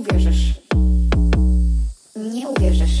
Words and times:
uwierzysz. 0.00 0.54
Nie 2.16 2.48
uwierzysz. 2.48 2.98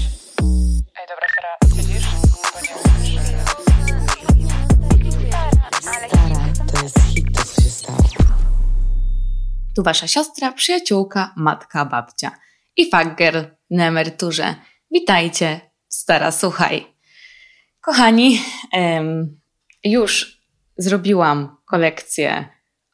Ej, 1.00 1.06
dobra, 1.08 1.26
Sara, 1.34 1.76
siedzisz? 1.76 2.06
Bo 2.52 2.60
nie 2.60 2.74
Stara, 5.80 6.52
to 6.72 6.82
jest 6.82 6.98
hit, 7.00 7.36
to 7.36 7.44
co 7.44 7.62
się 7.62 7.70
stało. 7.70 7.98
Tu 9.76 9.82
wasza 9.82 10.06
siostra, 10.06 10.52
przyjaciółka, 10.52 11.34
matka, 11.36 11.84
babcia 11.84 12.30
i 12.76 12.90
fagger 12.90 13.56
na 13.70 13.86
emeryturze. 13.86 14.54
Witajcie, 14.90 15.60
stara, 15.88 16.30
słuchaj. 16.30 16.86
Kochani, 17.80 18.42
em, 18.72 19.40
już 19.84 20.40
zrobiłam 20.76 21.56
kolekcję 21.64 22.48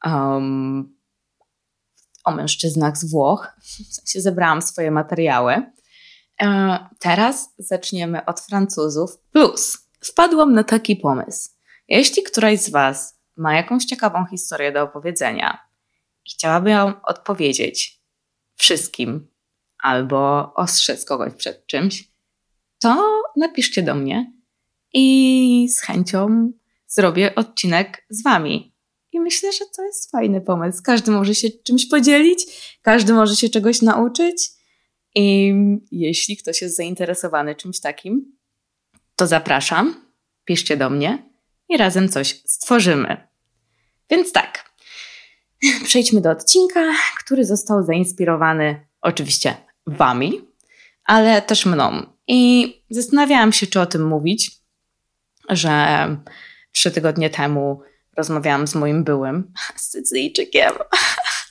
em, 0.05 0.96
o 2.27 2.33
mężczyznach 2.33 2.99
z 2.99 3.11
Włoch. 3.11 3.53
W 3.63 3.95
sensie 3.95 4.21
zebrałam 4.21 4.63
swoje 4.63 4.91
materiały. 4.91 5.63
E, 6.43 6.79
teraz 6.99 7.55
zaczniemy 7.59 8.25
od 8.25 8.41
Francuzów. 8.41 9.19
Plus, 9.33 9.79
wpadłam 10.01 10.53
na 10.53 10.65
taki 10.65 10.97
pomysł. 10.97 11.51
Jeśli 11.89 12.23
któraś 12.23 12.61
z 12.61 12.71
Was 12.71 13.21
ma 13.37 13.55
jakąś 13.55 13.85
ciekawą 13.85 14.27
historię 14.31 14.73
do 14.73 14.83
opowiedzenia 14.83 15.59
i 16.25 16.31
chciałaby 16.31 16.71
ją 16.71 17.03
odpowiedzieć 17.03 18.03
wszystkim 18.55 19.29
albo 19.79 20.53
ostrzec 20.55 21.05
kogoś 21.05 21.35
przed 21.35 21.67
czymś, 21.67 22.11
to 22.79 23.23
napiszcie 23.37 23.83
do 23.83 23.95
mnie 23.95 24.33
i 24.93 25.69
z 25.71 25.81
chęcią 25.81 26.53
zrobię 26.87 27.35
odcinek 27.35 28.07
z 28.11 28.23
Wami. 28.23 28.76
I 29.17 29.21
myślę, 29.21 29.53
że 29.53 29.65
to 29.77 29.85
jest 29.85 30.11
fajny 30.11 30.41
pomysł. 30.41 30.83
Każdy 30.85 31.11
może 31.11 31.35
się 31.35 31.49
czymś 31.51 31.87
podzielić, 31.87 32.47
każdy 32.83 33.13
może 33.13 33.37
się 33.37 33.49
czegoś 33.49 33.83
nauczyć. 33.83 34.49
I 35.15 35.55
jeśli 35.93 36.37
ktoś 36.37 36.63
jest 36.63 36.77
zainteresowany 36.77 37.55
czymś 37.55 37.81
takim, 37.81 38.37
to 39.17 39.27
zapraszam, 39.27 39.95
piszcie 40.45 40.77
do 40.77 40.91
mnie 40.91 41.31
i 41.69 41.77
razem 41.77 42.09
coś 42.09 42.43
stworzymy. 42.47 43.29
Więc 44.11 44.33
tak, 44.33 44.71
przejdźmy 45.85 46.21
do 46.21 46.31
odcinka, 46.31 46.93
który 47.19 47.45
został 47.45 47.85
zainspirowany 47.85 48.87
oczywiście 49.01 49.57
Wami, 49.87 50.41
ale 51.05 51.43
też 51.43 51.67
mną. 51.67 52.07
I 52.29 52.73
zastanawiałam 52.91 53.53
się, 53.53 53.67
czy 53.67 53.81
o 53.81 53.87
tym 53.87 54.07
mówić, 54.07 54.51
że 55.49 56.17
trzy 56.73 56.91
tygodnie 56.91 57.31
temu 57.31 57.83
rozmawiałam 58.17 58.67
z 58.67 58.75
moim 58.75 59.05
byłym 59.05 59.53
Sycyjczykiem, 59.77 60.73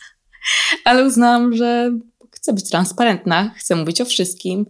ale 0.86 1.06
uznałam, 1.06 1.56
że 1.56 1.92
chcę 2.32 2.54
być 2.54 2.70
transparentna, 2.70 3.54
chcę 3.58 3.76
mówić 3.76 4.02
o 4.02 4.06
wszystkim 4.06 4.66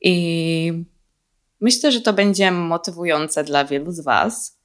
i 0.00 0.84
myślę, 1.60 1.92
że 1.92 2.00
to 2.00 2.12
będzie 2.12 2.50
motywujące 2.50 3.44
dla 3.44 3.64
wielu 3.64 3.92
z 3.92 4.00
Was 4.00 4.58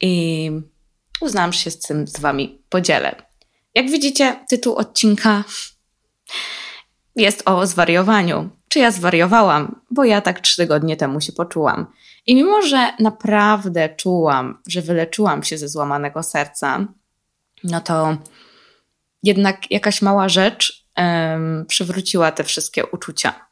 i 0.00 0.50
uznałam, 1.20 1.52
że 1.52 1.58
się 1.58 1.70
z 1.70 1.78
tym 1.78 2.06
z 2.06 2.20
Wami 2.20 2.62
podzielę. 2.68 3.14
Jak 3.74 3.90
widzicie, 3.90 4.44
tytuł 4.48 4.74
odcinka 4.74 5.44
jest 7.16 7.42
o 7.46 7.66
zwariowaniu. 7.66 8.50
Czy 8.74 8.80
ja 8.80 8.90
zwariowałam? 8.90 9.80
Bo 9.90 10.04
ja 10.04 10.20
tak 10.20 10.40
trzy 10.40 10.56
tygodnie 10.56 10.96
temu 10.96 11.20
się 11.20 11.32
poczułam. 11.32 11.86
I 12.26 12.34
mimo, 12.34 12.62
że 12.62 12.92
naprawdę 12.98 13.88
czułam, 13.88 14.62
że 14.66 14.82
wyleczyłam 14.82 15.42
się 15.42 15.58
ze 15.58 15.68
złamanego 15.68 16.22
serca, 16.22 16.86
no 17.64 17.80
to 17.80 18.16
jednak 19.22 19.70
jakaś 19.70 20.02
mała 20.02 20.28
rzecz 20.28 20.86
um, 20.96 21.64
przywróciła 21.68 22.32
te 22.32 22.44
wszystkie 22.44 22.86
uczucia. 22.86 23.48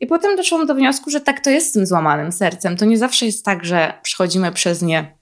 I 0.00 0.06
potem 0.06 0.36
doszłam 0.36 0.66
do 0.66 0.74
wniosku, 0.74 1.10
że 1.10 1.20
tak 1.20 1.40
to 1.40 1.50
jest 1.50 1.68
z 1.68 1.72
tym 1.72 1.86
złamanym 1.86 2.32
sercem. 2.32 2.76
To 2.76 2.84
nie 2.84 2.98
zawsze 2.98 3.26
jest 3.26 3.44
tak, 3.44 3.64
że 3.64 3.98
przechodzimy 4.02 4.52
przez 4.52 4.82
nie 4.82 5.18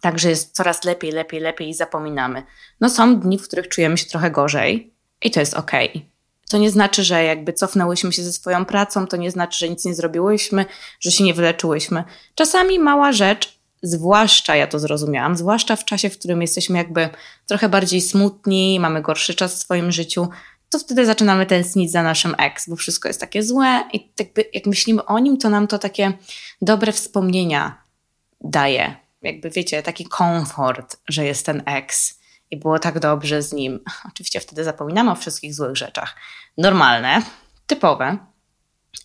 tak, 0.00 0.18
że 0.18 0.28
jest 0.28 0.54
coraz 0.54 0.84
lepiej, 0.84 1.12
lepiej, 1.12 1.40
lepiej 1.40 1.68
i 1.68 1.74
zapominamy. 1.74 2.42
No 2.80 2.90
są 2.90 3.20
dni, 3.20 3.38
w 3.38 3.48
których 3.48 3.68
czujemy 3.68 3.98
się 3.98 4.06
trochę 4.06 4.30
gorzej 4.30 4.94
i 5.22 5.30
to 5.30 5.40
jest 5.40 5.54
okej. 5.54 5.88
Okay. 5.88 6.15
To 6.50 6.58
nie 6.58 6.70
znaczy, 6.70 7.04
że 7.04 7.24
jakby 7.24 7.52
cofnęłyśmy 7.52 8.12
się 8.12 8.22
ze 8.22 8.32
swoją 8.32 8.64
pracą, 8.64 9.06
to 9.06 9.16
nie 9.16 9.30
znaczy, 9.30 9.58
że 9.58 9.68
nic 9.68 9.84
nie 9.84 9.94
zrobiłyśmy, 9.94 10.64
że 11.00 11.10
się 11.10 11.24
nie 11.24 11.34
wyleczyłyśmy. 11.34 12.04
Czasami 12.34 12.78
mała 12.78 13.12
rzecz, 13.12 13.58
zwłaszcza 13.82 14.56
ja 14.56 14.66
to 14.66 14.78
zrozumiałam, 14.78 15.36
zwłaszcza 15.36 15.76
w 15.76 15.84
czasie, 15.84 16.10
w 16.10 16.18
którym 16.18 16.42
jesteśmy 16.42 16.78
jakby 16.78 17.08
trochę 17.46 17.68
bardziej 17.68 18.00
smutni, 18.00 18.80
mamy 18.80 19.02
gorszy 19.02 19.34
czas 19.34 19.54
w 19.54 19.58
swoim 19.58 19.92
życiu, 19.92 20.28
to 20.70 20.78
wtedy 20.78 21.06
zaczynamy 21.06 21.46
tęsknić 21.46 21.92
za 21.92 22.02
naszym 22.02 22.34
ex, 22.38 22.68
bo 22.68 22.76
wszystko 22.76 23.08
jest 23.08 23.20
takie 23.20 23.42
złe 23.42 23.84
i 23.92 24.12
jakby 24.18 24.44
jak 24.54 24.66
myślimy 24.66 25.04
o 25.04 25.18
nim, 25.18 25.38
to 25.38 25.50
nam 25.50 25.66
to 25.66 25.78
takie 25.78 26.12
dobre 26.62 26.92
wspomnienia 26.92 27.82
daje. 28.40 28.96
Jakby 29.22 29.50
wiecie, 29.50 29.82
taki 29.82 30.04
komfort, 30.04 30.96
że 31.08 31.24
jest 31.24 31.46
ten 31.46 31.62
ex 31.66 32.15
i 32.50 32.56
było 32.56 32.78
tak 32.78 32.98
dobrze 32.98 33.42
z 33.42 33.52
nim. 33.52 33.80
Oczywiście 34.08 34.40
wtedy 34.40 34.64
zapominamy 34.64 35.10
o 35.10 35.14
wszystkich 35.14 35.54
złych 35.54 35.76
rzeczach. 35.76 36.16
Normalne, 36.58 37.22
typowe. 37.66 38.18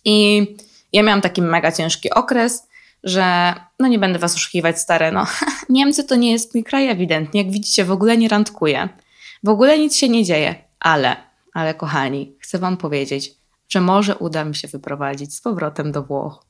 I 0.04 0.46
ja 0.92 1.02
miałam 1.02 1.20
taki 1.20 1.42
mega 1.42 1.72
ciężki 1.72 2.10
okres, 2.10 2.68
że 3.04 3.54
no 3.78 3.88
nie 3.88 3.98
będę 3.98 4.18
was 4.18 4.34
oszukiwać 4.34 4.80
stare, 4.80 5.12
no 5.12 5.26
Niemcy 5.68 6.04
to 6.04 6.14
nie 6.14 6.32
jest 6.32 6.54
mój 6.54 6.64
kraj 6.64 6.88
ewidentnie, 6.88 7.42
jak 7.42 7.52
widzicie 7.52 7.84
w 7.84 7.90
ogóle 7.90 8.16
nie 8.16 8.28
randkuję. 8.28 8.88
W 9.44 9.48
ogóle 9.48 9.78
nic 9.78 9.96
się 9.96 10.08
nie 10.08 10.24
dzieje, 10.24 10.54
ale, 10.80 11.16
ale 11.54 11.74
kochani, 11.74 12.36
chcę 12.40 12.58
wam 12.58 12.76
powiedzieć, 12.76 13.34
że 13.68 13.80
może 13.80 14.16
uda 14.16 14.44
mi 14.44 14.54
się 14.54 14.68
wyprowadzić 14.68 15.34
z 15.34 15.40
powrotem 15.40 15.92
do 15.92 16.02
Włoch. 16.02 16.44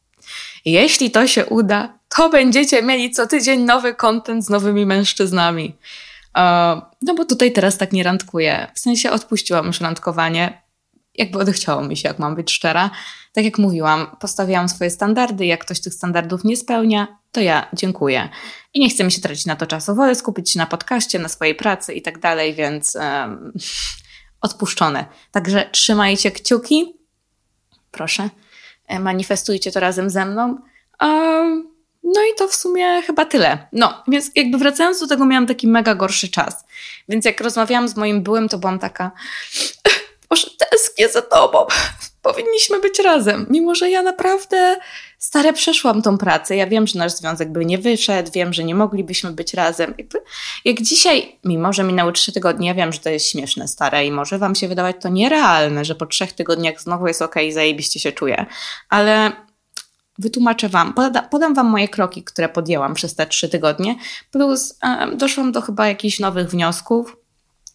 Jeśli 0.64 1.10
to 1.10 1.26
się 1.26 1.47
uda, 1.47 1.98
to 2.09 2.30
będziecie 2.30 2.82
mieli 2.82 3.10
co 3.10 3.26
tydzień 3.26 3.60
nowy 3.60 3.94
kontent 3.94 4.44
z 4.44 4.48
nowymi 4.48 4.86
mężczyznami. 4.86 5.76
No 7.03 7.15
bo 7.16 7.25
tutaj 7.25 7.53
teraz 7.53 7.78
tak 7.78 7.93
nie 7.93 8.03
randkuję. 8.03 8.70
W 8.75 8.81
sensie 8.81 9.10
odpuściłam 9.10 9.66
już 9.66 9.81
randkowanie. 9.81 10.62
Jakby 11.15 11.38
odechciało 11.38 11.82
mi 11.82 11.97
się, 11.97 12.09
jak 12.09 12.19
mam 12.19 12.34
być 12.34 12.53
szczera. 12.53 12.91
Tak 13.32 13.44
jak 13.44 13.59
mówiłam, 13.59 14.16
postawiłam 14.20 14.69
swoje 14.69 14.91
standardy. 14.91 15.47
Jak 15.47 15.60
ktoś 15.60 15.81
tych 15.81 15.94
standardów 15.94 16.44
nie 16.44 16.56
spełnia, 16.56 17.19
to 17.32 17.41
ja 17.41 17.69
dziękuję. 17.72 18.28
I 18.75 18.81
nie 18.81 18.91
chcę 18.91 19.04
mi 19.04 19.12
się 19.12 19.21
tracić 19.21 19.47
na 19.47 19.56
to 19.56 19.66
czasu. 19.66 19.94
Wolę 19.94 20.15
skupić 20.15 20.50
się 20.50 20.59
na 20.59 20.66
podcaście, 20.66 21.19
na 21.19 21.28
swojej 21.28 21.54
pracy 21.54 21.94
i 21.94 22.03
tak 22.03 22.19
dalej, 22.19 22.54
więc 22.54 22.94
um, 22.94 23.53
odpuszczone. 24.41 25.06
Także 25.31 25.69
trzymajcie 25.72 26.31
kciuki. 26.31 26.94
Proszę, 27.91 28.31
e, 28.88 29.00
manifestujcie 29.00 29.72
to 29.72 29.81
razem 29.81 30.10
ze 30.10 30.26
mną. 30.26 30.59
Um, 31.00 31.72
no 32.14 32.20
i 32.22 32.38
to 32.38 32.48
w 32.48 32.54
sumie 32.54 33.02
chyba 33.02 33.24
tyle. 33.24 33.68
No, 33.72 34.02
więc 34.08 34.30
jakby 34.34 34.58
wracając 34.58 35.00
do 35.00 35.06
tego, 35.06 35.26
miałam 35.26 35.46
taki 35.46 35.66
mega 35.66 35.94
gorszy 35.94 36.28
czas. 36.28 36.64
Więc 37.08 37.24
jak 37.24 37.40
rozmawiałam 37.40 37.88
z 37.88 37.96
moim 37.96 38.22
byłym, 38.22 38.48
to 38.48 38.58
byłam 38.58 38.78
taka, 38.78 39.10
może 40.30 40.46
tęsknię 40.70 41.08
za 41.08 41.22
tobą. 41.22 41.66
Powinniśmy 42.22 42.80
być 42.80 42.98
razem. 42.98 43.46
Mimo, 43.50 43.74
że 43.74 43.90
ja 43.90 44.02
naprawdę 44.02 44.76
stare 45.18 45.52
przeszłam 45.52 46.02
tą 46.02 46.18
pracę. 46.18 46.56
Ja 46.56 46.66
wiem, 46.66 46.86
że 46.86 46.98
nasz 46.98 47.12
związek 47.12 47.52
by 47.52 47.64
nie 47.64 47.78
wyszedł, 47.78 48.30
wiem, 48.34 48.52
że 48.52 48.64
nie 48.64 48.74
moglibyśmy 48.74 49.32
być 49.32 49.54
razem. 49.54 49.94
Jakby, 49.98 50.22
jak 50.64 50.82
dzisiaj, 50.82 51.38
mimo 51.44 51.72
że 51.72 51.84
minęły 51.84 52.12
trzy 52.12 52.32
tygodnie, 52.32 52.68
ja 52.68 52.74
wiem, 52.74 52.92
że 52.92 52.98
to 52.98 53.10
jest 53.10 53.28
śmieszne, 53.28 53.68
stare 53.68 54.06
i 54.06 54.10
może 54.10 54.38
wam 54.38 54.54
się 54.54 54.68
wydawać 54.68 54.96
to 55.00 55.08
nierealne, 55.08 55.84
że 55.84 55.94
po 55.94 56.06
trzech 56.06 56.32
tygodniach 56.32 56.80
znowu 56.80 57.06
jest 57.06 57.22
okej, 57.22 57.46
okay, 57.46 57.54
zajebiście 57.54 58.00
się 58.00 58.12
czuję. 58.12 58.46
Ale 58.88 59.32
wytłumaczę 60.18 60.68
Wam, 60.68 60.94
poda, 60.94 61.22
podam 61.22 61.54
Wam 61.54 61.66
moje 61.66 61.88
kroki, 61.88 62.24
które 62.24 62.48
podjęłam 62.48 62.94
przez 62.94 63.14
te 63.14 63.26
trzy 63.26 63.48
tygodnie, 63.48 63.96
plus 64.30 64.78
e, 64.84 65.16
doszłam 65.16 65.52
do 65.52 65.60
chyba 65.60 65.88
jakichś 65.88 66.20
nowych 66.20 66.50
wniosków, 66.50 67.16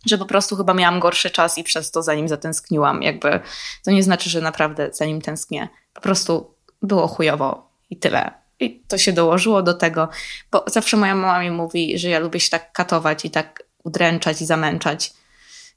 że 0.05 0.17
po 0.17 0.25
prostu 0.25 0.55
chyba 0.55 0.73
miałam 0.73 0.99
gorszy 0.99 1.29
czas 1.29 1.57
i 1.57 1.63
przez 1.63 1.91
to 1.91 2.03
zanim 2.03 2.27
zatęskniłam, 2.27 3.03
jakby 3.03 3.39
to 3.85 3.91
nie 3.91 4.03
znaczy, 4.03 4.29
że 4.29 4.41
naprawdę 4.41 4.89
zanim 4.93 5.21
tęsknię, 5.21 5.67
po 5.93 6.01
prostu 6.01 6.53
było 6.81 7.07
chujowo 7.07 7.69
i 7.89 7.97
tyle. 7.97 8.31
I 8.59 8.83
to 8.87 8.97
się 8.97 9.13
dołożyło 9.13 9.61
do 9.61 9.73
tego, 9.73 10.09
bo 10.51 10.65
zawsze 10.67 10.97
moja 10.97 11.15
mama 11.15 11.39
mi 11.39 11.51
mówi, 11.51 11.97
że 11.97 12.09
ja 12.09 12.19
lubię 12.19 12.39
się 12.39 12.49
tak 12.49 12.71
katować 12.71 13.25
i 13.25 13.29
tak 13.29 13.63
udręczać 13.83 14.41
i 14.41 14.45
zamęczać. 14.45 15.13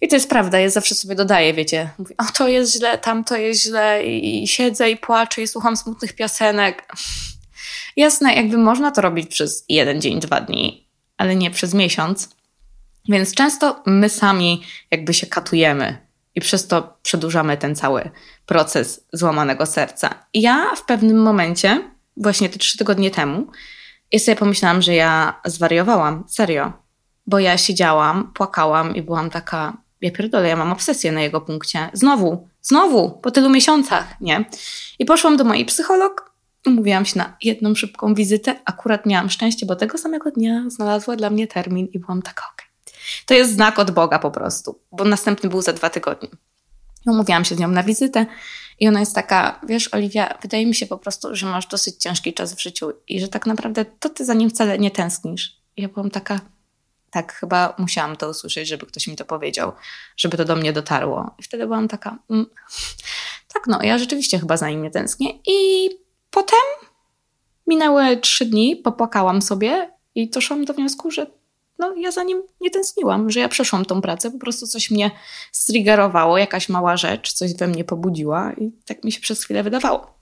I 0.01 0.09
to 0.09 0.17
jest 0.17 0.29
prawda, 0.29 0.59
ja 0.59 0.71
zawsze 0.71 0.95
sobie 0.95 1.15
dodaję, 1.15 1.55
wiecie, 1.55 1.91
mówię, 1.99 2.15
o 2.19 2.25
to 2.25 2.49
jest 2.49 2.73
źle, 2.73 2.99
tam 2.99 3.25
to 3.25 3.37
jest 3.37 3.63
źle 3.63 4.05
i 4.05 4.49
siedzę 4.49 4.91
i 4.91 4.97
płaczę 4.97 5.43
i 5.43 5.49
słucham 5.49 5.77
smutnych 5.77 6.13
piosenek. 6.13 6.93
Jasne, 7.97 8.35
jakby 8.35 8.59
można 8.59 8.91
to 8.91 9.01
robić 9.01 9.31
przez 9.31 9.65
jeden 9.69 10.01
dzień, 10.01 10.21
dwa 10.21 10.41
dni, 10.41 10.89
ale 11.17 11.37
nie 11.37 11.51
przez 11.51 11.75
miesiąc. 11.75 12.29
Więc 13.09 13.35
często 13.35 13.83
my 13.87 14.09
sami 14.09 14.63
jakby 14.91 15.15
się 15.15 15.27
katujemy 15.27 15.99
i 16.35 16.41
przez 16.41 16.67
to 16.67 16.99
przedłużamy 17.03 17.57
ten 17.57 17.77
cały 17.77 18.11
proces 18.47 19.05
złamanego 19.13 19.67
serca. 19.67 20.15
I 20.33 20.41
ja 20.41 20.77
w 20.77 20.85
pewnym 20.85 21.23
momencie, 21.23 21.91
właśnie 22.17 22.49
te 22.49 22.59
trzy 22.59 22.79
tygodnie 22.79 23.11
temu, 23.11 23.47
ja 24.13 24.19
sobie 24.19 24.37
pomyślałam, 24.37 24.83
że 24.83 24.95
ja 24.95 25.41
zwariowałam, 25.45 26.25
serio. 26.29 26.73
Bo 27.27 27.39
ja 27.39 27.59
siedziałam, 27.59 28.33
płakałam 28.33 28.97
i 28.97 29.03
byłam 29.03 29.31
taka, 29.31 29.77
ja 30.01 30.11
pierdolę, 30.11 30.49
ja 30.49 30.57
mam 30.57 30.73
obsesję 30.73 31.13
na 31.13 31.21
jego 31.21 31.41
punkcie. 31.41 31.91
Znowu, 31.93 32.49
Znowu, 32.63 33.11
po 33.11 33.31
tylu 33.31 33.51
miesiącach, 33.51 34.21
nie? 34.21 34.45
I 34.99 35.05
poszłam 35.05 35.37
do 35.37 35.45
mojej 35.45 35.67
psycholog, 35.67 36.33
umówiłam 36.67 37.05
się 37.05 37.19
na 37.19 37.37
jedną 37.43 37.75
szybką 37.75 38.15
wizytę. 38.15 38.61
Akurat 38.65 39.07
miałam 39.07 39.31
szczęście, 39.31 39.67
bo 39.67 39.77
tego 39.77 39.99
samego 39.99 40.31
dnia 40.31 40.65
znalazła 40.69 41.17
dla 41.17 41.31
mnie 41.31 41.47
termin 41.47 41.87
i 41.93 41.99
byłam 41.99 42.23
taka, 42.23 42.45
okej. 42.53 42.67
To 43.27 43.35
jest 43.35 43.53
znak 43.53 43.79
od 43.79 43.91
Boga 43.91 44.19
po 44.19 44.31
prostu, 44.31 44.79
bo 44.93 45.05
następny 45.05 45.51
był 45.51 45.63
za 45.63 45.73
dwa 45.73 45.91
tygodnie. 45.91 46.29
Umówiłam 47.07 47.45
się 47.45 47.55
z 47.55 47.59
nią 47.59 47.69
na 47.69 47.83
wizytę 47.83 48.27
i 48.81 48.89
ona 48.89 49.01
jest 49.01 49.15
taka, 49.15 49.61
wiesz, 49.69 49.95
Oliwia, 49.95 50.39
wydaje 50.43 50.67
mi 50.67 50.75
się 50.75 50.87
po 50.87 50.99
prostu, 50.99 51.35
że 51.37 51.47
masz 51.47 51.67
dosyć 51.67 51.97
ciężki 51.97 52.35
czas 52.35 52.55
w 52.55 52.63
życiu 52.63 52.93
i 53.09 53.21
że 53.21 53.29
tak 53.29 53.47
naprawdę 53.47 53.85
to 53.85 54.09
ty 54.09 54.25
za 54.25 54.35
nim 54.35 54.51
wcale 54.51 54.79
nie 54.79 54.91
tęsknisz. 54.91 55.61
I 55.77 55.83
ja 55.83 55.89
byłam 55.89 56.11
taka, 56.11 56.41
tak, 57.11 57.33
chyba 57.33 57.75
musiałam 57.79 58.17
to 58.17 58.29
usłyszeć, 58.29 58.69
żeby 58.69 58.87
ktoś 58.87 59.07
mi 59.07 59.17
to 59.17 59.25
powiedział, 59.25 59.73
żeby 60.17 60.37
to 60.37 60.45
do 60.45 60.57
mnie 60.57 60.73
dotarło. 60.73 61.35
I 61.39 61.43
wtedy 61.43 61.67
byłam 61.67 61.89
taka, 61.89 62.19
mm, 62.31 62.47
tak, 63.55 63.67
no, 63.67 63.83
ja 63.83 63.99
rzeczywiście 63.99 64.39
chyba 64.39 64.57
za 64.57 64.71
nim 64.71 64.83
nie 64.83 64.91
tęsknię. 64.91 65.39
I 65.47 65.91
potem 66.31 66.61
minęły 67.67 68.17
trzy 68.17 68.45
dni, 68.45 68.77
popłakałam 68.77 69.43
sobie 69.43 69.91
i 70.15 70.31
doszłam 70.31 70.65
do 70.65 70.75
wniosku, 70.75 71.11
że 71.11 71.27
no, 71.79 71.95
ja 71.97 72.11
za 72.11 72.23
nim 72.23 72.43
nie 72.61 72.71
tęskniłam, 72.71 73.31
że 73.31 73.41
ja 73.41 73.49
przeszłam 73.49 73.85
tą 73.85 74.03
pracę, 74.03 74.31
po 74.31 74.39
prostu 74.39 74.67
coś 74.67 74.91
mnie 74.91 75.11
striggerowało, 75.53 76.39
jakaś 76.39 76.69
mała 76.69 76.97
rzecz, 76.97 77.33
coś 77.33 77.55
we 77.55 77.69
mnie 77.69 77.85
pobudziła 77.85 78.53
i 78.53 78.73
tak 78.87 79.05
mi 79.05 79.13
się 79.13 79.21
przez 79.21 79.45
chwilę 79.45 79.63
wydawało. 79.63 80.15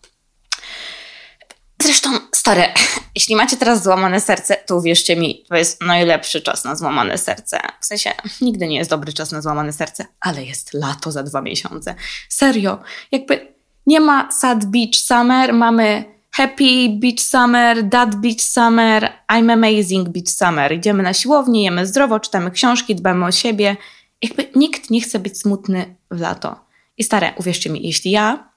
Zresztą, 1.83 2.11
stare, 2.39 2.73
jeśli 3.17 3.37
macie 3.37 3.57
teraz 3.57 3.83
złamane 3.83 4.21
serce, 4.21 4.57
to 4.67 4.77
uwierzcie 4.77 5.17
mi, 5.17 5.45
to 5.49 5.57
jest 5.57 5.81
najlepszy 5.83 6.41
czas 6.41 6.65
na 6.65 6.77
złamane 6.77 7.19
serce. 7.19 7.61
W 7.81 7.87
sensie, 7.87 8.13
nigdy 8.41 8.69
nie 8.69 8.77
jest 8.77 8.91
dobry 8.91 9.13
czas 9.13 9.33
na 9.33 9.43
złamane 9.43 9.73
serce, 9.73 10.07
ale 10.21 10.45
jest 10.45 10.75
lato 10.75 11.13
za 11.13 11.23
dwa 11.23 11.43
miesiące. 11.43 11.95
Serio, 12.29 12.79
jakby 13.13 13.55
nie 13.87 14.01
ma 14.01 14.33
sad 14.33 14.65
beach 14.65 14.97
summer, 14.97 15.53
mamy 15.53 16.05
happy 16.31 16.89
beach 17.01 17.21
summer, 17.21 17.89
dad 17.89 18.15
beach 18.15 18.41
summer, 18.41 19.13
I'm 19.33 19.53
amazing 19.53 20.09
beach 20.09 20.31
summer. 20.31 20.73
Idziemy 20.73 21.03
na 21.03 21.15
siłownię, 21.15 21.65
jemy 21.65 21.87
zdrowo, 21.87 22.21
czytamy 22.21 22.51
książki, 22.51 22.95
dbamy 22.95 23.27
o 23.27 23.33
siebie. 23.33 23.77
Jakby 24.23 24.51
nikt 24.55 24.91
nie 24.91 25.01
chce 25.01 25.19
być 25.19 25.39
smutny 25.39 25.97
w 26.11 26.21
lato. 26.21 26.61
I 26.97 27.05
stare, 27.05 27.33
uwierzcie 27.37 27.71
mi, 27.71 27.87
jeśli 27.87 28.11
ja 28.11 28.53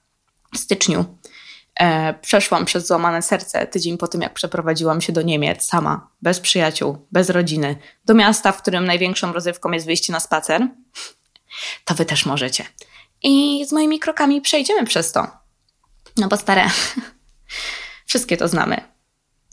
w 0.54 0.58
styczniu 0.58 1.06
przeszłam 2.22 2.66
przez 2.66 2.88
złamane 2.88 3.22
serce 3.22 3.68
tydzień 3.68 3.98
po 3.98 4.08
tym, 4.08 4.22
jak 4.22 4.34
przeprowadziłam 4.34 5.02
się 5.02 5.14
do 5.14 5.22
Niemiec 5.22 5.66
sama, 5.66 6.08
bez 6.22 6.40
przyjaciół, 6.40 7.08
bez 7.12 7.30
rodziny, 7.30 7.76
do 8.06 8.14
miasta, 8.14 8.52
w 8.52 8.62
którym 8.62 8.86
największą 8.86 9.34
rozrywką 9.34 9.72
jest 9.72 9.86
wyjście 9.86 10.14
na 10.14 10.20
spacer, 10.20 10.68
to 11.86 11.96
wy 11.96 12.06
też 12.06 12.26
możecie. 12.26 12.66
I 13.24 13.66
z 13.68 13.72
moimi 13.72 14.00
krokami 14.00 14.42
przejdziemy 14.42 14.86
przez 14.86 15.12
to. 15.12 15.28
No 16.18 16.28
bo 16.28 16.38
stare, 16.38 16.70
wszystkie 18.10 18.38
to 18.38 18.48
znamy. 18.48 18.82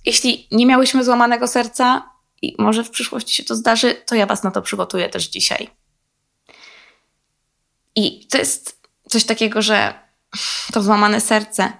Jeśli 0.04 0.48
nie 0.50 0.66
miałyśmy 0.66 1.04
złamanego 1.04 1.46
serca 1.46 2.10
i 2.42 2.54
może 2.58 2.84
w 2.84 2.90
przyszłości 2.90 3.34
się 3.34 3.44
to 3.44 3.56
zdarzy, 3.56 3.94
to 3.94 4.14
ja 4.14 4.26
was 4.26 4.42
na 4.42 4.50
to 4.50 4.62
przygotuję 4.62 5.08
też 5.08 5.28
dzisiaj. 5.28 5.70
I 7.94 8.26
to 8.26 8.38
jest 8.38 8.88
coś 9.08 9.24
takiego, 9.24 9.62
że 9.62 9.94
to 10.72 10.82
złamane 10.82 11.20
serce 11.20 11.72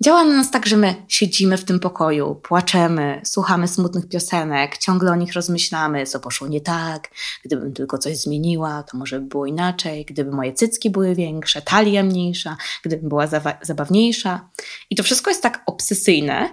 działa 0.00 0.24
na 0.24 0.36
nas 0.36 0.50
tak, 0.50 0.66
że 0.66 0.76
my 0.76 0.94
siedzimy 1.08 1.56
w 1.56 1.64
tym 1.64 1.80
pokoju, 1.80 2.34
płaczemy, 2.34 3.20
słuchamy 3.24 3.68
smutnych 3.68 4.08
piosenek, 4.08 4.78
ciągle 4.78 5.12
o 5.12 5.16
nich 5.16 5.32
rozmyślamy, 5.32 6.06
co 6.06 6.20
poszło 6.20 6.48
nie 6.48 6.60
tak, 6.60 7.08
gdybym 7.44 7.72
tylko 7.72 7.98
coś 7.98 8.16
zmieniła, 8.16 8.82
to 8.82 8.96
może 8.96 9.20
by 9.20 9.26
było 9.26 9.46
inaczej, 9.46 10.04
gdyby 10.04 10.30
moje 10.30 10.52
cycki 10.52 10.90
były 10.90 11.14
większe, 11.14 11.62
talia 11.62 12.02
mniejsza, 12.02 12.56
gdybym 12.84 13.08
była 13.08 13.26
zabawniejsza. 13.62 14.48
I 14.90 14.96
to 14.96 15.02
wszystko 15.02 15.30
jest 15.30 15.42
tak 15.42 15.62
obsesyjne, 15.66 16.50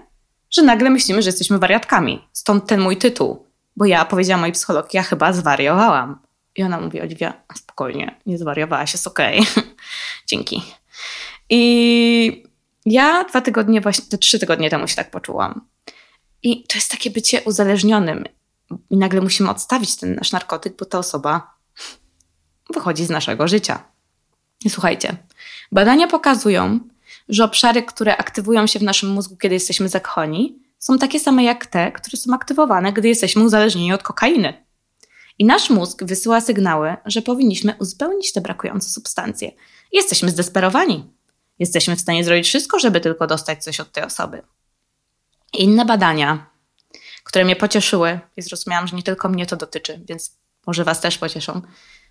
że 0.51 0.61
nagle 0.61 0.89
myślimy, 0.89 1.21
że 1.21 1.27
jesteśmy 1.29 1.59
wariatkami. 1.59 2.27
Stąd 2.33 2.67
ten 2.67 2.81
mój 2.81 2.97
tytuł. 2.97 3.45
Bo 3.75 3.85
ja 3.85 4.05
powiedziałam 4.05 4.39
mojej 4.39 4.53
psycholog, 4.53 4.93
ja 4.93 5.03
chyba 5.03 5.33
zwariowałam. 5.33 6.19
I 6.55 6.63
ona 6.63 6.81
mówi, 6.81 7.01
Oliwia, 7.01 7.33
spokojnie, 7.55 8.19
nie 8.25 8.37
zwariowałaś, 8.37 8.93
jest 8.93 9.07
okej. 9.07 9.41
Dzięki. 10.27 10.63
I 11.49 12.46
ja 12.91 13.23
dwa 13.23 13.41
tygodnie, 13.41 13.81
właśnie 13.81 14.17
trzy 14.17 14.39
tygodnie 14.39 14.69
temu 14.69 14.87
się 14.87 14.95
tak 14.95 15.11
poczułam. 15.11 15.61
I 16.43 16.63
to 16.63 16.77
jest 16.77 16.91
takie 16.91 17.09
bycie 17.09 17.41
uzależnionym. 17.41 18.23
I 18.89 18.97
nagle 18.97 19.21
musimy 19.21 19.49
odstawić 19.49 19.95
ten 19.95 20.15
nasz 20.15 20.31
narkotyk, 20.31 20.77
bo 20.77 20.85
ta 20.85 20.99
osoba 20.99 21.57
wychodzi 22.73 23.05
z 23.05 23.09
naszego 23.09 23.47
życia. 23.47 23.83
I 24.65 24.69
słuchajcie, 24.69 25.17
badania 25.71 26.07
pokazują, 26.07 26.79
że 27.29 27.43
obszary, 27.43 27.83
które 27.83 28.17
aktywują 28.17 28.67
się 28.67 28.79
w 28.79 28.83
naszym 28.83 29.09
mózgu, 29.09 29.37
kiedy 29.37 29.55
jesteśmy 29.55 29.89
zakochani, 29.89 30.59
są 30.79 30.97
takie 30.97 31.19
same 31.19 31.43
jak 31.43 31.65
te, 31.65 31.91
które 31.91 32.17
są 32.17 32.33
aktywowane, 32.33 32.93
gdy 32.93 33.07
jesteśmy 33.07 33.43
uzależnieni 33.43 33.93
od 33.93 34.03
kokainy. 34.03 34.65
I 35.39 35.45
nasz 35.45 35.69
mózg 35.69 36.03
wysyła 36.03 36.41
sygnały, 36.41 36.95
że 37.05 37.21
powinniśmy 37.21 37.75
uzupełnić 37.79 38.33
te 38.33 38.41
brakujące 38.41 38.89
substancje. 38.89 39.51
Jesteśmy 39.91 40.29
zdesperowani. 40.29 41.16
Jesteśmy 41.59 41.95
w 41.95 42.01
stanie 42.01 42.23
zrobić 42.23 42.47
wszystko, 42.47 42.79
żeby 42.79 43.01
tylko 43.01 43.27
dostać 43.27 43.63
coś 43.63 43.79
od 43.79 43.91
tej 43.91 44.03
osoby. 44.03 44.41
Inne 45.53 45.85
badania, 45.85 46.49
które 47.23 47.45
mnie 47.45 47.55
pocieszyły, 47.55 48.19
i 48.37 48.41
zrozumiałam, 48.41 48.87
że 48.87 48.95
nie 48.95 49.03
tylko 49.03 49.29
mnie 49.29 49.45
to 49.45 49.55
dotyczy, 49.55 50.01
więc 50.09 50.31
może 50.67 50.83
Was 50.83 51.01
też 51.01 51.17
pocieszą, 51.17 51.61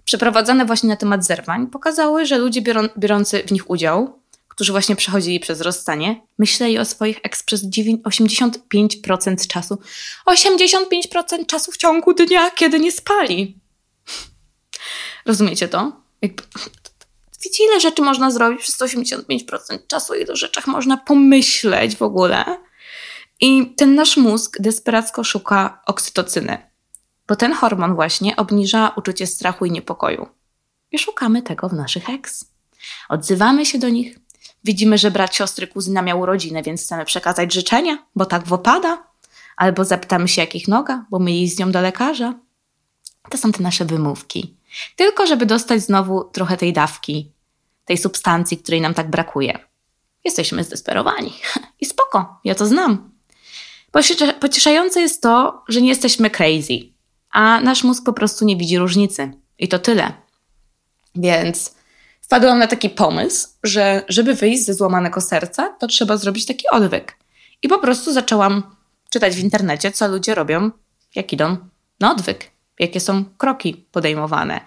przeprowadzone 0.05 0.65
właśnie 0.65 0.89
na 0.89 0.97
temat 0.97 1.25
zerwań, 1.25 1.67
pokazały, 1.67 2.27
że 2.27 2.39
ludzie 2.39 2.63
biorą, 2.63 2.89
biorący 2.99 3.43
w 3.43 3.53
nich 3.53 3.71
udział, 3.71 4.21
którzy 4.49 4.73
właśnie 4.73 4.97
przechodzili 4.97 5.41
przez 5.41 5.61
rozstanie, 5.61 6.23
myśleli 6.39 6.79
o 6.79 6.85
swoich 6.85 7.21
eks 7.23 7.43
przez 7.43 7.65
85% 7.65 9.47
czasu. 9.49 9.79
85% 10.27 11.47
czasu 11.47 11.73
w 11.73 11.77
ciągu 11.77 12.15
dnia, 12.15 12.51
kiedy 12.51 12.81
nie 12.81 12.93
spali. 12.93 13.59
Rozumiecie 15.27 15.69
to? 15.69 15.93
Wiecie, 17.45 17.65
ile 17.65 17.81
rzeczy 17.81 18.03
można 18.03 18.31
zrobić 18.31 18.61
przez 18.61 18.81
85% 18.81 19.87
czasu, 19.87 20.15
ile 20.15 20.37
rzeczach 20.37 20.67
można 20.67 20.97
pomyśleć 20.97 21.97
w 21.97 22.03
ogóle. 22.03 22.45
I 23.41 23.75
ten 23.77 23.95
nasz 23.95 24.17
mózg 24.17 24.57
desperacko 24.61 25.25
szuka 25.25 25.83
oksytocyny, 25.87 26.71
bo 27.29 27.37
ten 27.37 27.53
hormon 27.53 27.95
właśnie 27.95 28.37
obniża 28.37 28.93
uczucie 28.97 29.27
strachu 29.27 29.65
i 29.65 29.71
niepokoju. 29.71 30.29
I 30.93 30.99
szukamy 30.99 31.43
tego 31.43 31.69
w 31.69 31.73
naszych 31.73 32.11
eks. 32.11 32.45
Odzywamy 33.09 33.67
się 33.67 33.79
do 33.79 33.89
nich, 33.89 34.19
widzimy, 34.65 34.99
że 34.99 35.11
brat 35.11 35.35
siostry 35.35 35.67
kuzyna 35.67 36.03
miał 36.03 36.21
urodziny, 36.21 36.63
więc 36.63 36.83
chcemy 36.83 37.05
przekazać 37.05 37.53
życzenia, 37.53 38.07
bo 38.17 38.27
tak 38.27 38.47
wopada. 38.47 39.07
Albo 39.57 39.85
zapytamy 39.85 40.29
się, 40.29 40.41
jak 40.41 40.55
ich 40.55 40.69
noga, 40.69 41.07
bo 41.11 41.19
my 41.19 41.33
jej 41.33 41.49
z 41.49 41.59
nią 41.59 41.73
do 41.73 41.81
lekarza. 41.81 42.35
To 43.31 43.39
są 43.39 43.53
te 43.53 43.63
nasze 43.63 43.85
wymówki. 43.85 44.57
Tylko, 44.97 45.27
żeby 45.27 45.47
dostać 45.47 45.83
znowu 45.83 46.25
trochę 46.25 46.57
tej 46.57 46.73
dawki, 46.73 47.33
tej 47.85 47.99
substancji, 47.99 48.59
której 48.59 48.81
nam 48.81 48.95
tak 48.95 49.11
brakuje. 49.11 49.59
Jesteśmy 50.25 50.65
zdesperowani. 50.65 51.33
I 51.81 51.87
spoko, 51.87 52.41
ja 52.45 52.55
to 52.55 52.67
znam. 52.67 53.11
Pocieszające 54.41 55.01
jest 55.01 55.23
to, 55.23 55.63
że 55.69 55.81
nie 55.83 55.89
jesteśmy 55.89 56.31
crazy, 56.31 56.79
a 57.31 57.61
nasz 57.61 57.85
mózg 57.85 58.05
po 58.05 58.13
prostu 58.13 58.45
nie 58.45 58.57
widzi 58.57 58.79
różnicy. 58.79 59.33
I 59.59 59.69
to 59.69 59.79
tyle. 59.79 60.13
Więc 61.15 61.75
wpadłam 62.21 62.59
na 62.59 62.67
taki 62.67 62.91
pomysł, 62.91 63.49
że 63.63 64.03
żeby 64.09 64.35
wyjść 64.35 64.65
ze 64.65 64.75
złamanego 64.75 65.21
serca, 65.21 65.69
to 65.81 65.87
trzeba 65.87 66.17
zrobić 66.17 66.47
taki 66.47 66.69
odwyk. 66.69 67.19
I 67.63 67.69
po 67.69 67.79
prostu 67.79 68.13
zaczęłam 68.13 68.77
czytać 69.11 69.35
w 69.35 69.39
internecie, 69.39 69.93
co 69.93 70.09
ludzie 70.09 70.35
robią, 70.35 70.71
jak 71.15 71.33
idą 71.33 71.57
na 72.01 72.13
odwyk, 72.13 72.51
jakie 72.79 73.01
są 73.01 73.25
kroki 73.39 73.75
podejmowane. 73.93 74.61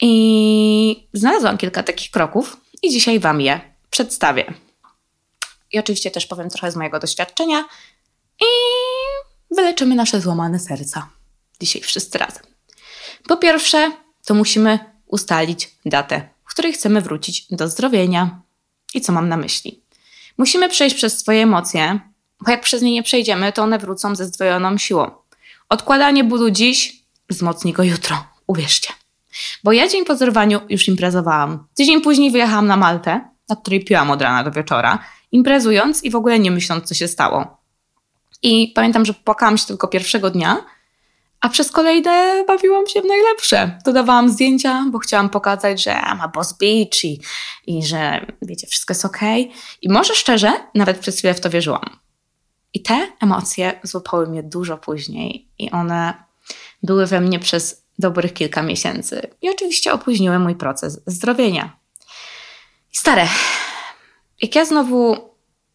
I 0.00 1.08
znalazłam 1.12 1.58
kilka 1.58 1.82
takich 1.82 2.10
kroków 2.10 2.56
i 2.82 2.90
dzisiaj 2.90 3.20
Wam 3.20 3.40
je 3.40 3.60
przedstawię. 3.90 4.54
I 5.72 5.78
oczywiście 5.78 6.10
też 6.10 6.26
powiem 6.26 6.50
trochę 6.50 6.70
z 6.70 6.76
mojego 6.76 6.98
doświadczenia 6.98 7.64
i 8.40 8.44
wyleczymy 9.54 9.94
nasze 9.94 10.20
złamane 10.20 10.58
serca. 10.58 11.08
Dzisiaj 11.60 11.82
wszyscy 11.82 12.18
razem. 12.18 12.42
Po 13.28 13.36
pierwsze, 13.36 13.92
to 14.24 14.34
musimy 14.34 14.78
ustalić 15.06 15.70
datę, 15.86 16.28
w 16.44 16.50
której 16.50 16.72
chcemy 16.72 17.00
wrócić 17.00 17.46
do 17.50 17.68
zdrowienia. 17.68 18.40
I 18.94 19.00
co 19.00 19.12
mam 19.12 19.28
na 19.28 19.36
myśli? 19.36 19.82
Musimy 20.38 20.68
przejść 20.68 20.96
przez 20.96 21.18
swoje 21.18 21.42
emocje, 21.42 22.00
bo 22.40 22.50
jak 22.50 22.60
przez 22.60 22.82
nie 22.82 22.92
nie 22.92 23.02
przejdziemy, 23.02 23.52
to 23.52 23.62
one 23.62 23.78
wrócą 23.78 24.16
ze 24.16 24.26
zdwojoną 24.26 24.78
siłą. 24.78 25.10
Odkładanie 25.68 26.24
bólu 26.24 26.50
dziś 26.50 27.03
wzmocni 27.34 27.72
go 27.72 27.82
jutro, 27.82 28.24
uwierzcie. 28.46 28.92
Bo 29.64 29.72
ja 29.72 29.88
dzień 29.88 30.04
po 30.04 30.16
zerwaniu 30.16 30.60
już 30.68 30.88
imprezowałam. 30.88 31.66
Tydzień 31.74 32.00
później 32.00 32.30
wyjechałam 32.30 32.66
na 32.66 32.76
Maltę, 32.76 33.20
na 33.48 33.56
której 33.56 33.84
piłam 33.84 34.10
od 34.10 34.22
rana 34.22 34.44
do 34.44 34.50
wieczora, 34.50 34.98
imprezując 35.32 36.04
i 36.04 36.10
w 36.10 36.16
ogóle 36.16 36.38
nie 36.38 36.50
myśląc, 36.50 36.84
co 36.84 36.94
się 36.94 37.08
stało. 37.08 37.56
I 38.42 38.72
pamiętam, 38.74 39.04
że 39.04 39.14
płakałam 39.14 39.58
się 39.58 39.66
tylko 39.66 39.88
pierwszego 39.88 40.30
dnia, 40.30 40.64
A 41.44 41.48
przez 41.48 41.70
kolejne 41.70 42.44
bawiłam 42.46 42.86
się 42.86 43.02
w 43.02 43.04
najlepsze. 43.04 43.78
Dodawałam 43.84 44.30
zdjęcia, 44.30 44.84
bo 44.90 44.98
chciałam 44.98 45.30
pokazać, 45.30 45.82
że 45.82 45.94
ma 45.94 46.28
boss 46.28 46.52
beach 46.58 47.04
i, 47.04 47.20
i 47.66 47.86
że 47.86 48.26
wiecie, 48.42 48.66
wszystko 48.66 48.92
jest 48.92 49.04
ok. 49.04 49.18
I 49.82 49.88
może 49.88 50.14
szczerze, 50.14 50.52
nawet 50.74 50.98
przez 50.98 51.18
chwilę 51.18 51.34
w 51.34 51.40
to 51.40 51.50
wierzyłam. 51.50 51.98
I 52.74 52.82
te 52.82 53.08
emocje 53.20 53.80
złapały 53.82 54.26
mnie 54.26 54.42
dużo 54.42 54.78
później 54.78 55.48
i 55.58 55.70
one 55.70 56.23
były 56.84 57.06
we 57.06 57.20
mnie 57.20 57.38
przez 57.38 57.84
dobrych 57.98 58.32
kilka 58.32 58.62
miesięcy. 58.62 59.30
I 59.42 59.50
oczywiście 59.50 59.92
opóźniły 59.92 60.38
mój 60.38 60.54
proces 60.54 61.00
zdrowienia. 61.06 61.76
Stare, 62.92 63.28
jak 64.42 64.54
ja 64.54 64.64
znowu 64.64 65.34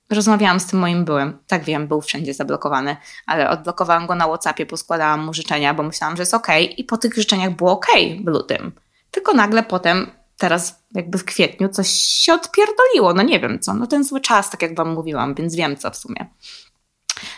rozmawiałam 0.10 0.60
z 0.60 0.66
tym 0.66 0.80
moim 0.80 1.06
byłym, 1.06 1.38
tak 1.48 1.64
wiem, 1.64 1.88
był 1.88 2.02
wszędzie 2.02 2.34
zablokowany, 2.34 2.98
ale 3.26 3.50
odblokowałam 3.50 4.08
go 4.08 4.16
na 4.16 4.28
Whatsappie, 4.28 4.66
poskładałam 4.66 5.26
mu 5.26 5.34
życzenia, 5.34 5.74
bo 5.74 5.84
myślałam, 5.84 6.16
że 6.16 6.22
jest 6.22 6.34
ok 6.34 6.48
i 6.78 6.84
po 6.84 6.98
tych 6.98 7.14
życzeniach 7.14 7.56
było 7.56 7.72
ok 7.72 7.88
w 8.24 8.28
lutym. 8.28 8.72
Tylko 9.12 9.34
nagle 9.34 9.64
potem, 9.64 10.12
teraz 10.38 10.84
jakby 10.96 11.18
w 11.18 11.26
kwietniu 11.26 11.70
coś 11.70 11.90
się 11.90 12.34
odpierdoliło, 12.34 13.14
no 13.14 13.24
nie 13.24 13.40
wiem 13.40 13.60
co, 13.60 13.74
no 13.74 13.88
ten 13.88 14.04
zły 14.04 14.22
czas, 14.22 14.50
tak 14.50 14.62
jak 14.62 14.76
wam 14.76 14.94
mówiłam, 14.94 15.36
więc 15.36 15.56
wiem 15.56 15.78
co 15.78 15.92
w 15.92 15.96
sumie. 15.96 16.30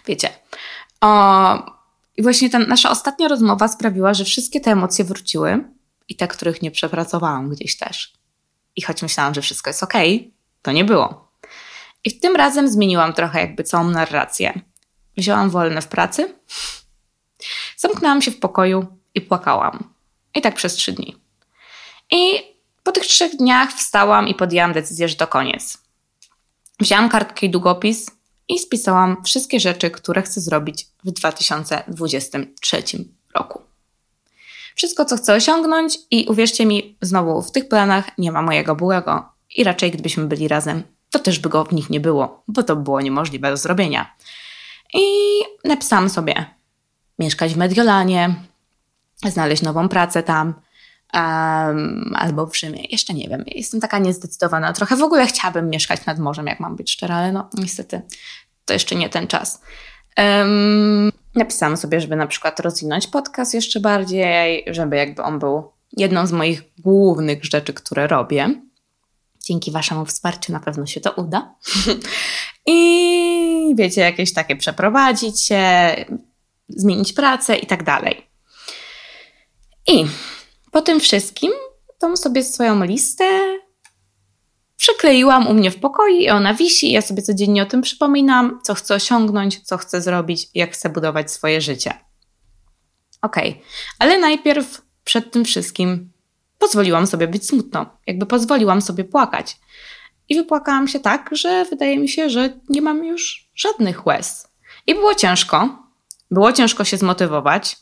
Wiecie. 0.05 0.29
O, 1.01 1.80
I 2.17 2.23
właśnie 2.23 2.49
ta 2.49 2.59
nasza 2.59 2.89
ostatnia 2.89 3.27
rozmowa 3.27 3.67
sprawiła, 3.67 4.13
że 4.13 4.25
wszystkie 4.25 4.59
te 4.59 4.71
emocje 4.71 5.05
wróciły 5.05 5.63
i 6.07 6.15
te, 6.15 6.27
których 6.27 6.61
nie 6.61 6.71
przepracowałam 6.71 7.49
gdzieś 7.49 7.77
też. 7.77 8.13
I 8.75 8.81
choć 8.81 9.01
myślałam, 9.01 9.33
że 9.33 9.41
wszystko 9.41 9.69
jest 9.69 9.83
ok, 9.83 9.93
to 10.61 10.71
nie 10.71 10.85
było. 10.85 11.31
I 12.05 12.19
tym 12.19 12.35
razem 12.35 12.67
zmieniłam 12.67 13.13
trochę 13.13 13.39
jakby 13.39 13.63
całą 13.63 13.83
narrację. 13.89 14.61
Wzięłam 15.17 15.49
wolne 15.49 15.81
w 15.81 15.87
pracy, 15.87 16.35
zamknęłam 17.77 18.21
się 18.21 18.31
w 18.31 18.39
pokoju 18.39 18.85
i 19.15 19.21
płakałam. 19.21 19.93
I 20.35 20.41
tak 20.41 20.55
przez 20.55 20.73
trzy 20.73 20.91
dni. 20.91 21.15
I 22.11 22.51
po 22.83 22.91
tych 22.91 23.03
trzech 23.03 23.35
dniach 23.35 23.73
wstałam 23.73 24.27
i 24.27 24.35
podjęłam 24.35 24.73
decyzję, 24.73 25.07
że 25.07 25.15
to 25.15 25.27
koniec. 25.27 25.77
Wzięłam 26.79 27.09
kartkę 27.09 27.45
i 27.45 27.49
długopis 27.49 28.11
i 28.49 28.59
spisałam 28.59 29.23
wszystkie 29.23 29.59
rzeczy, 29.59 29.91
które 29.91 30.21
chcę 30.21 30.41
zrobić 30.41 30.87
w 31.03 31.11
2023 31.11 32.83
roku. 33.35 33.61
Wszystko, 34.75 35.05
co 35.05 35.17
chcę 35.17 35.33
osiągnąć, 35.33 35.97
i 36.11 36.25
uwierzcie 36.29 36.65
mi, 36.65 36.97
znowu 37.01 37.41
w 37.41 37.51
tych 37.51 37.67
planach 37.67 38.17
nie 38.17 38.31
ma 38.31 38.41
mojego 38.41 38.75
byłego. 38.75 39.29
I 39.55 39.63
raczej, 39.63 39.91
gdybyśmy 39.91 40.25
byli 40.25 40.47
razem, 40.47 40.83
to 41.09 41.19
też 41.19 41.39
by 41.39 41.49
go 41.49 41.65
w 41.65 41.73
nich 41.73 41.89
nie 41.89 41.99
było, 41.99 42.43
bo 42.47 42.63
to 42.63 42.75
było 42.75 43.01
niemożliwe 43.01 43.49
do 43.49 43.57
zrobienia. 43.57 44.15
I 44.93 45.03
napisałam 45.65 46.09
sobie 46.09 46.45
mieszkać 47.19 47.53
w 47.53 47.57
Mediolanie, 47.57 48.35
znaleźć 49.25 49.61
nową 49.61 49.89
pracę 49.89 50.23
tam, 50.23 50.53
um, 51.13 52.13
albo 52.15 52.47
w 52.47 52.57
Rzymie. 52.57 52.83
Jeszcze 52.89 53.13
nie 53.13 53.29
wiem, 53.29 53.43
jestem 53.47 53.81
taka 53.81 53.99
niezdecydowana. 53.99 54.73
Trochę 54.73 54.95
w 54.95 55.03
ogóle 55.03 55.27
chciałabym 55.27 55.69
mieszkać 55.69 56.05
nad 56.05 56.19
morzem, 56.19 56.47
jak 56.47 56.59
mam 56.59 56.75
być 56.75 56.91
szczera, 56.91 57.15
ale 57.15 57.31
no 57.31 57.49
niestety 57.53 58.01
to 58.65 58.73
jeszcze 58.73 58.95
nie 58.95 59.09
ten 59.09 59.27
czas. 59.27 59.61
Um, 60.17 61.11
napisałam 61.35 61.77
sobie, 61.77 62.01
żeby 62.01 62.15
na 62.15 62.27
przykład 62.27 62.59
rozwinąć 62.59 63.07
podcast 63.07 63.53
jeszcze 63.53 63.79
bardziej, 63.79 64.65
żeby 64.67 64.95
jakby 64.95 65.23
on 65.23 65.39
był 65.39 65.71
jedną 65.97 66.27
z 66.27 66.31
moich 66.31 66.63
głównych 66.79 67.45
rzeczy, 67.45 67.73
które 67.73 68.07
robię. 68.07 68.61
Dzięki 69.43 69.71
Waszemu 69.71 70.05
wsparciu 70.05 70.51
na 70.51 70.59
pewno 70.59 70.85
się 70.85 71.01
to 71.01 71.11
uda. 71.11 71.55
I 72.65 73.75
wiecie, 73.77 74.01
jakieś 74.01 74.33
takie 74.33 74.55
przeprowadzić 74.55 75.41
się, 75.41 75.95
zmienić 76.69 77.13
pracę 77.13 77.57
i 77.57 77.67
tak 77.67 77.83
dalej. 77.83 78.27
I 79.87 80.05
po 80.71 80.81
tym 80.81 80.99
wszystkim 80.99 81.51
tą 81.99 82.17
sobie 82.17 82.43
swoją 82.43 82.83
listę 82.83 83.25
przykleiłam 84.77 85.47
u 85.47 85.53
mnie 85.53 85.71
w 85.71 85.79
pokoju 85.79 86.15
i 86.15 86.29
ona 86.29 86.53
wisi. 86.53 86.91
Ja 86.91 87.01
sobie 87.01 87.21
codziennie 87.21 87.63
o 87.63 87.65
tym 87.65 87.81
przypominam, 87.81 88.59
co 88.63 88.73
chcę 88.73 88.95
osiągnąć, 88.95 89.61
co 89.61 89.77
chcę 89.77 90.01
zrobić, 90.01 90.47
jak 90.53 90.73
chcę 90.73 90.89
budować 90.89 91.31
swoje 91.31 91.61
życie. 91.61 91.93
Ok, 93.21 93.35
ale 93.99 94.19
najpierw 94.19 94.81
przed 95.03 95.31
tym 95.31 95.45
wszystkim 95.45 96.11
pozwoliłam 96.59 97.07
sobie 97.07 97.27
być 97.27 97.47
smutną, 97.47 97.85
jakby 98.07 98.25
pozwoliłam 98.25 98.81
sobie 98.81 99.03
płakać. 99.03 99.57
I 100.29 100.35
wypłakałam 100.35 100.87
się 100.87 100.99
tak, 100.99 101.29
że 101.31 101.65
wydaje 101.65 101.99
mi 101.99 102.09
się, 102.09 102.29
że 102.29 102.59
nie 102.69 102.81
mam 102.81 103.05
już 103.05 103.49
żadnych 103.55 104.05
łez. 104.05 104.47
I 104.87 104.95
było 104.95 105.15
ciężko. 105.15 105.69
Było 106.31 106.53
ciężko 106.53 106.83
się 106.83 106.97
zmotywować, 106.97 107.77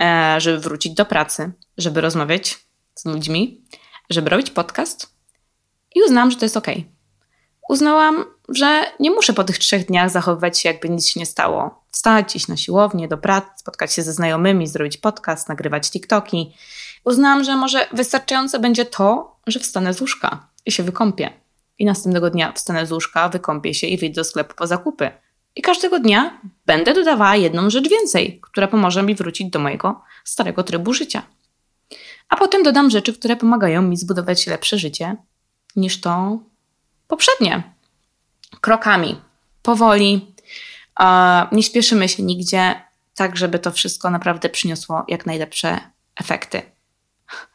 e, 0.00 0.36
żeby 0.38 0.58
wrócić 0.58 0.94
do 0.94 1.04
pracy, 1.04 1.52
żeby 1.78 2.00
rozmawiać 2.00 2.58
z 2.94 3.04
ludźmi, 3.04 3.64
żeby 4.10 4.30
robić 4.30 4.50
podcast. 4.50 5.14
I 5.94 6.02
uznałam, 6.02 6.30
że 6.30 6.36
to 6.36 6.44
jest 6.44 6.56
ok. 6.56 6.66
Uznałam, 7.68 8.24
że 8.48 8.84
nie 9.00 9.10
muszę 9.10 9.32
po 9.32 9.44
tych 9.44 9.58
trzech 9.58 9.86
dniach 9.86 10.10
zachowywać 10.10 10.58
się, 10.58 10.68
jakby 10.68 10.88
nic 10.88 11.06
się 11.06 11.20
nie 11.20 11.26
stało. 11.26 11.84
Wstać, 11.90 12.36
iść 12.36 12.48
na 12.48 12.56
siłownię, 12.56 13.08
do 13.08 13.18
pracy, 13.18 13.48
spotkać 13.56 13.92
się 13.92 14.02
ze 14.02 14.12
znajomymi, 14.12 14.66
zrobić 14.66 14.96
podcast, 14.96 15.48
nagrywać 15.48 15.90
TikToki 15.90 16.54
uznałam, 17.04 17.44
że 17.44 17.56
może 17.56 17.86
wystarczające 17.92 18.58
będzie 18.58 18.84
to, 18.84 19.36
że 19.46 19.60
wstanę 19.60 19.94
z 19.94 20.00
łóżka 20.00 20.48
i 20.66 20.72
się 20.72 20.82
wykąpię. 20.82 21.30
I 21.78 21.84
następnego 21.84 22.30
dnia 22.30 22.52
wstanę 22.52 22.86
z 22.86 22.92
łóżka, 22.92 23.28
wykąpię 23.28 23.74
się 23.74 23.86
i 23.86 23.98
wyjdę 23.98 24.14
do 24.14 24.24
sklepu 24.24 24.54
po 24.54 24.66
zakupy. 24.66 25.10
I 25.56 25.62
każdego 25.62 25.98
dnia 25.98 26.40
będę 26.66 26.94
dodawała 26.94 27.36
jedną 27.36 27.70
rzecz 27.70 27.88
więcej, 27.88 28.40
która 28.42 28.68
pomoże 28.68 29.02
mi 29.02 29.14
wrócić 29.14 29.50
do 29.50 29.58
mojego 29.58 30.02
starego 30.24 30.62
trybu 30.62 30.94
życia. 30.94 31.22
A 32.28 32.36
potem 32.36 32.62
dodam 32.62 32.90
rzeczy, 32.90 33.12
które 33.12 33.36
pomagają 33.36 33.82
mi 33.82 33.96
zbudować 33.96 34.46
lepsze 34.46 34.78
życie 34.78 35.16
niż 35.76 36.00
to 36.00 36.38
poprzednie. 37.08 37.62
Krokami, 38.60 39.20
powoli, 39.62 40.34
nie 41.52 41.62
śpieszymy 41.62 42.08
się 42.08 42.22
nigdzie, 42.22 42.74
tak 43.14 43.36
żeby 43.36 43.58
to 43.58 43.70
wszystko 43.70 44.10
naprawdę 44.10 44.48
przyniosło 44.48 45.04
jak 45.08 45.26
najlepsze 45.26 45.78
efekty. 46.16 46.62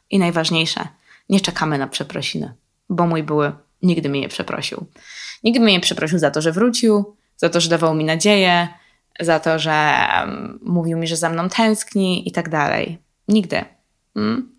I 0.10 0.20
najważniejsze, 0.20 0.88
nie 1.30 1.42
czekamy 1.42 1.78
na 1.78 1.88
przeprosiny, 1.88 2.54
bo 2.90 3.08
mój 3.08 3.24
były 3.24 3.52
nigdy 3.82 4.10
mnie 4.10 4.22
nie 4.22 4.30
przeprosił. 4.30 4.86
Nigdy 5.44 5.60
mnie 5.60 5.74
nie 5.74 5.80
przeprosił 5.80 6.20
za 6.20 6.32
to, 6.32 6.42
że 6.42 6.52
wrócił, 6.52 7.16
za 7.38 7.50
to, 7.50 7.62
że 7.62 7.70
dawał 7.70 7.96
mi 7.96 8.06
nadzieję, 8.06 8.68
za 9.20 9.40
to, 9.40 9.60
że 9.60 9.98
um, 10.20 10.60
mówił 10.62 10.98
mi, 10.98 11.08
że 11.08 11.18
za 11.18 11.30
mną 11.30 11.50
tęskni 11.50 12.30
i 12.30 12.32
tak 12.32 12.50
dalej. 12.50 12.98
Nigdy. 13.28 13.66
Mm? 14.16 14.56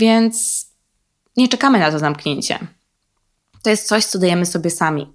Więc 0.00 0.66
nie 1.36 1.48
czekamy 1.48 1.78
na 1.78 1.90
to 1.90 1.98
zamknięcie. 1.98 2.58
To 3.62 3.70
jest 3.70 3.88
coś, 3.88 4.04
co 4.04 4.18
dajemy 4.18 4.46
sobie 4.46 4.70
sami. 4.70 5.12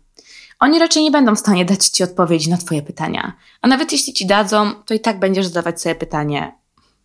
Oni 0.60 0.80
raczej 0.80 1.04
nie 1.04 1.12
będą 1.12 1.36
w 1.36 1.40
stanie 1.40 1.66
dać 1.66 1.88
ci 1.88 2.04
odpowiedzi 2.04 2.50
na 2.50 2.58
Twoje 2.58 2.82
pytania. 2.82 3.34
A 3.62 3.68
nawet 3.68 3.92
jeśli 3.92 4.14
ci 4.14 4.26
dadzą, 4.26 4.74
to 4.84 4.94
i 4.94 5.00
tak 5.00 5.20
będziesz 5.20 5.46
zadawać 5.46 5.82
sobie 5.82 5.96
pytanie: 5.96 6.56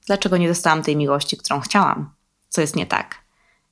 dlaczego 0.06 0.36
nie 0.36 0.48
dostałam 0.48 0.82
tej 0.82 0.96
miłości, 0.96 1.36
którą 1.36 1.60
chciałam? 1.60 2.10
co 2.48 2.60
jest 2.60 2.76
nie 2.76 2.86
tak. 2.86 3.14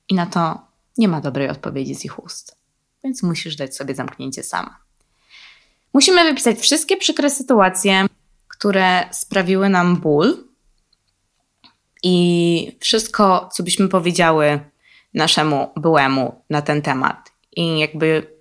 I 0.08 0.14
na 0.14 0.26
to 0.26 0.60
nie 0.98 1.08
ma 1.08 1.20
dobrej 1.20 1.48
odpowiedzi 1.48 1.94
z 1.94 2.04
ich 2.04 2.24
ust. 2.24 2.56
Więc 3.04 3.22
musisz 3.22 3.56
dać 3.56 3.76
sobie 3.76 3.94
zamknięcie 3.94 4.42
sama. 4.42 4.78
Musimy 5.94 6.24
wypisać 6.24 6.58
wszystkie 6.58 6.96
przykre 6.96 7.30
sytuacje, 7.30 8.06
które 8.48 9.08
sprawiły 9.12 9.68
nam 9.68 9.96
ból 9.96 10.47
i 12.02 12.76
wszystko, 12.80 13.48
co 13.52 13.62
byśmy 13.62 13.88
powiedziały 13.88 14.60
naszemu 15.14 15.70
byłemu 15.76 16.42
na 16.50 16.62
ten 16.62 16.82
temat. 16.82 17.32
I 17.56 17.78
jakby 17.78 18.38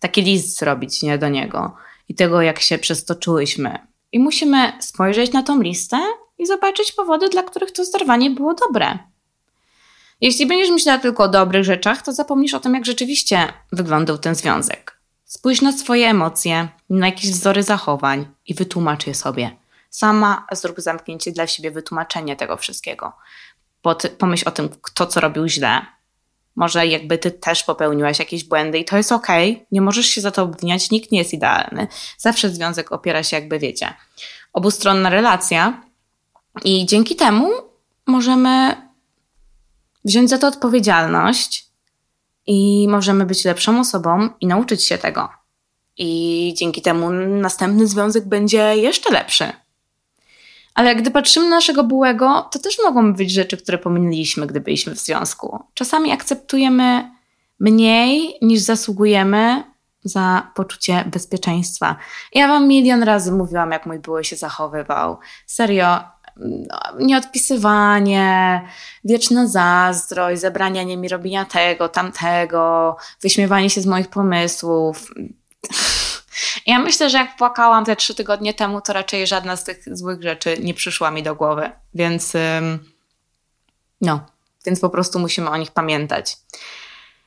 taki 0.00 0.22
list 0.22 0.58
zrobić 0.58 1.02
nie 1.02 1.18
do 1.18 1.28
niego 1.28 1.74
i 2.08 2.14
tego, 2.14 2.42
jak 2.42 2.60
się 2.60 2.78
przestoczyłyśmy. 2.78 3.78
I 4.12 4.18
musimy 4.18 4.72
spojrzeć 4.80 5.32
na 5.32 5.42
tą 5.42 5.62
listę 5.62 6.00
i 6.38 6.46
zobaczyć 6.46 6.92
powody, 6.92 7.28
dla 7.28 7.42
których 7.42 7.72
to 7.72 7.84
zerwanie 7.84 8.30
było 8.30 8.54
dobre. 8.54 8.98
Jeśli 10.20 10.46
będziesz 10.46 10.70
myślała 10.70 10.98
tylko 10.98 11.22
o 11.22 11.28
dobrych 11.28 11.64
rzeczach, 11.64 12.02
to 12.02 12.12
zapomnisz 12.12 12.54
o 12.54 12.60
tym, 12.60 12.74
jak 12.74 12.86
rzeczywiście 12.86 13.52
wyglądał 13.72 14.18
ten 14.18 14.34
związek. 14.34 14.98
Spójrz 15.24 15.62
na 15.62 15.72
swoje 15.72 16.08
emocje, 16.08 16.68
na 16.90 17.06
jakieś 17.06 17.30
wzory 17.30 17.62
zachowań 17.62 18.26
i 18.46 18.54
wytłumacz 18.54 19.06
je 19.06 19.14
sobie. 19.14 19.56
Sama 19.94 20.46
zrób 20.52 20.80
zamknięcie 20.80 21.32
dla 21.32 21.46
siebie, 21.46 21.70
wytłumaczenie 21.70 22.36
tego 22.36 22.56
wszystkiego. 22.56 23.12
Pomyśl 24.18 24.48
o 24.48 24.50
tym, 24.50 24.68
kto 24.82 25.06
co 25.06 25.20
robił 25.20 25.48
źle. 25.48 25.86
Może 26.56 26.86
jakby 26.86 27.18
ty 27.18 27.30
też 27.30 27.62
popełniłaś 27.62 28.18
jakieś 28.18 28.44
błędy 28.44 28.78
i 28.78 28.84
to 28.84 28.96
jest 28.96 29.12
okej. 29.12 29.52
Okay. 29.52 29.66
Nie 29.72 29.80
możesz 29.80 30.06
się 30.06 30.20
za 30.20 30.30
to 30.30 30.42
obwiniać, 30.42 30.90
nikt 30.90 31.12
nie 31.12 31.18
jest 31.18 31.32
idealny. 31.32 31.86
Zawsze 32.18 32.50
związek 32.50 32.92
opiera 32.92 33.22
się, 33.22 33.36
jakby 33.36 33.58
wiecie, 33.58 33.94
obustronna 34.52 35.10
relacja 35.10 35.82
i 36.64 36.86
dzięki 36.86 37.16
temu 37.16 37.50
możemy 38.06 38.76
wziąć 40.04 40.30
za 40.30 40.38
to 40.38 40.46
odpowiedzialność 40.46 41.66
i 42.46 42.88
możemy 42.88 43.26
być 43.26 43.44
lepszą 43.44 43.80
osobą 43.80 44.28
i 44.40 44.46
nauczyć 44.46 44.84
się 44.84 44.98
tego. 44.98 45.28
I 45.96 46.54
dzięki 46.56 46.82
temu 46.82 47.10
następny 47.26 47.86
związek 47.86 48.28
będzie 48.28 48.76
jeszcze 48.76 49.12
lepszy. 49.12 49.63
Ale 50.74 50.96
gdy 50.96 51.10
patrzymy 51.10 51.48
na 51.48 51.56
naszego 51.56 51.84
byłego, 51.84 52.48
to 52.52 52.58
też 52.58 52.76
mogą 52.84 53.14
być 53.14 53.32
rzeczy, 53.32 53.56
które 53.56 53.78
pominęliśmy, 53.78 54.46
gdy 54.46 54.60
byliśmy 54.60 54.94
w 54.94 54.98
związku. 54.98 55.64
Czasami 55.74 56.12
akceptujemy 56.12 57.10
mniej 57.60 58.34
niż 58.42 58.60
zasługujemy 58.60 59.64
za 60.04 60.50
poczucie 60.54 61.04
bezpieczeństwa. 61.06 61.96
Ja 62.32 62.48
wam 62.48 62.68
milion 62.68 63.02
razy 63.02 63.32
mówiłam, 63.32 63.70
jak 63.70 63.86
mój 63.86 63.98
były 63.98 64.24
się 64.24 64.36
zachowywał. 64.36 65.18
Serio, 65.46 66.00
no, 66.36 66.78
nieodpisywanie, 67.00 68.62
wieczna 69.04 69.46
zazdrość, 69.46 70.40
zabranianie 70.40 70.96
mi 70.96 71.08
robienia 71.08 71.44
tego, 71.44 71.88
tamtego, 71.88 72.96
wyśmiewanie 73.22 73.70
się 73.70 73.80
z 73.80 73.86
moich 73.86 74.08
pomysłów. 74.08 75.10
Ja 76.66 76.78
myślę, 76.78 77.10
że 77.10 77.18
jak 77.18 77.36
płakałam 77.36 77.84
te 77.84 77.96
trzy 77.96 78.14
tygodnie 78.14 78.54
temu, 78.54 78.80
to 78.80 78.92
raczej 78.92 79.26
żadna 79.26 79.56
z 79.56 79.64
tych 79.64 79.96
złych 79.96 80.22
rzeczy 80.22 80.56
nie 80.62 80.74
przyszła 80.74 81.10
mi 81.10 81.22
do 81.22 81.34
głowy. 81.34 81.70
Więc 81.94 82.32
no, 84.00 84.26
więc 84.66 84.80
po 84.80 84.90
prostu 84.90 85.18
musimy 85.18 85.50
o 85.50 85.56
nich 85.56 85.70
pamiętać. 85.70 86.36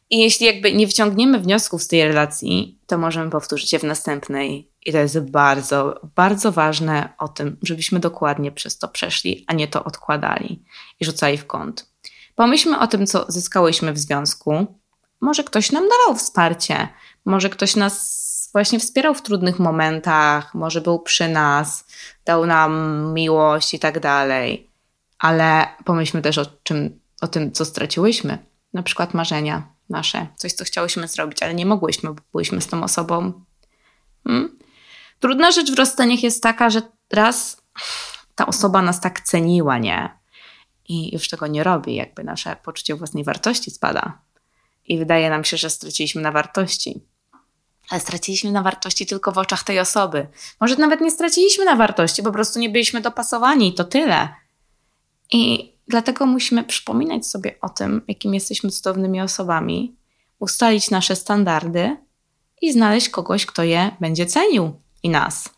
I 0.09 0.19
jeśli 0.19 0.45
jakby 0.45 0.73
nie 0.73 0.87
wciągniemy 0.87 1.39
wniosków 1.39 1.83
z 1.83 1.87
tej 1.87 2.03
relacji, 2.03 2.79
to 2.87 2.97
możemy 2.97 3.29
powtórzyć 3.29 3.73
je 3.73 3.79
w 3.79 3.83
następnej. 3.83 4.71
I 4.85 4.91
to 4.91 4.97
jest 4.97 5.19
bardzo, 5.19 5.99
bardzo 6.15 6.51
ważne 6.51 7.13
o 7.17 7.27
tym, 7.27 7.57
żebyśmy 7.61 7.99
dokładnie 7.99 8.51
przez 8.51 8.77
to 8.77 8.87
przeszli, 8.87 9.45
a 9.47 9.53
nie 9.53 9.67
to 9.67 9.83
odkładali 9.83 10.63
i 10.99 11.05
rzucali 11.05 11.37
w 11.37 11.47
kąt. 11.47 11.91
Pomyślmy 12.35 12.79
o 12.79 12.87
tym, 12.87 13.07
co 13.07 13.25
zyskałyśmy 13.27 13.93
w 13.93 13.97
związku. 13.97 14.79
Może 15.21 15.43
ktoś 15.43 15.71
nam 15.71 15.83
dawał 15.89 16.15
wsparcie, 16.15 16.87
może 17.25 17.49
ktoś 17.49 17.75
nas 17.75 18.26
właśnie 18.57 18.79
wspierał 18.79 19.13
w 19.13 19.21
trudnych 19.21 19.59
momentach, 19.59 20.55
może 20.55 20.81
był 20.81 20.99
przy 20.99 21.29
nas, 21.29 21.85
dał 22.25 22.45
nam 22.45 23.13
miłość 23.13 23.73
i 23.73 23.79
tak 23.79 23.99
dalej. 23.99 24.69
Ale 25.19 25.67
pomyślmy 25.85 26.21
też 26.21 26.37
o, 26.37 26.45
czym, 26.63 26.99
o 27.21 27.27
tym, 27.27 27.51
co 27.51 27.65
straciłyśmy. 27.65 28.37
Na 28.73 28.83
przykład 28.83 29.13
marzenia 29.13 29.73
nasze, 29.89 30.27
coś, 30.35 30.53
co 30.53 30.65
chciałyśmy 30.65 31.07
zrobić, 31.07 31.43
ale 31.43 31.53
nie 31.53 31.65
mogłyśmy, 31.65 32.13
bo 32.13 32.21
byłyśmy 32.31 32.61
z 32.61 32.67
tą 32.67 32.83
osobą. 32.83 33.33
Hmm? 34.23 34.57
Trudna 35.19 35.51
rzecz 35.51 35.71
w 35.71 35.77
rozstaniach 35.77 36.23
jest 36.23 36.43
taka, 36.43 36.69
że 36.69 36.81
raz 37.11 37.61
ta 38.35 38.45
osoba 38.45 38.81
nas 38.81 39.01
tak 39.01 39.21
ceniła, 39.21 39.77
nie? 39.77 40.09
I 40.87 41.13
już 41.13 41.29
tego 41.29 41.47
nie 41.47 41.63
robi, 41.63 41.95
jakby 41.95 42.23
nasze 42.23 42.55
poczucie 42.63 42.95
własnej 42.95 43.23
wartości 43.23 43.71
spada. 43.71 44.21
I 44.85 44.97
wydaje 44.97 45.29
nam 45.29 45.43
się, 45.43 45.57
że 45.57 45.69
straciliśmy 45.69 46.21
na 46.21 46.31
wartości 46.31 47.01
ale 47.89 48.01
straciliśmy 48.01 48.51
na 48.51 48.61
wartości 48.61 49.05
tylko 49.05 49.31
w 49.31 49.37
oczach 49.37 49.63
tej 49.63 49.79
osoby. 49.79 50.27
Może 50.61 50.75
nawet 50.75 51.01
nie 51.01 51.11
straciliśmy 51.11 51.65
na 51.65 51.75
wartości, 51.75 52.23
po 52.23 52.31
prostu 52.31 52.59
nie 52.59 52.69
byliśmy 52.69 53.01
dopasowani, 53.01 53.73
to 53.73 53.83
tyle. 53.83 54.29
I 55.31 55.73
dlatego 55.87 56.25
musimy 56.25 56.63
przypominać 56.63 57.27
sobie 57.27 57.55
o 57.61 57.69
tym, 57.69 58.01
jakim 58.07 58.33
jesteśmy 58.33 58.69
cudownymi 58.69 59.21
osobami, 59.21 59.95
ustalić 60.39 60.91
nasze 60.91 61.15
standardy 61.15 61.97
i 62.61 62.71
znaleźć 62.73 63.09
kogoś, 63.09 63.45
kto 63.45 63.63
je 63.63 63.91
będzie 63.99 64.25
cenił 64.25 64.81
i 65.03 65.09
nas. 65.09 65.49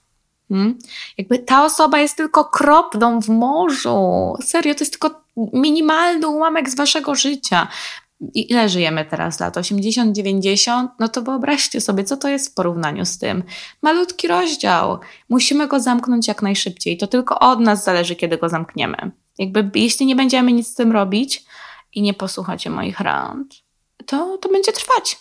Hmm? 0.50 0.80
Jakby 1.18 1.40
ta 1.40 1.66
osoba 1.66 2.00
jest 2.00 2.18
tylko 2.18 2.46
kroplą 2.46 3.22
w 3.22 3.30
morzu. 3.30 4.34
Serio, 4.44 4.76
to 4.76 4.80
jest 4.80 5.00
tylko 5.00 5.22
minimalny 5.54 6.28
ułamek 6.28 6.70
z 6.70 6.76
waszego 6.76 7.16
życia 7.16 7.68
ile 8.34 8.70
żyjemy 8.70 9.06
teraz 9.06 9.40
lat? 9.40 9.58
80, 9.58 10.16
90? 10.16 10.92
No 11.00 11.08
to 11.08 11.22
wyobraźcie 11.22 11.82
sobie, 11.82 12.04
co 12.04 12.18
to 12.18 12.28
jest 12.28 12.52
w 12.52 12.54
porównaniu 12.54 13.06
z 13.06 13.18
tym. 13.18 13.44
Malutki 13.82 14.28
rozdział. 14.28 15.00
Musimy 15.30 15.68
go 15.68 15.80
zamknąć 15.80 16.28
jak 16.28 16.42
najszybciej. 16.42 16.98
To 16.98 17.08
tylko 17.08 17.40
od 17.40 17.60
nas 17.60 17.84
zależy, 17.84 18.16
kiedy 18.16 18.38
go 18.38 18.50
zamkniemy. 18.50 19.12
Jakby, 19.38 19.72
jeśli 19.76 20.06
nie 20.06 20.16
będziemy 20.16 20.54
nic 20.54 20.68
z 20.68 20.76
tym 20.76 20.92
robić 20.92 21.44
i 21.94 22.02
nie 22.02 22.14
posłuchacie 22.14 22.70
moich 22.70 23.00
rad, 23.00 23.38
to, 24.06 24.38
to 24.38 24.50
będzie 24.50 24.72
trwać. 24.72 25.18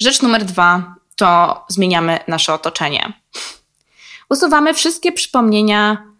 Rzecz 0.00 0.22
numer 0.22 0.44
dwa 0.44 0.94
to 1.16 1.64
zmieniamy 1.68 2.18
nasze 2.28 2.54
otoczenie. 2.54 3.12
Usuwamy 4.30 4.74
wszystkie 4.74 5.12
przypomnienia, 5.12 6.12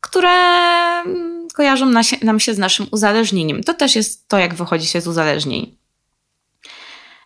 które 0.00 0.30
kojarzą 1.52 1.86
nam 2.22 2.40
się 2.40 2.54
z 2.54 2.58
naszym 2.58 2.86
uzależnieniem. 2.90 3.64
To 3.64 3.74
też 3.74 3.96
jest 3.96 4.28
to, 4.28 4.38
jak 4.38 4.54
wychodzi 4.54 4.86
się 4.86 5.00
z 5.00 5.08
uzależnień. 5.08 5.76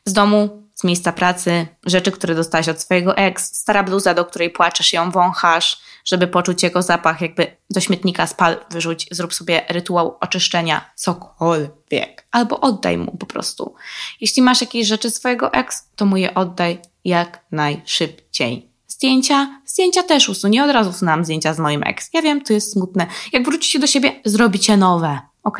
Z 0.05 0.13
domu, 0.13 0.65
z 0.75 0.85
miejsca 0.85 1.13
pracy, 1.13 1.67
rzeczy, 1.87 2.13
które 2.13 2.35
dostałaś 2.35 2.69
od 2.69 2.81
swojego 2.81 3.17
ex, 3.17 3.57
stara 3.57 3.83
bluza, 3.83 4.15
do 4.15 4.25
której 4.25 4.51
płaczesz 4.51 4.93
ją 4.93 5.11
wąchasz, 5.11 5.81
żeby 6.05 6.27
poczuć 6.27 6.63
jego 6.63 6.83
zapach, 6.83 7.21
jakby 7.21 7.57
do 7.71 7.81
śmietnika 7.81 8.27
spal, 8.27 8.57
wyrzuć, 8.71 9.09
zrób 9.11 9.35
sobie 9.35 9.65
rytuał 9.69 10.19
oczyszczenia, 10.21 10.91
cokolwiek. 10.95 12.27
Albo 12.31 12.61
oddaj 12.61 12.99
mu 12.99 13.17
po 13.17 13.27
prostu. 13.27 13.75
Jeśli 14.21 14.43
masz 14.43 14.61
jakieś 14.61 14.87
rzeczy 14.87 15.11
swojego 15.11 15.53
ex, 15.53 15.89
to 15.97 16.07
mu 16.07 16.17
je 16.17 16.35
oddaj 16.35 16.79
jak 17.05 17.45
najszybciej. 17.53 18.74
Zdjęcia, 18.95 19.61
zdjęcia 19.67 20.03
też 20.03 20.29
usuń. 20.29 20.51
Nie 20.51 20.65
od 20.65 20.71
razu 20.71 20.91
usunęłam 20.91 21.25
zdjęcia 21.25 21.55
z 21.55 21.59
moim 21.59 21.83
ex. 21.83 22.11
Ja 22.13 22.23
wiem, 22.23 22.41
to 22.41 22.53
jest 22.53 22.73
smutne. 22.73 23.07
Jak 23.33 23.45
wrócicie 23.45 23.79
do 23.79 23.87
siebie, 23.87 24.21
zrobicie 24.25 24.77
nowe. 24.77 25.21
Ok? 25.43 25.59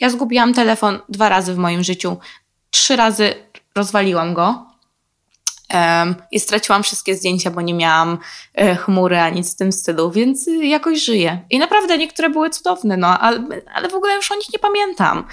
Ja 0.00 0.10
zgubiłam 0.10 0.54
telefon 0.54 0.98
dwa 1.08 1.28
razy 1.28 1.54
w 1.54 1.58
moim 1.58 1.82
życiu. 1.82 2.16
Trzy 2.70 2.96
razy 2.96 3.34
rozwaliłam 3.74 4.34
go. 4.34 4.66
I 6.30 6.40
straciłam 6.40 6.82
wszystkie 6.82 7.16
zdjęcia, 7.16 7.50
bo 7.50 7.60
nie 7.60 7.74
miałam 7.74 8.18
e, 8.54 8.76
chmury 8.76 9.20
ani 9.20 9.36
nic 9.36 9.54
w 9.54 9.56
tym 9.56 9.72
stylu, 9.72 10.10
więc 10.10 10.48
y, 10.48 10.66
jakoś 10.66 11.04
żyję. 11.04 11.44
I 11.50 11.58
naprawdę 11.58 11.98
niektóre 11.98 12.30
były 12.30 12.50
cudowne, 12.50 12.96
no, 12.96 13.20
ale, 13.20 13.44
ale 13.74 13.88
w 13.88 13.94
ogóle 13.94 14.14
już 14.14 14.32
o 14.32 14.34
nich 14.34 14.52
nie 14.52 14.58
pamiętam, 14.58 15.24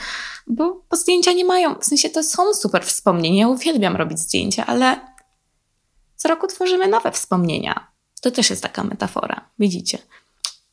bo, 0.48 0.82
bo 0.90 0.98
zdjęcia 0.98 1.32
nie 1.32 1.46
mają, 1.46 1.76
w 1.76 1.86
sensie 1.86 2.10
to 2.10 2.24
są 2.24 2.54
super 2.54 2.86
wspomnienia. 2.86 3.42
Ja 3.42 3.48
uwielbiam 3.48 3.96
robić 3.96 4.20
zdjęcia, 4.20 4.66
ale 4.66 5.00
co 6.20 6.30
roku 6.30 6.48
tworzymy 6.48 6.88
nowe 6.88 7.12
wspomnienia. 7.12 7.88
To 8.22 8.32
też 8.32 8.50
jest 8.50 8.64
taka 8.64 8.84
metafora. 8.84 9.50
Widzicie? 9.60 9.98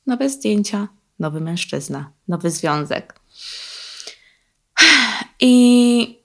Nowe 0.07 0.31
zdjęcia, 0.31 0.89
nowy 1.19 1.41
mężczyzna, 1.41 2.11
nowy 2.29 2.51
związek. 2.51 3.21
I 5.41 6.19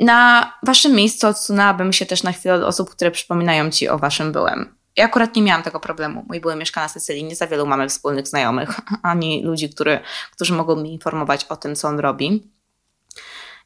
na 0.00 0.52
waszym 0.62 0.92
miejscu 0.92 1.26
odsunęłabym 1.26 1.92
się 1.92 2.06
też 2.06 2.22
na 2.22 2.32
chwilę 2.32 2.54
od 2.54 2.62
osób, 2.62 2.90
które 2.90 3.10
przypominają 3.10 3.70
ci 3.70 3.88
o 3.88 3.98
waszym 3.98 4.32
byłem. 4.32 4.76
Ja 4.96 5.04
akurat 5.04 5.36
nie 5.36 5.42
miałam 5.42 5.62
tego 5.62 5.80
problemu. 5.80 6.24
Mój 6.28 6.40
były 6.40 6.56
mieszka 6.56 6.80
na 6.80 6.88
Sycylii, 6.88 7.24
nie 7.24 7.36
za 7.36 7.46
wielu 7.46 7.66
mamy 7.66 7.88
wspólnych 7.88 8.28
znajomych, 8.28 8.80
ani 9.02 9.42
ludzi, 9.42 9.70
który, 9.70 10.00
którzy 10.32 10.52
mogą 10.52 10.76
mi 10.76 10.92
informować 10.92 11.44
o 11.44 11.56
tym, 11.56 11.76
co 11.76 11.88
on 11.88 12.00
robi. 12.00 12.53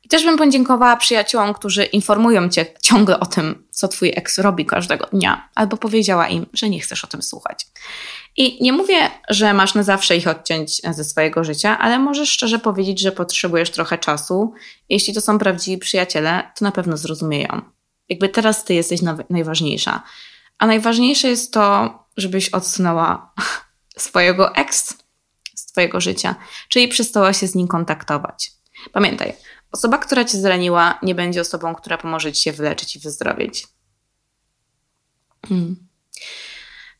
I 0.08 0.10
też 0.10 0.24
bym 0.24 0.38
podziękowała 0.38 0.96
przyjaciołom, 0.96 1.54
którzy 1.54 1.84
informują 1.84 2.48
cię 2.48 2.66
ciągle 2.82 3.20
o 3.20 3.26
tym, 3.26 3.66
co 3.70 3.88
twój 3.88 4.12
ex 4.16 4.38
robi 4.38 4.66
każdego 4.66 5.06
dnia, 5.06 5.48
albo 5.54 5.76
powiedziała 5.76 6.28
im, 6.28 6.46
że 6.52 6.70
nie 6.70 6.80
chcesz 6.80 7.04
o 7.04 7.06
tym 7.06 7.22
słuchać. 7.22 7.66
I 8.36 8.62
nie 8.62 8.72
mówię, 8.72 9.10
że 9.28 9.54
masz 9.54 9.74
na 9.74 9.82
zawsze 9.82 10.16
ich 10.16 10.28
odciąć 10.28 10.80
ze 10.90 11.04
swojego 11.04 11.44
życia, 11.44 11.78
ale 11.78 11.98
możesz 11.98 12.30
szczerze 12.30 12.58
powiedzieć, 12.58 13.00
że 13.00 13.12
potrzebujesz 13.12 13.70
trochę 13.70 13.98
czasu. 13.98 14.52
Jeśli 14.88 15.14
to 15.14 15.20
są 15.20 15.38
prawdziwi 15.38 15.78
przyjaciele, 15.78 16.50
to 16.58 16.64
na 16.64 16.72
pewno 16.72 16.96
zrozumieją. 16.96 17.60
Jakby 18.08 18.28
teraz 18.28 18.64
ty 18.64 18.74
jesteś 18.74 19.00
najważniejsza. 19.30 20.02
A 20.58 20.66
najważniejsze 20.66 21.28
jest 21.28 21.52
to, 21.52 21.98
żebyś 22.16 22.48
odsunęła 22.48 23.32
swojego 23.96 24.54
ex 24.54 24.98
z 25.54 25.66
twojego 25.66 26.00
życia, 26.00 26.34
czyli 26.68 26.88
przestała 26.88 27.32
się 27.32 27.46
z 27.46 27.54
nim 27.54 27.68
kontaktować. 27.68 28.50
Pamiętaj, 28.92 29.32
Osoba, 29.72 29.98
która 29.98 30.24
cię 30.24 30.38
zraniła, 30.38 30.98
nie 31.02 31.14
będzie 31.14 31.40
osobą, 31.40 31.74
która 31.74 31.98
pomoże 31.98 32.32
ci 32.32 32.42
się 32.42 32.52
wyleczyć 32.52 32.96
i 32.96 32.98
wyzdrowieć. 32.98 33.66
Hmm. 35.48 35.76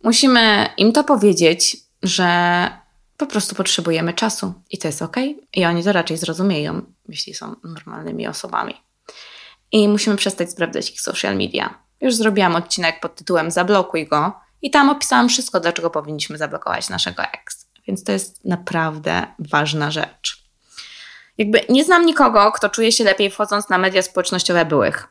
Musimy 0.05 0.69
im 0.77 0.93
to 0.93 1.05
powiedzieć, 1.05 1.77
że 2.03 2.71
po 3.17 3.27
prostu 3.27 3.55
potrzebujemy 3.55 4.13
czasu 4.13 4.55
i 4.71 4.79
to 4.79 4.89
jest 4.89 5.03
ok. 5.03 5.17
I 5.55 5.65
oni 5.65 5.85
to 5.85 5.93
raczej 5.93 6.17
zrozumieją, 6.17 6.83
jeśli 7.09 7.35
są 7.35 7.55
normalnymi 7.65 8.27
osobami. 8.27 8.75
I 9.73 9.89
musimy 9.89 10.17
przestać 10.17 10.51
sprawdzać 10.51 10.91
ich 10.91 11.01
social 11.01 11.37
media. 11.37 11.83
Już 12.01 12.15
zrobiłam 12.15 12.57
odcinek 12.57 13.01
pod 13.01 13.15
tytułem 13.15 13.51
Zablokuj 13.51 14.07
go 14.07 14.33
i 14.63 14.71
tam 14.71 14.91
opisałam 14.91 15.29
wszystko, 15.29 15.61
dlaczego 15.61 15.91
powinniśmy 15.91 16.39
zablokować 16.39 16.89
naszego 16.89 17.23
ex. 17.23 17.71
Więc 17.87 18.05
to 18.05 18.13
jest 18.13 18.45
naprawdę 18.45 19.27
ważna 19.39 19.91
rzecz. 19.91 20.48
Jakby 21.39 21.61
nie 21.69 21.85
znam 21.85 22.07
nikogo, 22.07 22.53
kto 22.53 22.69
czuje 22.69 22.93
się 22.93 23.05
lepiej 23.05 23.31
wchodząc 23.31 23.69
na 23.69 23.79
media 23.79 24.03
społecznościowe 24.03 24.65
byłych. 24.65 25.09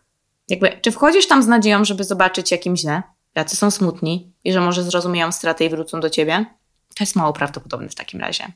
Jakby, 0.49 0.79
czy 0.81 0.91
wchodzisz 0.91 1.27
tam 1.27 1.43
z 1.43 1.47
nadzieją, 1.47 1.85
żeby 1.85 2.03
zobaczyć, 2.03 2.51
jak 2.51 2.65
im 2.65 2.77
źle, 2.77 3.03
jacy 3.35 3.55
są 3.55 3.71
smutni 3.71 4.33
i 4.43 4.53
że 4.53 4.61
może 4.61 4.83
zrozumieją 4.83 5.31
stratę 5.31 5.65
i 5.65 5.69
wrócą 5.69 5.99
do 5.99 6.09
ciebie? 6.09 6.45
To 6.95 7.03
jest 7.03 7.15
mało 7.15 7.33
prawdopodobne 7.33 7.89
w 7.89 7.95
takim 7.95 8.19
razie. 8.19 8.51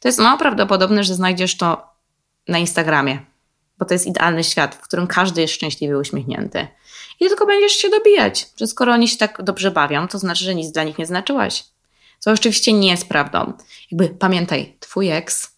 To 0.00 0.08
jest 0.08 0.18
mało 0.18 0.38
prawdopodobne, 0.38 1.04
że 1.04 1.14
znajdziesz 1.14 1.56
to 1.56 1.86
na 2.48 2.58
Instagramie, 2.58 3.18
bo 3.78 3.84
to 3.84 3.94
jest 3.94 4.06
idealny 4.06 4.44
świat, 4.44 4.74
w 4.74 4.80
którym 4.80 5.06
każdy 5.06 5.40
jest 5.40 5.54
szczęśliwy 5.54 5.98
uśmiechnięty. 5.98 6.68
I 7.20 7.28
tylko 7.28 7.46
będziesz 7.46 7.72
się 7.72 7.88
dobijać, 7.90 8.48
że 8.56 8.66
skoro 8.66 8.92
oni 8.92 9.08
się 9.08 9.18
tak 9.18 9.42
dobrze 9.42 9.70
bawią, 9.70 10.08
to 10.08 10.18
znaczy, 10.18 10.44
że 10.44 10.54
nic 10.54 10.72
dla 10.72 10.84
nich 10.84 10.98
nie 10.98 11.06
znaczyłaś. 11.06 11.64
Co 12.18 12.30
oczywiście 12.30 12.72
nie 12.72 12.90
jest 12.90 13.08
prawdą. 13.08 13.52
Jakby 13.90 14.08
pamiętaj, 14.08 14.76
twój 14.80 15.10
ex, 15.10 15.55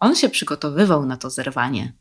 on 0.00 0.16
się 0.16 0.28
przygotowywał 0.28 1.06
na 1.06 1.16
to 1.16 1.30
zerwanie. 1.30 1.92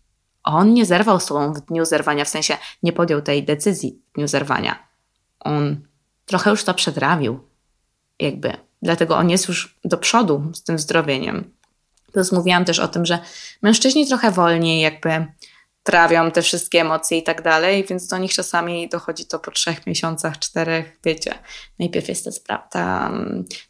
On 0.44 0.74
nie 0.74 0.86
zerwał 0.86 1.20
z 1.20 1.26
tobą 1.26 1.54
w 1.54 1.62
dniu 1.62 1.86
zerwania, 1.86 2.26
w 2.26 2.30
sensie 2.30 2.58
nie 2.84 2.94
podjął 2.94 3.22
tej 3.22 3.44
decyzji 3.44 4.02
w 4.12 4.16
dniu 4.16 4.28
zerwania. 4.28 4.88
On 5.40 5.88
trochę 6.26 6.50
już 6.50 6.64
to 6.64 6.74
przedrawił, 6.74 7.40
jakby. 8.20 8.54
Dlatego 8.82 9.18
on 9.18 9.30
jest 9.30 9.48
już 9.48 9.80
do 9.86 9.98
przodu 9.98 10.52
z 10.54 10.64
tym 10.64 10.80
zdrowieniem. 10.80 11.52
Plus 12.14 12.32
mówiłam 12.32 12.66
też 12.66 12.80
o 12.80 12.88
tym, 12.88 13.06
że 13.06 13.20
mężczyźni 13.62 14.08
trochę 14.08 14.32
wolniej 14.32 14.82
jakby 14.82 15.26
trawią 15.84 16.32
te 16.32 16.42
wszystkie 16.42 16.82
emocje 16.82 17.18
i 17.18 17.24
tak 17.24 17.42
dalej, 17.42 17.86
więc 17.90 18.08
do 18.08 18.18
nich 18.18 18.34
czasami 18.34 18.90
dochodzi 18.90 19.26
to 19.26 19.40
po 19.40 19.52
trzech 19.52 19.88
miesiącach, 19.88 20.40
czterech, 20.40 21.00
wiecie. 21.04 21.34
Najpierw 21.80 22.08
jest 22.08 22.48
ta, 22.48 22.58
ta, 22.58 23.12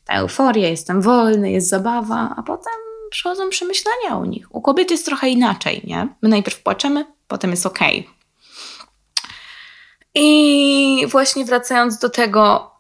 ta 0.06 0.14
euforia, 0.14 0.70
jestem 0.70 1.02
wolny, 1.02 1.52
jest 1.52 1.70
zabawa, 1.70 2.34
a 2.38 2.44
potem 2.44 2.74
przychodzą 3.16 3.50
przemyślenia 3.50 4.18
u 4.18 4.26
nich. 4.26 4.56
U 4.56 4.62
kobiety 4.62 4.94
jest 4.94 5.06
trochę 5.06 5.30
inaczej, 5.30 5.82
nie? 5.84 6.08
My 6.22 6.30
najpierw 6.30 6.64
płaczemy, 6.64 7.06
potem 7.28 7.52
jest 7.52 7.66
okej. 7.66 8.10
I 10.16 11.08
właśnie 11.08 11.46
wracając 11.46 12.00
do 12.00 12.10
tego, 12.10 12.72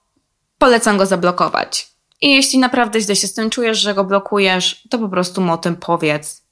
polecam 0.58 0.98
go 0.98 1.06
zablokować. 1.06 1.88
I 2.22 2.36
jeśli 2.36 2.60
naprawdę 2.60 3.02
źle 3.02 3.16
się 3.16 3.28
z 3.28 3.34
tym 3.34 3.50
czujesz, 3.50 3.80
że 3.80 3.94
go 3.94 4.04
blokujesz, 4.04 4.88
to 4.90 5.00
po 5.00 5.10
prostu 5.10 5.42
mu 5.42 5.54
o 5.54 5.58
tym 5.58 5.76
powiedz, 5.76 6.44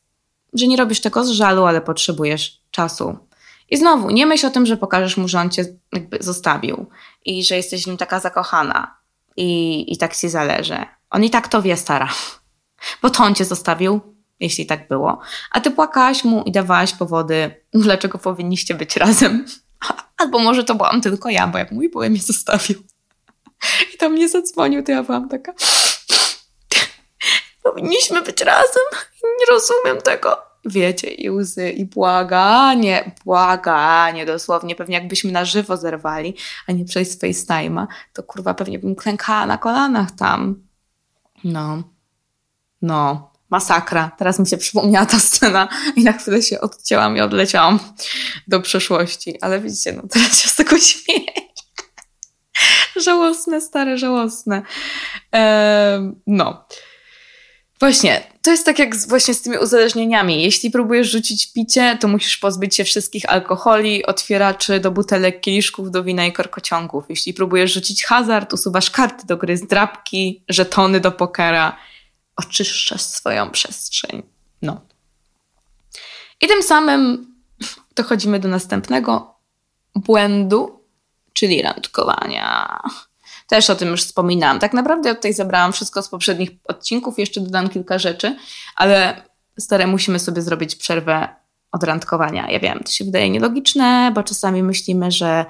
że 0.54 0.68
nie 0.68 0.78
robisz 0.78 1.02
tego 1.02 1.26
z 1.26 1.30
żalu, 1.30 1.66
ale 1.66 1.82
potrzebujesz 1.82 2.62
czasu. 2.72 3.18
I 3.70 3.78
znowu, 3.78 4.10
nie 4.10 4.26
myśl 4.26 4.46
o 4.48 4.50
tym, 4.50 4.66
że 4.66 4.78
pokażesz 4.78 5.18
mu, 5.18 5.28
że 5.28 5.40
on 5.40 5.50
cię 5.50 5.66
jakby 5.94 6.18
zostawił 6.22 6.86
i 7.26 7.44
że 7.44 7.56
jesteś 7.56 7.84
w 7.84 7.88
nim 7.88 7.98
taka 7.98 8.20
zakochana 8.20 8.98
i, 9.38 9.94
i 9.94 9.98
tak 9.98 10.16
ci 10.16 10.30
zależy. 10.30 10.78
On 11.10 11.24
i 11.24 11.30
tak 11.30 11.48
to 11.48 11.62
wie, 11.62 11.78
stara. 11.78 12.10
Bo 13.02 13.10
to 13.10 13.24
on 13.24 13.36
cię 13.36 13.46
zostawił, 13.46 14.02
jeśli 14.40 14.66
tak 14.66 14.88
było. 14.88 15.20
A 15.52 15.62
ty 15.62 15.72
płakałaś 15.72 16.24
mu 16.24 16.44
i 16.44 16.52
dawałaś 16.52 16.94
powody, 16.94 17.56
dlaczego 17.74 18.18
powinniście 18.18 18.74
być 18.74 18.98
razem. 18.98 19.46
Albo 20.18 20.40
może 20.40 20.64
to 20.64 20.76
byłam 20.76 21.02
tylko 21.02 21.30
ja, 21.30 21.48
bo 21.48 21.58
jak 21.58 21.72
mój 21.72 21.90
byłem 21.90 22.12
mnie 22.12 22.22
zostawił. 22.22 22.84
I 23.94 23.98
to 23.98 24.10
mnie 24.10 24.30
zadzwonił, 24.30 24.84
to 24.84 24.92
ja 24.92 25.04
byłam 25.04 25.30
taka. 25.30 25.54
Powinniśmy 27.64 28.22
być 28.22 28.42
razem. 28.42 28.84
Nie 29.24 29.46
rozumiem 29.50 30.02
tego. 30.02 30.38
Wiecie, 30.66 31.08
i 31.08 31.30
łzy, 31.30 31.72
i 31.72 31.86
błaganie, 31.86 33.12
błaganie 33.26 34.26
dosłownie. 34.26 34.76
Pewnie 34.76 34.96
jakbyśmy 34.96 35.32
na 35.32 35.46
żywo 35.46 35.78
zerwali, 35.78 36.36
a 36.68 36.72
nie 36.72 36.86
przez 36.86 37.20
FaceTime'a, 37.20 37.88
to 38.14 38.24
kurwa 38.24 38.54
pewnie 38.54 38.80
bym 38.80 38.96
klękała 38.96 39.46
na 39.46 39.58
kolanach 39.58 40.12
tam. 40.12 40.64
No. 41.44 41.84
No. 42.84 43.34
Masakra. 43.50 44.12
Teraz 44.18 44.40
mi 44.40 44.48
się 44.48 44.58
przypomniała 44.58 45.06
ta 45.06 45.20
scena 45.20 45.68
i 45.96 46.04
na 46.04 46.14
chwilę 46.14 46.42
się 46.42 46.62
odcięłam 46.62 47.18
i 47.18 47.22
odleciałam 47.22 47.80
do 48.48 48.62
przeszłości. 48.62 49.38
Ale 49.42 49.62
widzicie, 49.62 49.94
no 49.94 50.04
teraz 50.10 50.42
się 50.42 50.50
z 50.50 50.56
tego 50.56 50.80
śmieję. 50.80 51.32
żałosne, 53.06 53.62
stare, 53.62 53.98
żałosne. 53.98 54.62
Ehm, 55.32 56.22
no. 56.28 56.66
Właśnie, 57.80 58.24
to 58.42 58.52
jest 58.52 58.66
tak 58.66 58.80
jak 58.80 58.96
z, 58.96 59.08
właśnie 59.08 59.34
z 59.34 59.42
tymi 59.42 59.58
uzależnieniami. 59.58 60.44
Jeśli 60.44 60.72
próbujesz 60.72 61.12
rzucić 61.12 61.54
picie, 61.54 61.98
to 62.02 62.08
musisz 62.08 62.38
pozbyć 62.38 62.76
się 62.76 62.84
wszystkich 62.84 63.30
alkoholi, 63.30 64.06
otwieraczy 64.06 64.80
do 64.80 64.92
butelek, 64.92 65.42
kieliszków, 65.42 65.92
do 65.92 66.04
wina 66.04 66.26
i 66.26 66.34
korkociągów. 66.34 67.06
Jeśli 67.10 67.34
próbujesz 67.34 67.74
rzucić 67.74 68.06
hazard, 68.06 68.54
usuwasz 68.54 68.92
karty 68.92 69.28
do 69.28 69.38
gry, 69.38 69.58
zdrabki, 69.58 70.44
żetony 70.50 71.00
do 71.00 71.12
pokera. 71.12 71.78
Oczyszczasz 72.36 73.02
swoją 73.02 73.52
przestrzeń. 73.52 74.24
No. 74.62 74.82
I 76.42 76.48
tym 76.48 76.64
samym 76.64 77.28
dochodzimy 77.96 78.40
do 78.40 78.48
następnego 78.48 79.36
błędu, 79.96 80.80
czyli 81.34 81.62
randkowania. 81.62 82.80
Też 83.48 83.70
o 83.70 83.76
tym 83.76 83.90
już 83.90 84.04
wspominałam. 84.04 84.60
Tak 84.60 84.74
naprawdę 84.74 85.10
ja 85.10 85.16
tutaj 85.16 85.34
zebrałam 85.34 85.74
wszystko 85.74 86.02
z 86.02 86.10
poprzednich 86.10 86.50
odcinków, 86.64 87.20
jeszcze 87.20 87.42
dodam 87.42 87.70
kilka 87.70 88.00
rzeczy, 88.00 88.36
ale 88.76 89.22
stare 89.60 89.88
musimy 89.88 90.20
sobie 90.20 90.42
zrobić 90.42 90.76
przerwę 90.76 91.36
od 91.72 91.84
randkowania. 91.84 92.52
Ja 92.52 92.60
wiem, 92.60 92.80
to 92.86 92.92
się 92.92 93.06
wydaje 93.06 93.30
nielogiczne, 93.30 94.12
bo 94.16 94.24
czasami 94.24 94.64
myślimy, 94.64 95.12
że, 95.12 95.46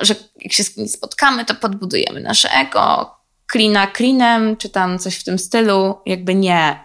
że 0.00 0.14
jak 0.40 0.52
się 0.52 0.64
z 0.64 0.74
kimś 0.74 0.90
spotkamy, 0.90 1.44
to 1.44 1.54
podbudujemy 1.54 2.20
nasze 2.20 2.50
ego, 2.50 3.14
klina 3.52 3.86
klinem, 3.86 4.56
czy 4.56 4.68
tam 4.68 4.98
coś 4.98 5.16
w 5.16 5.24
tym 5.24 5.38
stylu. 5.38 6.00
Jakby 6.06 6.34
nie, 6.34 6.84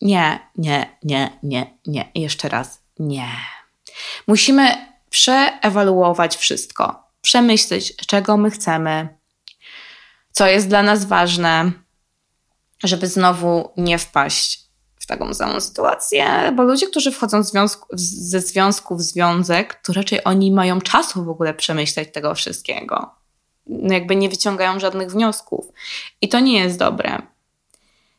nie, 0.00 0.38
nie, 0.56 0.98
nie, 1.04 1.38
nie, 1.42 1.78
nie. 1.86 2.10
Jeszcze 2.14 2.48
raz, 2.48 2.82
nie. 2.98 3.28
Musimy 4.26 4.92
przeewaluować 5.10 6.36
wszystko, 6.36 7.02
przemyśleć, 7.20 7.96
czego 7.96 8.36
my 8.36 8.50
chcemy, 8.50 9.08
co 10.32 10.46
jest 10.46 10.68
dla 10.68 10.82
nas 10.82 11.04
ważne, 11.04 11.72
żeby 12.84 13.06
znowu 13.06 13.72
nie 13.76 13.98
wpaść 13.98 14.60
w 15.00 15.06
taką 15.06 15.34
samą 15.34 15.60
sytuację, 15.60 16.52
bo 16.56 16.62
ludzie, 16.62 16.86
którzy 16.86 17.12
wchodzą 17.12 17.42
związku, 17.42 17.86
ze 17.92 18.40
związku 18.40 18.96
w 18.96 19.02
związek, 19.02 19.80
to 19.84 19.92
raczej 19.92 20.24
oni 20.24 20.52
mają 20.52 20.80
czasu 20.80 21.24
w 21.24 21.28
ogóle 21.28 21.54
przemyśleć 21.54 22.12
tego 22.12 22.34
wszystkiego. 22.34 23.21
Jakby 23.66 24.16
nie 24.16 24.28
wyciągają 24.28 24.80
żadnych 24.80 25.10
wniosków. 25.10 25.66
I 26.20 26.28
to 26.28 26.40
nie 26.40 26.58
jest 26.58 26.78
dobre. 26.78 27.22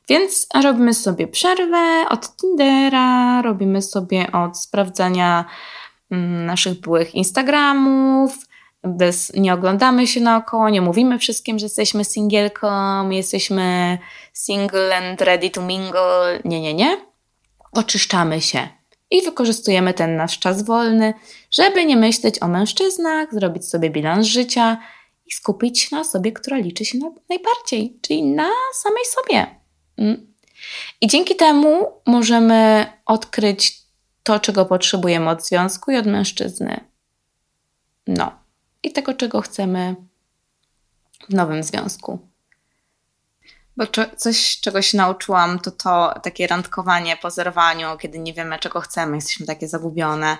Więc 0.09 0.47
robimy 0.63 0.93
sobie 0.93 1.27
przerwę 1.27 2.05
od 2.09 2.35
Tindera, 2.35 3.41
robimy 3.41 3.81
sobie 3.81 4.31
od 4.31 4.59
sprawdzania 4.59 5.45
mm, 6.11 6.45
naszych 6.45 6.79
byłych 6.79 7.15
Instagramów, 7.15 8.37
bez, 8.83 9.33
nie 9.33 9.53
oglądamy 9.53 10.07
się 10.07 10.21
naokoło, 10.21 10.69
nie 10.69 10.81
mówimy 10.81 11.19
wszystkim, 11.19 11.59
że 11.59 11.65
jesteśmy 11.65 12.05
singielką, 12.05 13.09
jesteśmy 13.09 13.97
single 14.33 14.97
and 14.97 15.21
ready 15.21 15.49
to 15.49 15.61
mingle. 15.61 16.39
Nie, 16.45 16.61
nie, 16.61 16.73
nie. 16.73 16.97
Oczyszczamy 17.71 18.41
się 18.41 18.67
i 19.11 19.21
wykorzystujemy 19.21 19.93
ten 19.93 20.15
nasz 20.15 20.39
czas 20.39 20.65
wolny, 20.65 21.13
żeby 21.51 21.85
nie 21.85 21.97
myśleć 21.97 22.41
o 22.41 22.47
mężczyznach, 22.47 23.33
zrobić 23.33 23.69
sobie 23.69 23.89
bilans 23.89 24.27
życia 24.27 24.77
i 25.25 25.31
skupić 25.31 25.79
się 25.79 25.95
na 25.95 26.01
osobie, 26.01 26.31
która 26.31 26.57
liczy 26.57 26.85
się 26.85 26.97
najbardziej, 27.29 27.99
czyli 28.01 28.23
na 28.23 28.49
samej 28.73 29.03
sobie. 29.05 29.59
Mm. 29.97 30.33
I 31.01 31.07
dzięki 31.07 31.35
temu 31.35 32.01
możemy 32.05 32.85
odkryć 33.05 33.83
to, 34.23 34.39
czego 34.39 34.65
potrzebujemy 34.65 35.29
od 35.29 35.45
związku 35.45 35.91
i 35.91 35.97
od 35.97 36.05
mężczyzny. 36.05 36.79
No 38.07 38.31
i 38.83 38.91
tego, 38.91 39.13
czego 39.13 39.41
chcemy 39.41 39.95
w 41.29 41.33
nowym 41.33 41.63
związku. 41.63 42.19
Bo 43.77 43.83
coś, 44.17 44.59
czego 44.59 44.81
się 44.81 44.97
nauczyłam, 44.97 45.59
to 45.59 45.71
to 45.71 46.19
takie 46.23 46.47
randkowanie 46.47 47.17
po 47.17 47.31
zerwaniu, 47.31 47.97
kiedy 47.97 48.19
nie 48.19 48.33
wiemy, 48.33 48.59
czego 48.59 48.81
chcemy, 48.81 49.15
jesteśmy 49.15 49.45
takie 49.45 49.67
zagubione. 49.67 50.37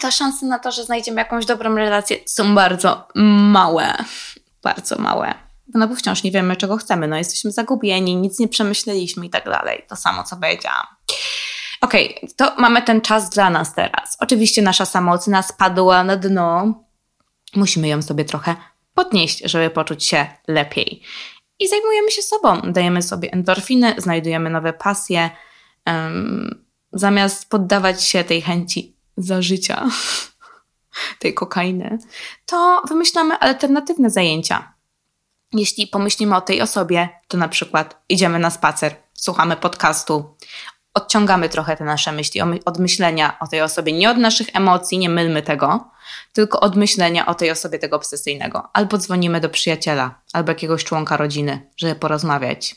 To 0.00 0.10
szanse 0.10 0.46
na 0.46 0.58
to, 0.58 0.72
że 0.72 0.84
znajdziemy 0.84 1.20
jakąś 1.20 1.46
dobrą 1.46 1.74
relację 1.74 2.16
są 2.26 2.54
bardzo 2.54 3.08
małe. 3.14 4.04
Bardzo 4.62 4.98
małe. 4.98 5.34
No 5.74 5.88
bo 5.88 5.94
wciąż 5.94 6.22
nie 6.22 6.30
wiemy, 6.30 6.56
czego 6.56 6.76
chcemy. 6.76 7.08
No 7.08 7.16
jesteśmy 7.16 7.50
zagubieni, 7.50 8.16
nic 8.16 8.38
nie 8.38 8.48
przemyśleliśmy 8.48 9.26
i 9.26 9.30
tak 9.30 9.44
dalej. 9.44 9.84
To 9.88 9.96
samo, 9.96 10.24
co 10.24 10.36
powiedziałam. 10.36 10.86
Okej, 11.80 12.16
okay, 12.16 12.30
to 12.36 12.54
mamy 12.58 12.82
ten 12.82 13.00
czas 13.00 13.30
dla 13.30 13.50
nas 13.50 13.74
teraz. 13.74 14.16
Oczywiście 14.20 14.62
nasza 14.62 14.84
samoocena 14.84 15.42
spadła 15.42 16.04
na 16.04 16.16
dno, 16.16 16.74
musimy 17.56 17.88
ją 17.88 18.02
sobie 18.02 18.24
trochę 18.24 18.56
podnieść, 18.94 19.42
żeby 19.44 19.70
poczuć 19.70 20.04
się 20.04 20.26
lepiej. 20.48 21.02
I 21.58 21.68
zajmujemy 21.68 22.10
się 22.10 22.22
sobą, 22.22 22.60
dajemy 22.64 23.02
sobie 23.02 23.32
endorfiny, 23.32 23.94
znajdujemy 23.98 24.50
nowe 24.50 24.72
pasje, 24.72 25.30
um, 25.86 26.64
zamiast 26.92 27.50
poddawać 27.50 28.04
się 28.04 28.24
tej 28.24 28.42
chęci 28.42 28.97
za 29.18 29.42
życia, 29.42 29.88
tej 31.20 31.34
kokainy, 31.34 31.98
to 32.46 32.82
wymyślamy 32.88 33.38
alternatywne 33.38 34.10
zajęcia. 34.10 34.72
Jeśli 35.52 35.86
pomyślimy 35.86 36.36
o 36.36 36.40
tej 36.40 36.62
osobie, 36.62 37.08
to 37.28 37.36
na 37.38 37.48
przykład 37.48 38.02
idziemy 38.08 38.38
na 38.38 38.50
spacer, 38.50 38.96
słuchamy 39.14 39.56
podcastu, 39.56 40.34
odciągamy 40.94 41.48
trochę 41.48 41.76
te 41.76 41.84
nasze 41.84 42.12
myśli 42.12 42.40
od 42.64 42.78
myślenia 42.78 43.38
o 43.40 43.46
tej 43.46 43.62
osobie, 43.62 43.92
nie 43.92 44.10
od 44.10 44.16
naszych 44.16 44.56
emocji, 44.56 44.98
nie 44.98 45.08
mylmy 45.08 45.42
tego, 45.42 45.90
tylko 46.32 46.60
od 46.60 46.76
myślenia 46.76 47.26
o 47.26 47.34
tej 47.34 47.50
osobie 47.50 47.78
tego 47.78 47.96
obsesyjnego. 47.96 48.68
Albo 48.72 48.98
dzwonimy 48.98 49.40
do 49.40 49.48
przyjaciela, 49.48 50.20
albo 50.32 50.50
jakiegoś 50.50 50.84
członka 50.84 51.16
rodziny, 51.16 51.70
żeby 51.76 51.94
porozmawiać. 51.94 52.76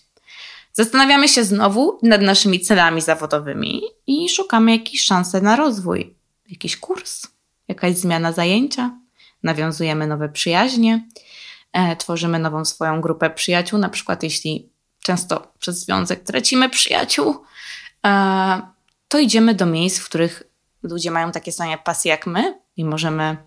Zastanawiamy 0.73 1.27
się 1.27 1.43
znowu 1.43 1.99
nad 2.03 2.21
naszymi 2.21 2.59
celami 2.59 3.01
zawodowymi 3.01 3.81
i 4.07 4.29
szukamy 4.29 4.71
jakiejś 4.71 5.03
szansy 5.03 5.41
na 5.41 5.55
rozwój. 5.55 6.15
Jakiś 6.51 6.77
kurs, 6.77 7.27
jakaś 7.67 7.95
zmiana 7.95 8.31
zajęcia, 8.31 8.97
nawiązujemy 9.43 10.07
nowe 10.07 10.29
przyjaźnie, 10.29 11.07
e, 11.73 11.95
tworzymy 11.95 12.39
nową 12.39 12.65
swoją 12.65 13.01
grupę 13.01 13.29
przyjaciół. 13.29 13.79
Na 13.79 13.89
przykład, 13.89 14.23
jeśli 14.23 14.69
często 14.99 15.53
przez 15.59 15.79
związek 15.79 16.23
tracimy 16.23 16.69
przyjaciół, 16.69 17.35
e, 18.05 18.61
to 19.07 19.19
idziemy 19.19 19.55
do 19.55 19.65
miejsc, 19.65 19.99
w 19.99 20.05
których 20.05 20.43
ludzie 20.83 21.11
mają 21.11 21.31
takie 21.31 21.51
same 21.51 21.77
pasje 21.77 22.11
jak 22.11 22.27
my 22.27 22.59
i 22.77 22.85
możemy 22.85 23.37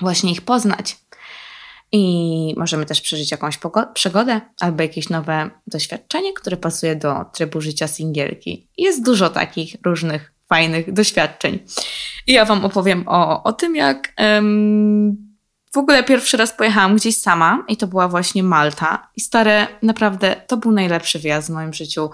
właśnie 0.00 0.32
ich 0.32 0.40
poznać. 0.40 0.96
I 1.92 2.54
możemy 2.56 2.86
też 2.86 3.00
przeżyć 3.00 3.30
jakąś 3.30 3.58
przygodę 3.94 4.40
albo 4.60 4.82
jakieś 4.82 5.08
nowe 5.08 5.50
doświadczenie, 5.66 6.32
które 6.32 6.56
pasuje 6.56 6.96
do 6.96 7.24
trybu 7.32 7.60
życia 7.60 7.88
singielki. 7.88 8.68
Jest 8.78 9.04
dużo 9.04 9.30
takich 9.30 9.76
różnych 9.84 10.32
fajnych 10.50 10.92
doświadczeń. 10.92 11.58
I 12.26 12.32
ja 12.32 12.44
Wam 12.44 12.64
opowiem 12.64 13.04
o, 13.06 13.42
o 13.42 13.52
tym, 13.52 13.76
jak 13.76 14.12
w 15.72 15.78
ogóle 15.78 16.04
pierwszy 16.04 16.36
raz 16.36 16.52
pojechałam 16.52 16.96
gdzieś 16.96 17.16
sama 17.16 17.64
i 17.68 17.76
to 17.76 17.86
była 17.86 18.08
właśnie 18.08 18.42
Malta. 18.42 19.08
I 19.16 19.20
stare, 19.20 19.66
naprawdę, 19.82 20.36
to 20.46 20.56
był 20.56 20.72
najlepszy 20.72 21.18
wyjazd 21.18 21.48
w 21.48 21.52
moim 21.52 21.72
życiu. 21.72 22.10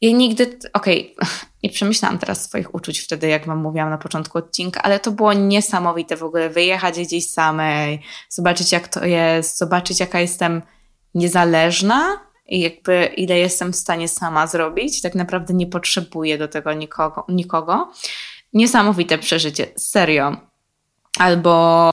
Ja 0.00 0.12
nigdy, 0.12 0.58
okej, 0.72 1.14
okay, 1.16 1.28
nie 1.62 1.70
przemyślałam 1.70 2.18
teraz 2.18 2.44
swoich 2.44 2.74
uczuć 2.74 3.00
wtedy, 3.00 3.28
jak 3.28 3.46
Wam 3.46 3.58
mówiłam 3.58 3.90
na 3.90 3.98
początku 3.98 4.38
odcinka, 4.38 4.82
ale 4.82 5.00
to 5.00 5.10
było 5.10 5.32
niesamowite 5.32 6.16
w 6.16 6.22
ogóle 6.22 6.50
wyjechać 6.50 7.00
gdzieś 7.00 7.30
samej, 7.30 8.02
zobaczyć 8.28 8.72
jak 8.72 8.88
to 8.88 9.04
jest, 9.04 9.58
zobaczyć 9.58 10.00
jaka 10.00 10.20
jestem 10.20 10.62
niezależna 11.14 12.31
i 12.52 12.60
jakby 12.60 13.04
ile 13.04 13.38
jestem 13.38 13.72
w 13.72 13.76
stanie 13.76 14.08
sama 14.08 14.46
zrobić. 14.46 15.02
Tak 15.02 15.14
naprawdę 15.14 15.54
nie 15.54 15.66
potrzebuję 15.66 16.38
do 16.38 16.48
tego 16.48 16.72
nikogo. 16.72 17.24
nikogo. 17.28 17.92
Niesamowite 18.52 19.18
przeżycie, 19.18 19.66
serio. 19.76 20.36
Albo 21.18 21.90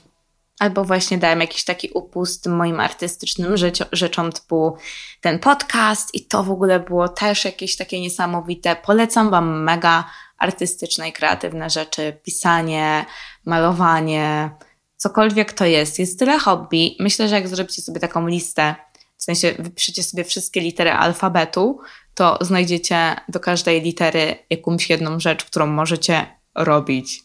albo 0.58 0.84
właśnie 0.84 1.18
dałem 1.18 1.40
jakiś 1.40 1.64
taki 1.64 1.90
upust 1.94 2.46
moim 2.46 2.80
artystycznym 2.80 3.54
rzeczom 3.92 4.32
typu 4.32 4.76
ten 5.20 5.38
podcast 5.38 6.14
i 6.14 6.26
to 6.26 6.44
w 6.44 6.50
ogóle 6.50 6.80
było 6.80 7.08
też 7.08 7.44
jakieś 7.44 7.76
takie 7.76 8.00
niesamowite. 8.00 8.76
Polecam 8.76 9.30
Wam 9.30 9.62
mega 9.62 10.04
artystyczne 10.38 11.08
i 11.08 11.12
kreatywne 11.12 11.70
rzeczy, 11.70 12.20
pisanie, 12.24 13.06
malowanie, 13.44 14.50
cokolwiek 14.96 15.52
to 15.52 15.64
jest. 15.64 15.98
Jest 15.98 16.18
tyle 16.18 16.38
hobby. 16.38 16.96
Myślę, 16.98 17.28
że 17.28 17.34
jak 17.34 17.48
zrobicie 17.48 17.82
sobie 17.82 18.00
taką 18.00 18.26
listę, 18.26 18.74
w 19.20 19.24
sensie 19.24 19.54
wypiszecie 19.58 20.02
sobie 20.02 20.24
wszystkie 20.24 20.60
litery 20.60 20.92
alfabetu, 20.92 21.80
to 22.14 22.38
znajdziecie 22.40 23.16
do 23.28 23.40
każdej 23.40 23.82
litery 23.82 24.36
jakąś 24.50 24.90
jedną 24.90 25.20
rzecz, 25.20 25.44
którą 25.44 25.66
możecie 25.66 26.26
robić. 26.54 27.22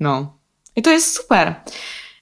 No. 0.00 0.38
I 0.76 0.82
to 0.82 0.90
jest 0.90 1.16
super. 1.16 1.54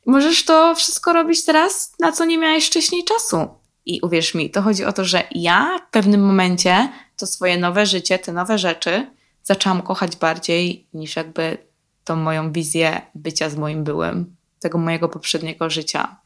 Możesz 0.06 0.44
to 0.44 0.74
wszystko 0.74 1.12
robić 1.12 1.44
teraz, 1.44 1.92
na 2.00 2.12
co 2.12 2.24
nie 2.24 2.38
miałeś 2.38 2.66
wcześniej 2.66 3.04
czasu. 3.04 3.48
I 3.86 4.00
uwierz 4.00 4.34
mi, 4.34 4.50
to 4.50 4.62
chodzi 4.62 4.84
o 4.84 4.92
to, 4.92 5.04
że 5.04 5.22
ja 5.30 5.78
w 5.88 5.90
pewnym 5.90 6.26
momencie 6.26 6.88
to 7.16 7.26
swoje 7.26 7.58
nowe 7.58 7.86
życie, 7.86 8.18
te 8.18 8.32
nowe 8.32 8.58
rzeczy 8.58 9.10
zaczęłam 9.42 9.82
kochać 9.82 10.16
bardziej 10.16 10.88
niż 10.94 11.16
jakby 11.16 11.58
tą 12.04 12.16
moją 12.16 12.52
wizję 12.52 13.00
bycia 13.14 13.50
z 13.50 13.56
moim 13.56 13.84
byłym, 13.84 14.36
tego 14.60 14.78
mojego 14.78 15.08
poprzedniego 15.08 15.70
życia. 15.70 16.16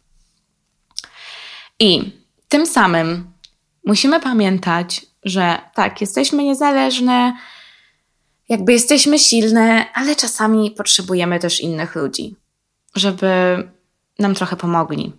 I 1.78 2.19
tym 2.50 2.66
samym 2.66 3.32
musimy 3.86 4.20
pamiętać, 4.20 5.06
że 5.24 5.58
tak, 5.74 6.00
jesteśmy 6.00 6.44
niezależne, 6.44 7.36
jakby 8.48 8.72
jesteśmy 8.72 9.18
silne, 9.18 9.84
ale 9.94 10.16
czasami 10.16 10.70
potrzebujemy 10.70 11.38
też 11.38 11.60
innych 11.60 11.94
ludzi 11.94 12.36
żeby 12.94 13.28
nam 14.18 14.34
trochę 14.34 14.56
pomogli. 14.56 15.12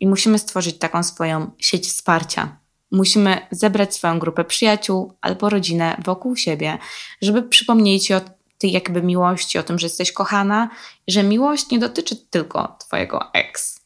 I 0.00 0.06
musimy 0.06 0.38
stworzyć 0.38 0.78
taką 0.78 1.02
swoją 1.02 1.50
sieć 1.58 1.88
wsparcia. 1.88 2.56
Musimy 2.90 3.46
zebrać 3.50 3.94
swoją 3.94 4.18
grupę 4.18 4.44
przyjaciół 4.44 5.12
albo 5.20 5.50
rodzinę 5.50 5.96
wokół 6.04 6.36
siebie, 6.36 6.78
żeby 7.22 7.42
przypomnieć 7.42 8.06
Ci 8.06 8.14
o 8.14 8.20
tej 8.58 8.72
jakby 8.72 9.02
miłości, 9.02 9.58
o 9.58 9.62
tym, 9.62 9.78
że 9.78 9.86
jesteś 9.86 10.12
kochana, 10.12 10.70
że 11.08 11.22
miłość 11.22 11.70
nie 11.70 11.78
dotyczy 11.78 12.16
tylko 12.16 12.76
Twojego 12.80 13.32
ex. 13.32 13.80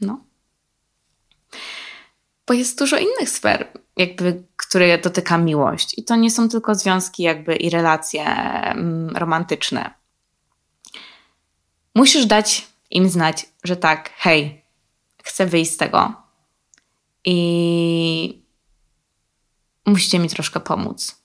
No. 0.00 0.20
Bo 2.46 2.54
jest 2.54 2.78
dużo 2.78 2.98
innych 2.98 3.28
sfer, 3.28 3.68
jakby, 3.96 4.42
które 4.56 4.98
dotyka 4.98 5.38
miłość. 5.38 5.98
I 5.98 6.04
to 6.04 6.16
nie 6.16 6.30
są 6.30 6.48
tylko 6.48 6.74
związki 6.74 7.22
jakby 7.22 7.56
i 7.56 7.70
relacje 7.70 8.24
mm, 8.24 9.16
romantyczne. 9.16 9.94
Musisz 11.94 12.26
dać 12.26 12.66
im 12.90 13.08
znać, 13.08 13.46
że 13.64 13.76
tak, 13.76 14.10
hej, 14.16 14.64
chcę 15.22 15.46
wyjść 15.46 15.72
z 15.72 15.76
tego 15.76 16.14
i 17.24 18.42
musicie 19.86 20.18
mi 20.18 20.28
troszkę 20.28 20.60
pomóc. 20.60 21.22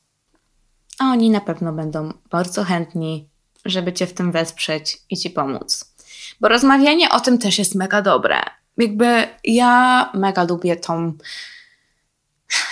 A 1.00 1.04
oni 1.04 1.30
na 1.30 1.42
pewno 1.42 1.74
będą 1.74 2.14
bardzo 2.30 2.64
chętni, 2.64 3.30
żeby 3.66 3.94
cię 3.94 4.08
w 4.08 4.14
tym 4.14 4.32
wesprzeć 4.32 4.98
i 5.10 5.18
ci 5.18 5.30
pomóc. 5.30 5.96
Bo 6.40 6.48
rozmawianie 6.48 7.10
o 7.10 7.20
tym 7.20 7.38
też 7.38 7.60
jest 7.60 7.76
mega 7.76 8.02
dobre. 8.02 8.42
Jakby 8.80 9.28
ja 9.44 10.12
mega 10.14 10.44
lubię 10.44 10.76
tą. 10.76 11.14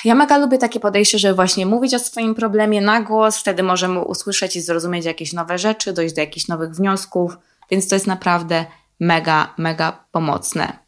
Ja 0.05 0.15
mega 0.15 0.37
lubię 0.37 0.57
takie 0.57 0.79
podejście, 0.79 1.19
żeby 1.19 1.35
właśnie 1.35 1.65
mówić 1.65 1.93
o 1.93 1.99
swoim 1.99 2.35
problemie 2.35 2.81
na 2.81 3.01
głos, 3.01 3.37
wtedy 3.37 3.63
możemy 3.63 3.99
usłyszeć 3.99 4.55
i 4.55 4.61
zrozumieć 4.61 5.05
jakieś 5.05 5.33
nowe 5.33 5.57
rzeczy, 5.57 5.93
dojść 5.93 6.15
do 6.15 6.21
jakichś 6.21 6.47
nowych 6.47 6.71
wniosków. 6.71 7.37
Więc 7.71 7.87
to 7.87 7.95
jest 7.95 8.07
naprawdę 8.07 8.65
mega, 8.99 9.53
mega 9.57 10.05
pomocne. 10.11 10.79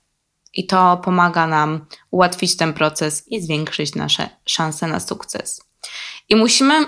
I 0.54 0.68
to 0.68 0.98
pomaga 0.98 1.48
nam 1.48 1.86
ułatwić 2.12 2.58
ten 2.58 2.74
proces 2.74 3.28
i 3.28 3.42
zwiększyć 3.42 3.96
nasze 3.96 4.30
szanse 4.46 4.88
na 4.88 5.00
sukces. 5.00 5.62
I 6.30 6.36
musimy 6.36 6.86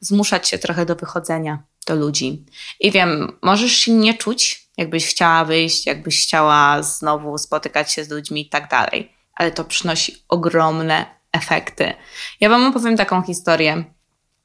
zmuszać 0.00 0.48
się 0.48 0.58
trochę 0.58 0.86
do 0.86 0.96
wychodzenia 0.96 1.62
do 1.86 1.94
ludzi. 1.94 2.44
I 2.80 2.90
wiem, 2.90 3.38
możesz 3.42 3.72
się 3.72 3.92
nie 3.92 4.14
czuć, 4.14 4.65
jakbyś 4.76 5.06
chciała 5.06 5.44
wyjść, 5.44 5.86
jakbyś 5.86 6.22
chciała 6.22 6.82
znowu 6.82 7.38
spotykać 7.38 7.92
się 7.92 8.04
z 8.04 8.10
ludźmi 8.10 8.40
i 8.40 8.48
tak 8.48 8.68
dalej, 8.68 9.12
ale 9.34 9.50
to 9.50 9.64
przynosi 9.64 10.24
ogromne 10.28 11.06
efekty. 11.32 11.94
Ja 12.40 12.48
Wam 12.48 12.66
opowiem 12.66 12.96
taką 12.96 13.22
historię. 13.22 13.84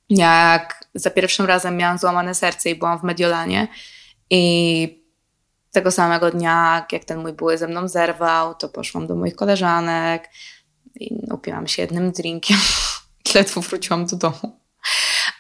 Jak 0.10 0.86
za 0.96 1.10
pierwszym 1.10 1.46
razem 1.46 1.78
miałam 1.78 1.98
złamane 1.98 2.36
serce 2.36 2.70
i 2.70 2.76
byłam 2.76 3.00
w 3.00 3.04
Mediolanie 3.04 3.68
i 4.30 5.02
tego 5.72 5.92
samego 5.92 6.32
dnia, 6.32 6.86
jak 6.92 7.06
ten 7.06 7.20
mój 7.20 7.34
były 7.34 7.58
ze 7.58 7.68
mną 7.68 7.88
zerwał, 7.88 8.56
to 8.56 8.70
poszłam 8.70 9.08
do 9.08 9.16
moich 9.16 9.36
koleżanek 9.36 10.30
i 10.96 11.32
upiłam 11.32 11.68
się 11.68 11.82
jednym 11.82 12.12
drinkiem. 12.12 12.58
Ledwo 13.36 13.62
wróciłam 13.62 14.06
do 14.06 14.16
domu. 14.16 14.60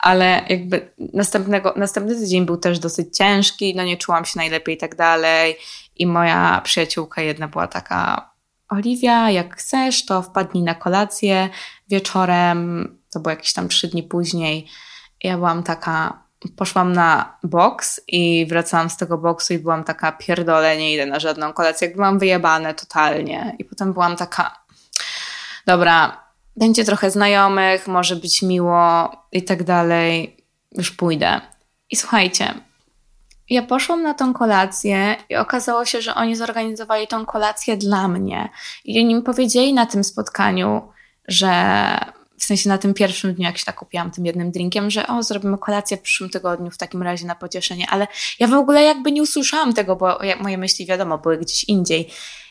Ale 0.01 0.41
jakby 0.49 0.93
następnego, 1.13 1.73
następny 1.77 2.15
tydzień 2.15 2.45
był 2.45 2.57
też 2.57 2.79
dosyć 2.79 3.17
ciężki, 3.17 3.75
no 3.75 3.83
nie 3.83 3.97
czułam 3.97 4.25
się 4.25 4.33
najlepiej 4.39 4.75
i 4.75 4.77
tak 4.77 4.95
dalej. 4.95 5.57
I 5.95 6.07
moja 6.07 6.61
przyjaciółka 6.63 7.21
jedna 7.21 7.47
była 7.47 7.67
taka, 7.67 8.31
Oliwia, 8.69 9.29
jak 9.29 9.55
chcesz, 9.55 10.05
to 10.05 10.21
wpadnij 10.21 10.63
na 10.63 10.75
kolację 10.75 11.49
wieczorem. 11.89 12.87
To 13.13 13.19
było 13.19 13.29
jakieś 13.29 13.53
tam 13.53 13.67
trzy 13.67 13.87
dni 13.87 14.03
później. 14.03 14.67
Ja 15.23 15.37
byłam 15.37 15.63
taka, 15.63 16.23
poszłam 16.55 16.93
na 16.93 17.37
boks 17.43 18.01
i 18.07 18.45
wracałam 18.49 18.89
z 18.89 18.97
tego 18.97 19.17
boksu 19.17 19.53
i 19.53 19.59
byłam 19.59 19.83
taka 19.83 20.11
pierdolę, 20.11 20.77
nie 20.77 20.93
idę 20.93 21.05
na 21.05 21.19
żadną 21.19 21.53
kolację, 21.53 21.87
jakby 21.87 22.01
mam 22.01 22.19
wyjebane 22.19 22.73
totalnie. 22.73 23.55
I 23.59 23.65
potem 23.65 23.93
byłam 23.93 24.15
taka, 24.15 24.63
dobra, 25.65 26.23
będzie 26.55 26.85
trochę 26.85 27.11
znajomych, 27.11 27.87
może 27.87 28.15
być 28.15 28.41
miło 28.41 29.11
i 29.31 29.43
tak 29.43 29.63
dalej, 29.63 30.37
już 30.71 30.91
pójdę. 30.91 31.41
I 31.89 31.95
słuchajcie, 31.95 32.53
ja 33.49 33.61
poszłam 33.61 34.03
na 34.03 34.13
tą 34.13 34.33
kolację 34.33 35.15
i 35.29 35.35
okazało 35.35 35.85
się, 35.85 36.01
że 36.01 36.15
oni 36.15 36.35
zorganizowali 36.35 37.07
tą 37.07 37.25
kolację 37.25 37.77
dla 37.77 38.07
mnie. 38.07 38.49
I 38.85 38.99
oni 38.99 39.15
mi 39.15 39.21
powiedzieli 39.21 39.73
na 39.73 39.85
tym 39.85 40.03
spotkaniu, 40.03 40.81
że 41.27 41.51
w 42.39 42.43
sensie 42.43 42.69
na 42.69 42.77
tym 42.77 42.93
pierwszym 42.93 43.33
dniu, 43.33 43.43
jak 43.43 43.57
się 43.57 43.65
tak 43.65 43.75
kupiłam 43.75 44.11
tym 44.11 44.25
jednym 44.25 44.51
drinkiem, 44.51 44.89
że 44.89 45.07
o, 45.07 45.23
zrobimy 45.23 45.57
kolację 45.57 45.97
w 45.97 46.01
przyszłym 46.01 46.29
tygodniu 46.29 46.71
w 46.71 46.77
takim 46.77 47.03
razie 47.03 47.27
na 47.27 47.35
pocieszenie, 47.35 47.89
ale 47.89 48.07
ja 48.39 48.47
w 48.47 48.53
ogóle 48.53 48.83
jakby 48.83 49.11
nie 49.11 49.21
usłyszałam 49.21 49.73
tego, 49.73 49.95
bo 49.95 50.19
moje 50.39 50.57
myśli 50.57 50.85
wiadomo 50.85 51.17
były 51.17 51.37
gdzieś 51.37 51.63
indziej. 51.63 52.09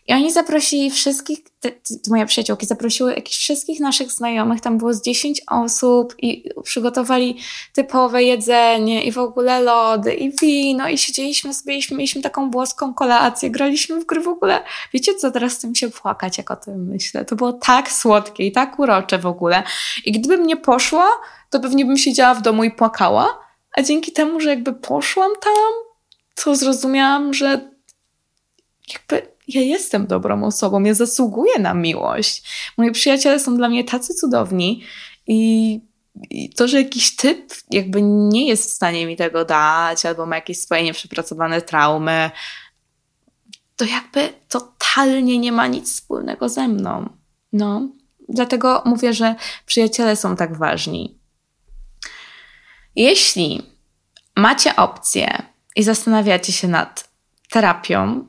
I 0.09 0.13
oni 0.13 0.33
zaprosili 0.33 0.91
wszystkich, 0.91 1.39
te, 1.61 1.71
te, 1.71 1.95
moje 2.11 2.27
przyjaciółki 2.27 2.67
zaprosiły 2.67 3.15
jakichś 3.15 3.39
wszystkich 3.39 3.81
naszych 3.81 4.13
znajomych, 4.13 4.61
tam 4.61 4.79
było 4.79 4.95
z 4.95 5.03
10 5.03 5.43
osób 5.47 6.15
i 6.19 6.45
przygotowali 6.63 7.39
typowe 7.73 8.23
jedzenie 8.23 9.05
i 9.05 9.13
w 9.13 9.19
ogóle 9.19 9.61
lody 9.61 10.15
i 10.15 10.33
wino 10.37 10.89
i 10.89 10.99
siedzieliśmy 10.99 11.55
sobie 11.55 11.81
mieliśmy 11.91 12.23
taką 12.23 12.51
włoską 12.51 12.95
kolację, 12.95 13.51
graliśmy 13.51 14.01
w 14.01 14.07
gry 14.07 14.21
w 14.21 14.29
ogóle. 14.29 14.63
Wiecie 14.93 15.15
co, 15.15 15.31
teraz 15.31 15.55
chcę 15.55 15.75
się 15.75 15.91
płakać, 15.91 16.39
jak 16.39 16.51
o 16.51 16.57
tym 16.57 16.89
myślę. 16.89 17.25
To 17.25 17.37
było 17.37 17.53
tak 17.53 17.93
słodkie 17.93 18.47
i 18.47 18.53
tak 18.53 18.79
urocze 18.79 19.19
w 19.19 19.27
ogóle. 19.27 19.63
I 20.05 20.13
gdybym 20.13 20.47
nie 20.47 20.57
poszła, 20.57 21.09
to 21.51 21.61
pewnie 21.61 21.85
bym 21.85 21.97
siedziała 21.97 22.35
w 22.35 22.43
domu 22.43 22.65
i 22.65 22.71
płakała, 22.71 23.39
a 23.73 23.83
dzięki 23.83 24.13
temu, 24.13 24.41
że 24.41 24.51
jakby 24.51 24.73
poszłam 24.73 25.31
tam, 25.43 25.73
to 26.35 26.57
zrozumiałam, 26.57 27.35
że 27.35 27.71
jakby 28.89 29.31
ja 29.55 29.61
jestem 29.61 30.07
dobrą 30.07 30.45
osobą, 30.45 30.83
ja 30.83 30.95
zasługuję 30.95 31.59
na 31.59 31.75
miłość. 31.75 32.43
Moi 32.79 32.93
przyjaciele 32.93 33.41
są 33.41 33.57
dla 33.57 33.69
mnie 33.69 33.85
tacy 33.85 34.15
cudowni 34.15 34.83
i, 35.27 35.81
i 36.31 36.51
to, 36.51 36.69
że 36.69 36.83
jakiś 36.83 37.17
typ 37.17 37.55
jakby 37.71 38.03
nie 38.03 38.49
jest 38.49 38.71
w 38.71 38.75
stanie 38.75 39.07
mi 39.07 39.17
tego 39.17 39.45
dać, 39.45 40.07
albo 40.07 40.27
ma 40.27 40.37
jakieś 40.37 40.61
swoje 40.61 40.83
nieprzepracowane 40.83 41.63
traumy, 41.63 42.31
to 43.77 43.85
jakby 43.85 44.33
totalnie 44.49 45.39
nie 45.39 45.53
ma 45.53 45.67
nic 45.67 45.93
wspólnego 45.93 46.49
ze 46.49 46.69
mną. 46.69 47.09
No, 47.53 47.89
dlatego 48.29 48.83
mówię, 48.85 49.13
że 49.13 49.35
przyjaciele 49.67 50.17
są 50.17 50.37
tak 50.37 50.57
ważni. 50.59 51.19
Jeśli 52.97 53.63
macie 54.37 54.77
opcję 54.77 55.43
i 55.77 55.83
zastanawiacie 55.83 56.53
się 56.53 56.69
nad 56.69 57.11
terapią, 57.51 58.27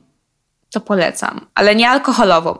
to 0.72 0.80
polecam, 0.80 1.46
ale 1.54 1.74
nie 1.74 1.90
alkoholową. 1.90 2.58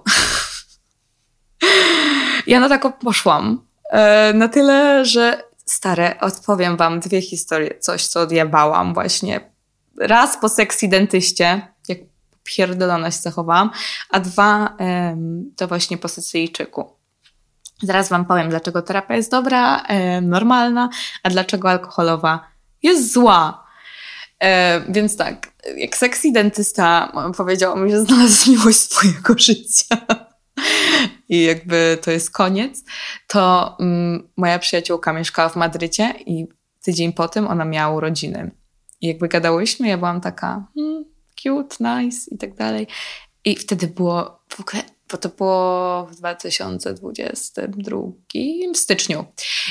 ja 2.46 2.60
na 2.60 2.68
taką 2.68 2.92
poszłam. 2.92 3.66
E, 3.90 4.32
na 4.32 4.48
tyle, 4.48 5.04
że 5.04 5.42
stare, 5.66 6.20
odpowiem 6.20 6.76
wam 6.76 7.00
dwie 7.00 7.22
historie, 7.22 7.78
coś 7.80 8.06
co 8.06 8.20
odjebałam 8.20 8.94
właśnie. 8.94 9.52
Raz 9.98 10.36
po 10.36 10.48
seks 10.48 10.78
dentyście, 10.82 11.68
jak 11.88 11.98
pierdolona 12.44 13.10
się 13.10 13.18
zachowałam, 13.18 13.70
a 14.10 14.20
dwa 14.20 14.76
to 15.56 15.68
właśnie 15.68 15.98
po 15.98 16.08
Sycylijczyku. 16.08 16.96
Zaraz 17.82 18.08
wam 18.08 18.24
powiem, 18.24 18.48
dlaczego 18.48 18.82
terapia 18.82 19.16
jest 19.16 19.30
dobra, 19.30 19.82
normalna, 20.22 20.88
a 21.22 21.30
dlaczego 21.30 21.70
alkoholowa 21.70 22.40
jest 22.82 23.12
zła. 23.12 23.64
E, 24.42 24.80
więc 24.88 25.16
tak, 25.16 25.52
jak 25.76 25.96
sexy 25.96 26.32
dentysta 26.32 27.12
powiedział 27.36 27.76
mi, 27.76 27.90
że 27.90 28.00
znalazł 28.06 28.50
miłość 28.50 28.78
swojego 28.78 29.34
życia 29.38 29.96
i 31.28 31.42
jakby 31.42 31.98
to 32.02 32.10
jest 32.10 32.30
koniec, 32.30 32.84
to 33.26 33.76
mm, 33.80 34.28
moja 34.36 34.58
przyjaciółka 34.58 35.12
mieszkała 35.12 35.48
w 35.48 35.56
Madrycie 35.56 36.14
i 36.26 36.46
tydzień 36.82 37.12
po 37.12 37.28
tym 37.28 37.48
ona 37.48 37.64
miała 37.64 37.96
urodziny. 37.96 38.50
I 39.00 39.06
jakby 39.06 39.28
gadałyśmy, 39.28 39.88
ja 39.88 39.98
byłam 39.98 40.20
taka 40.20 40.66
hmm, 40.74 41.04
cute, 41.42 41.76
nice 41.80 42.30
i 42.30 42.38
tak 42.38 42.54
dalej. 42.54 42.86
I 43.44 43.56
wtedy 43.56 43.86
było 43.86 44.42
w 44.48 44.60
ogóle 44.60 44.82
bo 45.12 45.18
to 45.18 45.28
było 45.28 46.06
w 46.06 46.16
2022 46.16 47.98
w 48.74 48.76
styczniu. 48.76 49.24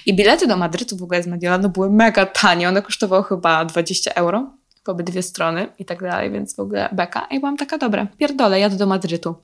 I 0.06 0.16
bilety 0.16 0.48
do 0.48 0.58
Madrytu 0.58 0.98
w 0.98 1.04
ogóle 1.04 1.24
z 1.24 1.28
Mediolanu 1.28 1.70
były 1.70 1.90
mega 1.90 2.26
tanie. 2.26 2.70
One 2.70 2.82
kosztowały 2.82 3.24
chyba 3.24 3.66
20 3.66 4.14
euro 4.14 4.61
po 4.84 4.92
obydwie 4.92 5.24
strony 5.24 5.74
i 5.80 5.86
tak 5.86 6.02
dalej, 6.02 6.32
więc 6.32 6.56
w 6.56 6.60
ogóle 6.60 6.90
beka. 6.92 7.28
I 7.32 7.40
byłam 7.40 7.58
taka, 7.58 7.78
dobra, 7.78 8.08
pierdolę, 8.18 8.60
jadę 8.60 8.76
do 8.76 8.88
Madrytu. 8.88 9.36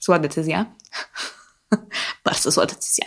Zła 0.00 0.18
decyzja. 0.18 0.74
Bardzo 2.24 2.50
zła 2.50 2.66
decyzja. 2.66 3.06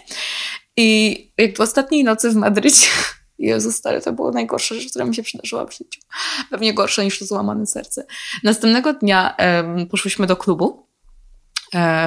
I 0.77 1.33
jak 1.37 1.57
w 1.57 1.61
ostatniej 1.61 2.03
nocy 2.03 2.29
w 2.29 2.35
Madrycie 2.35 2.87
Jezu, 3.39 3.71
stary, 3.71 4.01
to 4.01 4.13
było 4.13 4.31
najgorsze 4.31 4.75
rzecz, 4.75 4.89
która 4.89 5.05
mi 5.05 5.15
się 5.15 5.23
przydarzyła 5.23 5.65
w 5.65 5.73
życiu. 5.73 6.01
Pewnie 6.49 6.73
gorsze 6.73 7.05
niż 7.05 7.21
złamane 7.21 7.65
serce. 7.65 8.05
Następnego 8.43 8.93
dnia 8.93 9.35
um, 9.39 9.87
poszłyśmy 9.87 10.27
do 10.27 10.35
klubu 10.35 10.86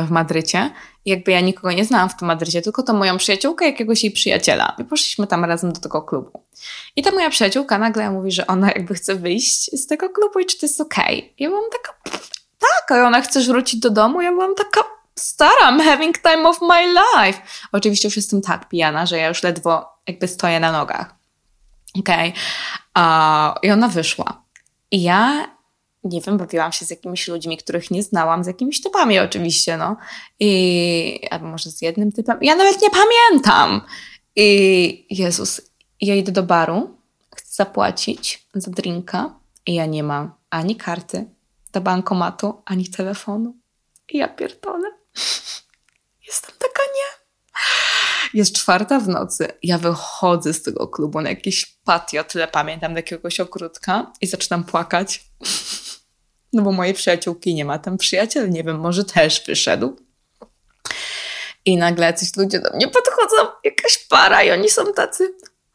w 0.07 0.11
Madrycie. 0.11 0.71
I 1.05 1.11
jakby 1.11 1.33
ja 1.33 1.41
nikogo 1.41 1.73
nie 1.73 1.85
znałam 1.85 2.09
w 2.09 2.17
tym 2.17 2.29
Madrycie, 2.29 2.63
tylko 2.63 2.83
to 2.83 2.93
moją 2.93 3.19
przyjaciółkę, 3.19 3.65
jakiegoś 3.67 4.05
jej 4.05 4.13
przyjaciela. 4.13 4.77
I 4.79 4.85
poszliśmy 4.85 5.27
tam 5.27 5.45
razem 5.45 5.73
do 5.73 5.81
tego 5.81 6.03
klubu. 6.03 6.43
I 6.97 7.03
ta 7.03 7.11
moja 7.11 7.31
przyjaciółka 7.31 7.79
nagle 7.79 8.11
mówi, 8.11 8.33
że 8.33 8.47
ona 8.47 8.69
jakby 8.69 8.95
chce 8.95 9.15
wyjść 9.15 9.81
z 9.81 9.87
tego 9.87 10.09
klubu 10.09 10.39
i 10.39 10.47
czy 10.47 10.59
to 10.59 10.67
jest 10.67 10.81
okej. 10.81 11.19
Okay. 11.19 11.31
Ja 11.39 11.49
byłam 11.49 11.65
taka, 11.73 11.99
tak, 12.59 12.99
a 12.99 13.07
ona 13.07 13.21
chce 13.21 13.41
wrócić 13.41 13.81
do 13.81 13.91
domu. 13.91 14.21
Ja 14.21 14.33
byłam 14.33 14.55
taka, 14.55 14.81
stara, 15.15 15.73
I'm 15.73 15.85
having 15.85 16.19
time 16.23 16.49
of 16.49 16.61
my 16.63 16.87
life. 16.87 17.43
Oczywiście 17.73 18.09
już 18.09 18.17
jestem 18.17 18.43
tak 18.43 18.69
pijana, 18.69 19.07
że 19.07 19.19
ja 19.19 19.29
już 19.29 19.43
ledwo 19.43 19.99
jakby 20.07 20.29
stoję 20.29 20.61
na 20.61 20.73
nogach. 20.73 21.15
Okej. 21.99 22.33
Okay. 22.95 23.51
Uh, 23.51 23.55
I 23.63 23.71
ona 23.71 23.89
wyszła. 23.89 24.43
I 24.91 25.03
ja 25.03 25.51
nie 26.05 26.21
wiem, 26.21 26.39
bawiłam 26.39 26.73
się 26.73 26.85
z 26.85 26.91
jakimiś 26.91 27.29
ludźmi, 27.29 27.59
których 27.59 27.91
nie 27.91 28.03
znałam, 28.03 28.45
z 28.45 28.47
jakimiś 28.47 28.81
typami 28.81 29.19
oczywiście, 29.19 29.77
no. 29.77 29.97
I, 30.41 31.29
albo 31.31 31.47
może 31.47 31.71
z 31.71 31.83
jednym 31.83 32.13
typem. 32.13 32.39
Ja 32.43 32.57
nawet 32.57 32.83
nie 32.83 32.89
pamiętam. 32.91 33.81
I 34.37 35.07
Jezus, 35.11 35.61
ja 36.01 36.15
idę 36.15 36.33
do 36.33 36.43
baru, 36.43 36.97
chcę 37.37 37.55
zapłacić 37.55 38.47
za 38.55 38.71
drinka 38.71 39.41
i 39.67 39.75
ja 39.75 39.87
nie 39.87 40.03
mam 40.03 40.33
ani 40.51 40.77
karty 40.77 41.25
do 41.73 41.81
bankomatu, 41.81 42.63
ani 42.65 42.89
telefonu. 42.89 43.55
I 44.09 44.19
ja 44.19 44.29
pierdolę. 44.29 44.91
Jestem 46.29 46.55
taka 46.59 46.83
nie. 46.83 47.21
Jest 48.35 48.57
czwarta 48.57 49.01
w 49.01 49.09
nocy. 49.09 49.49
Ja 49.63 49.79
wychodzę 49.79 50.55
z 50.55 50.63
tego 50.63 50.89
klubu 50.89 51.21
na 51.21 51.31
jakiś 51.31 51.67
patio, 51.67 52.25
tyle 52.25 52.49
pamiętam, 52.49 52.93
do 52.93 52.99
jakiegoś 52.99 53.41
ogródka 53.41 54.13
i 54.21 54.27
zaczynam 54.27 54.65
płakać. 54.65 55.25
No 56.53 56.63
bo 56.63 56.73
mojej 56.73 56.95
przyjaciółki 56.95 57.55
nie 57.55 57.65
ma, 57.65 57.79
tam 57.79 57.99
przyjaciel, 57.99 58.51
nie 58.51 58.65
wiem, 58.65 58.81
może 58.81 59.05
też 59.05 59.45
wyszedł. 59.47 59.97
I 61.65 61.77
nagle 61.77 62.15
coś 62.15 62.37
ludzie 62.37 62.61
do 62.61 62.71
mnie 62.77 62.89
podchodzą, 62.89 63.37
jakaś 63.65 63.99
para 63.99 64.43
i 64.43 64.51
oni 64.51 64.71
są 64.71 64.93
tacy 64.93 65.35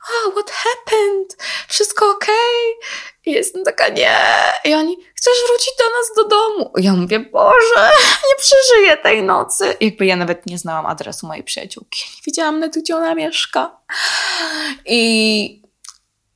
oh, 0.10 0.32
what 0.32 0.52
happened? 0.52 1.38
Wszystko? 1.68 2.12
Okay? 2.12 2.90
I 3.26 3.32
jestem 3.32 3.64
taka, 3.64 3.90
nie. 3.90 4.18
I 4.66 4.74
oni, 4.74 4.98
chcesz 5.16 5.38
wrócić 5.48 5.74
do 5.80 5.86
nas 5.86 6.16
do 6.16 6.38
domu? 6.38 6.72
I 6.78 6.84
ja 6.84 6.94
mówię, 6.94 7.20
Boże, 7.20 7.92
nie 8.28 8.36
przeżyję 8.38 8.98
tej 8.98 9.24
nocy. 9.24 9.76
I 9.80 9.86
jakby 9.86 10.06
ja 10.06 10.16
nawet 10.16 10.46
nie 10.46 10.58
znałam 10.58 10.86
adresu 10.86 11.28
mojej 11.28 11.44
przyjaciółki. 11.44 12.04
Nie 12.16 12.22
wiedziałam 12.26 12.60
nawet, 12.60 12.78
gdzie 12.78 12.96
ona 12.96 13.16
mieszka. 13.16 13.78
I 14.86 15.65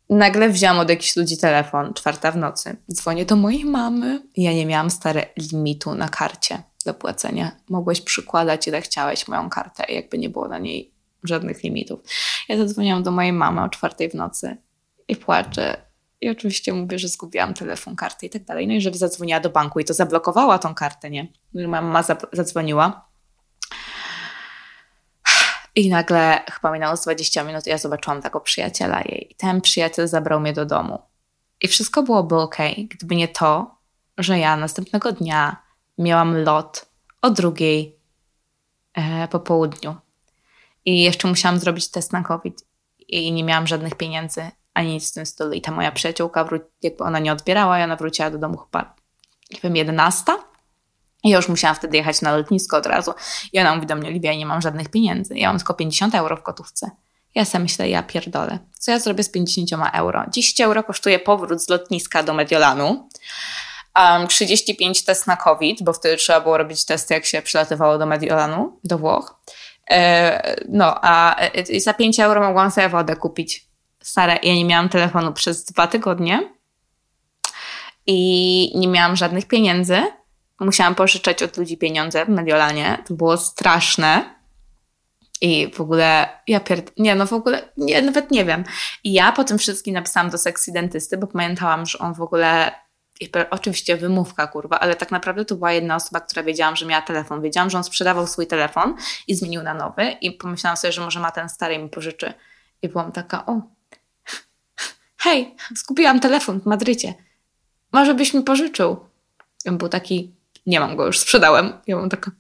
Nagle 0.10 0.50
wziąłam 0.50 0.80
od 0.80 0.90
jakichś 0.90 1.16
ludzi 1.16 1.38
telefon, 1.38 1.94
czwarta 1.94 2.32
w 2.32 2.38
nocy. 2.38 2.76
Dzwonię 2.94 3.26
do 3.26 3.36
mojej 3.36 3.66
mamy. 3.66 4.24
Ja 4.38 4.54
nie 4.54 4.66
miałam 4.66 4.90
stare 4.90 5.26
limitu 5.38 5.96
na 5.96 6.10
karcie 6.10 6.64
do 6.86 6.94
płacenia. 6.94 7.52
Mogłeś 7.70 8.02
przykładać 8.02 8.68
ile 8.68 8.82
chciałeś 8.82 9.28
moją 9.28 9.50
kartę, 9.50 9.94
jakby 9.94 10.18
nie 10.18 10.30
było 10.30 10.48
na 10.48 10.58
niej 10.58 10.94
żadnych 11.24 11.64
limitów. 11.64 12.00
Ja 12.50 12.58
zadzwoniłam 12.58 13.04
do 13.04 13.12
mojej 13.12 13.34
mamy 13.34 13.64
o 13.64 13.70
czwartej 13.70 14.10
w 14.10 14.14
nocy 14.14 14.58
i 15.08 15.16
płaczę. 15.16 15.90
I 16.22 16.30
oczywiście 16.30 16.74
mówię, 16.74 17.00
że 17.00 17.08
zgubiłam 17.08 17.54
telefon, 17.54 17.96
kartę 17.96 18.26
i 18.26 18.30
tak 18.30 18.44
dalej. 18.44 18.68
No 18.68 18.74
i 18.74 18.82
żeby 18.82 18.98
zadzwoniła 18.98 19.40
do 19.40 19.50
banku 19.50 19.80
i 19.80 19.86
to 19.86 19.94
zablokowała 19.94 20.60
tą 20.60 20.74
kartę, 20.74 21.10
nie? 21.10 21.28
No 21.54 21.70
mama 21.70 22.04
zadzwoniła 22.34 23.09
i 25.80 25.90
nagle 25.90 26.44
chyba 26.52 26.72
minęło 26.72 26.98
z 26.98 27.02
20 27.02 27.44
minut 27.44 27.68
i 27.68 27.70
ja 27.70 27.78
zobaczyłam 27.78 28.22
tego 28.22 28.42
przyjaciela 28.42 29.02
jej. 29.02 29.32
I 29.32 29.36
ten 29.36 29.62
przyjaciel 29.62 30.08
zabrał 30.08 30.40
mnie 30.40 30.54
do 30.54 30.66
domu. 30.66 31.00
I 31.62 31.68
wszystko 31.68 32.04
byłoby 32.04 32.36
ok, 32.36 32.58
gdyby 32.90 33.16
nie 33.16 33.28
to, 33.28 33.76
że 34.18 34.40
ja 34.40 34.58
następnego 34.58 35.12
dnia 35.12 35.64
miałam 35.98 36.38
lot 36.38 36.86
o 37.22 37.30
drugiej 37.30 38.00
e, 38.94 39.28
po 39.28 39.40
południu. 39.40 39.96
I 40.86 41.02
jeszcze 41.02 41.28
musiałam 41.28 41.60
zrobić 41.60 41.92
test 41.92 42.14
na 42.14 42.24
COVID. 42.24 42.66
I 43.08 43.32
nie 43.32 43.44
miałam 43.44 43.68
żadnych 43.68 43.96
pieniędzy, 43.96 44.52
ani 44.74 44.94
nic 44.94 45.12
w 45.12 45.14
tym 45.14 45.26
stylu. 45.26 45.54
I 45.54 45.62
ta 45.62 45.72
moja 45.72 45.92
przyjaciółka, 45.92 46.50
jakby 46.82 47.04
ona 47.04 47.20
nie 47.20 47.32
odbierała, 47.32 47.80
i 47.80 47.84
ona 47.84 47.96
wróciła 47.96 48.30
do 48.30 48.38
domu 48.38 48.58
chyba, 48.58 48.96
nie 49.52 49.60
wiem, 49.64 49.76
11. 49.76 50.34
I 51.24 51.30
już 51.30 51.50
musiałam 51.50 51.76
wtedy 51.76 51.98
jechać 51.98 52.22
na 52.22 52.38
lotnisko 52.38 52.78
od 52.78 52.86
razu. 52.86 53.14
I 53.54 53.60
ona 53.60 53.76
mówi 53.76 53.88
do 53.88 53.96
mnie, 53.96 54.12
Livia, 54.12 54.34
nie 54.34 54.46
mam 54.46 54.62
żadnych 54.62 54.90
pieniędzy. 54.90 55.38
Ja 55.38 55.48
mam 55.48 55.58
tylko 55.58 55.74
50 55.74 56.16
euro 56.16 56.38
w 56.38 56.44
gotówce. 56.44 56.92
Ja 57.36 57.46
sobie 57.46 57.64
myślę, 57.64 57.90
ja 57.90 58.04
pierdolę. 58.04 58.60
Co 58.80 58.92
ja 58.92 59.00
zrobię 59.00 59.24
z 59.24 59.32
50 59.32 59.70
euro? 59.94 60.26
10 60.32 60.62
euro 60.62 60.84
kosztuje 60.84 61.20
powrót 61.20 61.62
z 61.62 61.70
lotniska 61.70 62.24
do 62.24 62.34
Mediolanu. 62.34 63.10
Um, 63.96 64.28
35 64.28 65.06
test 65.06 65.28
na 65.28 65.38
COVID, 65.38 65.84
bo 65.84 65.94
wtedy 65.94 66.18
trzeba 66.18 66.42
było 66.42 66.58
robić 66.58 66.86
testy, 66.86 67.14
jak 67.14 67.26
się 67.26 67.42
przylatywało 67.42 67.98
do 67.98 68.06
Mediolanu, 68.06 68.80
do 68.84 68.98
Włoch. 68.98 69.40
E, 69.90 70.56
no, 70.70 70.96
a 71.02 71.36
e, 71.40 71.80
za 71.80 71.94
5 71.94 72.20
euro 72.20 72.42
mogłam 72.42 72.72
sobie 72.72 72.90
wodę 72.90 73.16
kupić. 73.16 73.66
Stare, 74.02 74.40
ja 74.44 74.54
nie 74.54 74.66
miałam 74.66 74.90
telefonu 74.90 75.34
przez 75.34 75.66
dwa 75.66 75.88
tygodnie 75.88 76.54
i 78.08 78.72
nie 78.76 78.88
miałam 78.88 79.16
żadnych 79.16 79.48
pieniędzy 79.48 80.02
musiałam 80.66 80.96
pożyczać 80.96 81.44
od 81.44 81.58
ludzi 81.58 81.78
pieniądze 81.78 82.26
w 82.26 82.30
Mediolanie. 82.30 83.04
To 83.08 83.14
było 83.14 83.38
straszne. 83.38 84.40
I 85.42 85.72
w 85.74 85.82
ogóle, 85.82 86.30
ja 86.48 86.60
pierd... 86.60 86.92
Nie, 86.98 87.16
no 87.16 87.26
w 87.26 87.34
ogóle, 87.34 87.70
nie, 87.78 88.02
nawet 88.02 88.32
nie 88.32 88.46
wiem. 88.46 88.64
I 89.04 89.14
ja 89.14 89.32
po 89.32 89.44
tym 89.44 89.58
wszystkim 89.58 89.94
napisałam 89.94 90.30
do 90.30 90.38
seksy 90.38 90.72
dentysty, 90.72 91.18
bo 91.18 91.28
pamiętałam, 91.28 91.86
że 91.86 92.00
on 92.00 92.14
w 92.14 92.22
ogóle, 92.22 92.72
oczywiście 93.50 93.98
wymówka, 93.98 94.48
kurwa, 94.48 94.80
ale 94.80 94.96
tak 94.96 95.12
naprawdę 95.12 95.46
to 95.46 95.56
była 95.56 95.72
jedna 95.72 95.96
osoba, 95.96 96.20
która 96.20 96.44
wiedziałam, 96.44 96.76
że 96.76 96.86
miała 96.86 97.02
telefon. 97.02 97.42
Wiedziałam, 97.42 97.70
że 97.70 97.78
on 97.78 97.84
sprzedawał 97.84 98.28
swój 98.28 98.48
telefon 98.48 98.96
i 99.28 99.36
zmienił 99.36 99.64
na 99.64 99.74
nowy 99.74 100.12
i 100.12 100.32
pomyślałam 100.32 100.78
sobie, 100.78 100.92
że 100.92 101.02
może 101.02 101.20
ma 101.20 101.32
ten 101.32 101.50
stary 101.50 101.74
i 101.74 101.80
mi 101.80 101.90
pożyczy. 101.90 102.34
I 102.82 102.90
byłam 102.90 103.12
taka, 103.12 103.46
o, 103.46 103.62
hej, 105.24 105.56
zgubiłam 105.76 106.20
telefon 106.20 106.62
w 106.62 106.66
Madrycie. 106.66 107.14
Może 107.92 108.14
byś 108.14 108.34
mi 108.34 108.44
pożyczył. 108.44 109.06
I 109.66 109.70
on 109.70 109.78
był 109.78 109.90
taki, 109.90 110.39
Nie 110.70 110.80
mam 110.80 110.96
go 110.96 111.06
już, 111.06 111.20
sprzedałem. 111.20 111.74
Ja 111.88 111.96
mam 111.96 112.10
taka, 112.10 112.32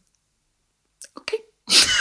okej. 1.16 1.40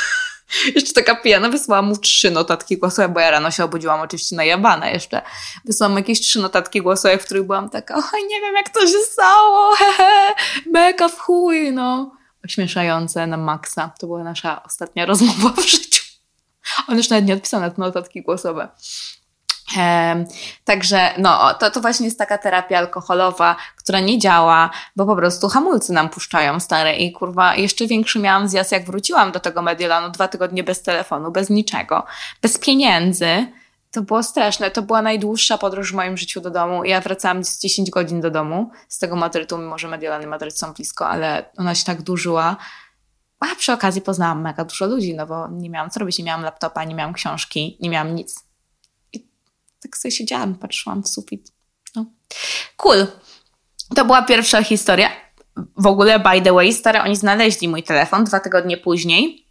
jeszcze 0.75 0.93
taka 0.93 1.15
pijana, 1.17 1.49
wysłałam 1.49 1.87
mu 1.87 1.97
trzy 1.97 2.31
notatki 2.31 2.79
głosowe, 2.79 3.09
bo 3.09 3.21
ja 3.21 3.31
rano 3.31 3.51
się 3.51 3.65
obudziłam 3.65 4.01
oczywiście 4.01 4.37
najebana 4.37 4.91
jeszcze. 4.91 5.23
Wysłałam 5.65 5.97
jakieś 5.97 6.21
trzy 6.21 6.39
notatki 6.39 6.83
głosowe, 6.83 7.19
w 7.19 7.25
których 7.25 7.43
byłam 7.43 7.71
taka, 7.71 7.95
oj, 7.95 8.27
nie 8.29 8.41
wiem 8.41 8.55
jak 8.55 8.69
to 8.69 8.87
się 8.87 8.99
stało, 8.99 9.75
hehe, 9.79 10.35
beka 10.73 11.09
w 11.09 11.19
chuj, 11.19 11.73
no. 11.73 12.19
Ośmieszające 12.45 13.27
na 13.27 13.37
maksa. 13.37 13.93
To 13.99 14.07
była 14.07 14.25
nasza 14.25 14.63
ostatnia 14.63 15.07
rozmowa 15.11 15.63
w 15.63 15.67
życiu. 15.67 16.05
On 16.89 16.97
już 16.97 17.09
nawet 17.09 17.27
nie 17.27 17.35
odpisał 17.35 17.61
na 17.61 17.71
te 17.71 17.81
notatki 17.81 18.23
głosowe. 18.23 18.69
Także 20.65 21.11
no, 21.19 21.55
to, 21.55 21.71
to 21.71 21.81
właśnie 21.81 22.07
jest 22.07 22.19
taka 22.19 22.39
terapia 22.39 22.79
alkoholowa, 22.79 23.57
która 23.77 24.01
nie 24.01 24.19
działa, 24.19 24.71
bo 24.97 25.07
po 25.07 25.17
prostu 25.17 25.49
hamulce 25.49 25.93
nam 25.93 26.09
puszczają 26.09 26.61
stare 26.61 26.97
i 26.97 27.13
kurwa, 27.13 27.55
jeszcze 27.55 27.87
większy 27.87 28.19
miałam 28.19 28.49
zjazd, 28.49 28.73
jak 28.73 28.85
wróciłam 28.85 29.33
do 29.33 29.41
tego 29.41 29.63
Mediolanu, 29.63 30.11
dwa 30.11 30.29
tygodnie 30.29 30.65
bez 30.65 30.83
telefonu, 30.83 31.31
bez 31.31 31.51
niczego, 31.51 32.07
bez 32.43 32.59
pieniędzy. 32.59 33.47
To 33.91 34.03
było 34.03 34.23
straszne, 34.23 34.71
to 34.71 34.83
była 34.83 35.03
najdłuższa 35.03 35.59
podróż 35.59 35.93
w 35.93 35.95
moim 35.95 36.17
życiu 36.17 36.41
do 36.41 36.51
domu. 36.51 36.85
Ja 36.85 37.01
wracałam 37.01 37.45
z 37.45 37.59
10 37.61 37.91
godzin 37.91 38.21
do 38.21 38.31
domu 38.31 38.71
z 38.89 38.99
tego 38.99 39.17
Madrytu, 39.17 39.59
mimo 39.59 39.79
że 39.79 39.89
Mediolan 39.89 40.23
i 40.23 40.27
Madryt 40.27 40.59
są 40.59 40.73
blisko, 40.73 41.09
ale 41.09 41.51
ona 41.57 41.75
się 41.75 41.85
tak 41.85 42.03
dłużyła. 42.03 42.57
A 43.41 43.47
przy 43.59 43.73
okazji 43.73 44.03
poznałam 44.03 44.43
mega 44.43 44.65
dużo 44.65 44.87
ludzi, 44.87 45.15
no 45.15 45.27
bo 45.27 45.49
nie 45.49 45.71
miałam 45.71 45.91
co 45.91 46.01
robić, 46.01 46.19
nie 46.19 46.25
miałam 46.25 46.43
laptopa, 46.43 46.85
nie 46.85 46.95
miałam 46.95 47.13
książki, 47.13 47.79
nie 47.81 47.91
miałam 47.91 48.15
nic 48.15 48.48
tak 49.83 49.97
sobie 49.97 50.13
siedziałam, 50.13 50.55
patrzyłam 50.55 51.03
w 51.03 51.09
sufit. 51.09 51.53
No. 51.97 52.07
Cool. 52.77 53.07
To 53.97 54.05
była 54.05 54.23
pierwsza 54.23 54.63
historia. 54.63 55.11
W 55.77 55.87
ogóle, 55.87 56.19
by 56.19 56.41
the 56.41 56.53
way, 56.53 56.73
stare, 56.73 57.03
oni 57.03 57.17
znaleźli 57.17 57.69
mój 57.69 57.83
telefon 57.83 58.25
dwa 58.25 58.41
tygodnie 58.41 58.77
później. 58.77 59.45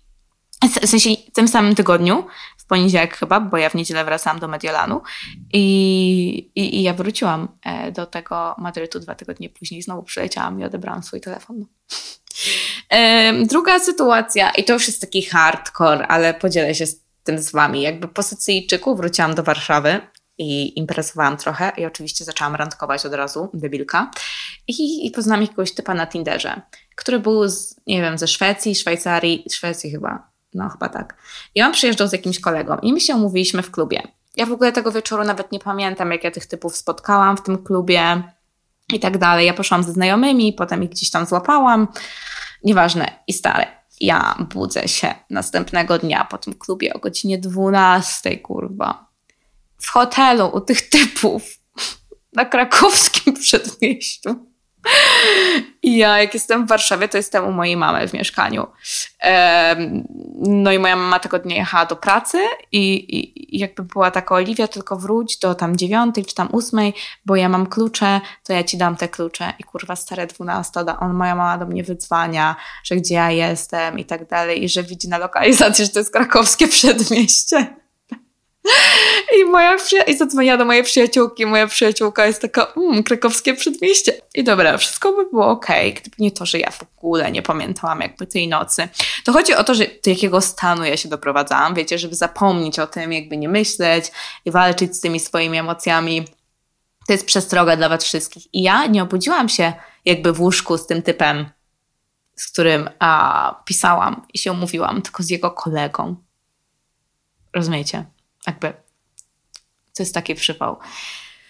W 0.81 0.87
sensie 0.87 1.09
w 1.29 1.31
tym 1.33 1.47
samym 1.47 1.75
tygodniu, 1.75 2.27
w 2.57 2.65
poniedziałek 2.65 3.17
chyba, 3.17 3.39
bo 3.39 3.57
ja 3.57 3.69
w 3.69 3.75
niedzielę 3.75 4.05
wracałam 4.05 4.39
do 4.39 4.47
Mediolanu 4.47 5.01
i, 5.53 6.51
i, 6.55 6.75
i 6.75 6.83
ja 6.83 6.93
wróciłam 6.93 7.47
e, 7.63 7.91
do 7.91 8.05
tego 8.05 8.55
Madrytu 8.57 8.99
dwa 8.99 9.15
tygodnie 9.15 9.49
później. 9.49 9.81
Znowu 9.81 10.03
przyleciałam 10.03 10.59
i 10.61 10.63
odebrałam 10.63 11.03
swój 11.03 11.21
telefon. 11.21 11.65
Em, 12.89 13.47
Druga 13.47 13.79
sytuacja, 13.79 14.51
i 14.51 14.63
to 14.63 14.73
już 14.73 14.87
jest 14.87 15.01
taki 15.01 15.21
hardcore, 15.21 16.07
ale 16.07 16.33
podzielę 16.33 16.75
się 16.75 16.85
z 16.85 17.01
tym 17.23 17.39
z 17.39 17.51
wami. 17.51 17.81
Jakby 17.81 18.07
po 18.07 18.23
Sycyjczyku 18.23 18.95
wróciłam 18.95 19.35
do 19.35 19.43
Warszawy 19.43 20.01
i 20.37 20.79
imprezowałam 20.79 21.37
trochę 21.37 21.71
i 21.77 21.85
oczywiście 21.85 22.25
zaczęłam 22.25 22.55
randkować 22.55 23.05
od 23.05 23.13
razu, 23.13 23.49
debilka. 23.53 24.11
I, 24.67 25.07
i 25.07 25.11
poznałam 25.11 25.41
jakiegoś 25.41 25.73
typa 25.73 25.93
na 25.93 26.07
Tinderze, 26.07 26.61
który 26.95 27.19
był, 27.19 27.47
z, 27.47 27.75
nie 27.87 28.01
wiem, 28.01 28.17
ze 28.17 28.27
Szwecji, 28.27 28.75
Szwajcarii, 28.75 29.45
Szwecji 29.51 29.91
chyba, 29.91 30.29
no 30.53 30.69
chyba 30.69 30.89
tak. 30.89 31.17
I 31.55 31.61
on 31.61 31.71
przyjeżdżał 31.71 32.07
z 32.07 32.11
jakimś 32.11 32.39
kolegą 32.39 32.77
i 32.81 32.93
my 32.93 33.01
się 33.01 33.15
umówiliśmy 33.15 33.61
w 33.61 33.71
klubie. 33.71 34.01
Ja 34.35 34.45
w 34.45 34.51
ogóle 34.51 34.71
tego 34.71 34.91
wieczoru 34.91 35.23
nawet 35.23 35.51
nie 35.51 35.59
pamiętam, 35.59 36.11
jak 36.11 36.23
ja 36.23 36.31
tych 36.31 36.45
typów 36.45 36.77
spotkałam 36.77 37.37
w 37.37 37.41
tym 37.41 37.63
klubie 37.63 38.23
i 38.93 38.99
tak 38.99 39.17
dalej. 39.17 39.45
Ja 39.47 39.53
poszłam 39.53 39.83
ze 39.83 39.91
znajomymi, 39.91 40.53
potem 40.53 40.83
ich 40.83 40.89
gdzieś 40.89 41.11
tam 41.11 41.25
złapałam. 41.25 41.87
Nieważne. 42.63 43.19
I 43.27 43.33
stare. 43.33 43.67
Ja 44.01 44.35
budzę 44.53 44.87
się 44.87 45.15
następnego 45.29 45.99
dnia 45.99 46.25
po 46.25 46.37
tym 46.37 46.53
klubie 46.53 46.93
o 46.93 46.99
godzinie 46.99 47.37
12, 47.37 48.37
kurwa. 48.37 49.06
W 49.81 49.89
hotelu 49.89 50.49
u 50.53 50.61
tych 50.61 50.89
typów 50.89 51.43
na 52.33 52.45
krakowskim 52.45 53.33
przedmieściu. 53.33 54.47
I 55.83 55.97
ja, 55.97 56.19
jak 56.19 56.33
jestem 56.33 56.65
w 56.65 56.69
Warszawie, 56.69 57.07
to 57.07 57.17
jestem 57.17 57.47
u 57.47 57.51
mojej 57.51 57.77
mamy 57.77 58.07
w 58.07 58.13
mieszkaniu. 58.13 58.67
No 60.35 60.71
i 60.71 60.79
moja 60.79 60.95
mama 60.95 61.19
tego 61.19 61.39
dnia 61.39 61.55
jechała 61.55 61.85
do 61.85 61.95
pracy 61.95 62.37
i, 62.71 63.15
i, 63.17 63.59
jakby 63.59 63.83
była 63.83 64.11
taka 64.11 64.35
Oliwia, 64.35 64.67
tylko 64.67 64.97
wróć 64.97 65.37
do 65.37 65.55
tam 65.55 65.77
dziewiątej 65.77 66.25
czy 66.25 66.35
tam 66.35 66.49
ósmej, 66.51 66.93
bo 67.25 67.35
ja 67.35 67.49
mam 67.49 67.67
klucze, 67.67 68.21
to 68.43 68.53
ja 68.53 68.63
ci 68.63 68.77
dam 68.77 68.95
te 68.95 69.07
klucze. 69.07 69.53
I 69.59 69.63
kurwa 69.63 69.95
stare 69.95 70.27
dwunasta, 70.27 70.99
on, 70.99 71.13
moja 71.13 71.35
mama 71.35 71.57
do 71.57 71.65
mnie 71.65 71.83
wydzwania, 71.83 72.55
że 72.83 72.95
gdzie 72.95 73.15
ja 73.15 73.31
jestem 73.31 73.99
i 73.99 74.05
tak 74.05 74.29
dalej 74.29 74.63
i 74.63 74.69
że 74.69 74.83
widzi 74.83 75.09
na 75.09 75.17
lokalizacji, 75.17 75.85
że 75.85 75.91
to 75.91 75.99
jest 75.99 76.13
krakowskie 76.13 76.67
przedmieście. 76.67 77.75
I 79.41 79.45
moja 79.45 79.77
przyja- 79.77 80.03
i 80.03 80.17
zadzwoniła 80.17 80.57
do 80.57 80.65
mojej 80.65 80.83
przyjaciółki. 80.83 81.45
Moja 81.45 81.67
przyjaciółka 81.67 82.25
jest 82.25 82.41
taka, 82.41 82.73
mm, 82.77 83.03
krakowskie 83.03 83.53
przedmieście. 83.53 84.13
I 84.35 84.43
dobra, 84.43 84.77
wszystko 84.77 85.13
by 85.13 85.29
było 85.29 85.47
okej, 85.47 85.93
gdyby 85.93 86.15
nie 86.19 86.31
to, 86.31 86.45
że 86.45 86.59
ja 86.59 86.71
w 86.71 86.83
ogóle 86.97 87.31
nie 87.31 87.41
pamiętałam 87.41 88.01
jakby 88.01 88.27
tej 88.27 88.47
nocy. 88.47 88.87
To 89.25 89.33
chodzi 89.33 89.53
o 89.53 89.63
to, 89.63 89.75
że 89.75 89.85
do 89.85 90.09
jakiego 90.09 90.41
stanu 90.41 90.85
ja 90.85 90.97
się 90.97 91.09
doprowadzałam, 91.09 91.75
wiecie, 91.75 91.97
żeby 91.99 92.15
zapomnieć 92.15 92.79
o 92.79 92.87
tym, 92.87 93.13
jakby 93.13 93.37
nie 93.37 93.49
myśleć 93.49 94.11
i 94.45 94.51
walczyć 94.51 94.95
z 94.95 94.99
tymi 94.99 95.19
swoimi 95.19 95.57
emocjami. 95.57 96.27
To 97.07 97.13
jest 97.13 97.25
przestroga 97.25 97.75
dla 97.77 97.89
was 97.89 98.03
wszystkich. 98.03 98.53
I 98.53 98.61
ja 98.63 98.85
nie 98.85 99.03
obudziłam 99.03 99.49
się 99.49 99.73
jakby 100.05 100.33
w 100.33 100.41
łóżku 100.41 100.77
z 100.77 100.87
tym 100.87 101.01
typem, 101.01 101.49
z 102.35 102.51
którym 102.51 102.89
a, 102.99 103.61
pisałam 103.65 104.25
i 104.33 104.37
się 104.37 104.51
umówiłam, 104.51 105.01
tylko 105.01 105.23
z 105.23 105.29
jego 105.29 105.51
kolegą. 105.51 106.15
Rozumiecie? 107.53 108.05
Jakby 108.47 108.73
to 109.97 110.03
jest 110.03 110.13
taki. 110.13 110.35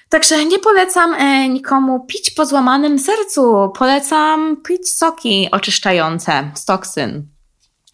Także 0.09 0.45
nie 0.45 0.59
polecam 0.59 1.13
e, 1.13 1.49
nikomu 1.49 2.05
pić 2.05 2.31
po 2.31 2.45
złamanym 2.45 2.99
sercu. 2.99 3.71
Polecam 3.77 4.57
pić 4.67 4.89
soki 4.89 5.49
oczyszczające 5.51 6.51
z 6.55 6.65
toksyn. 6.65 7.27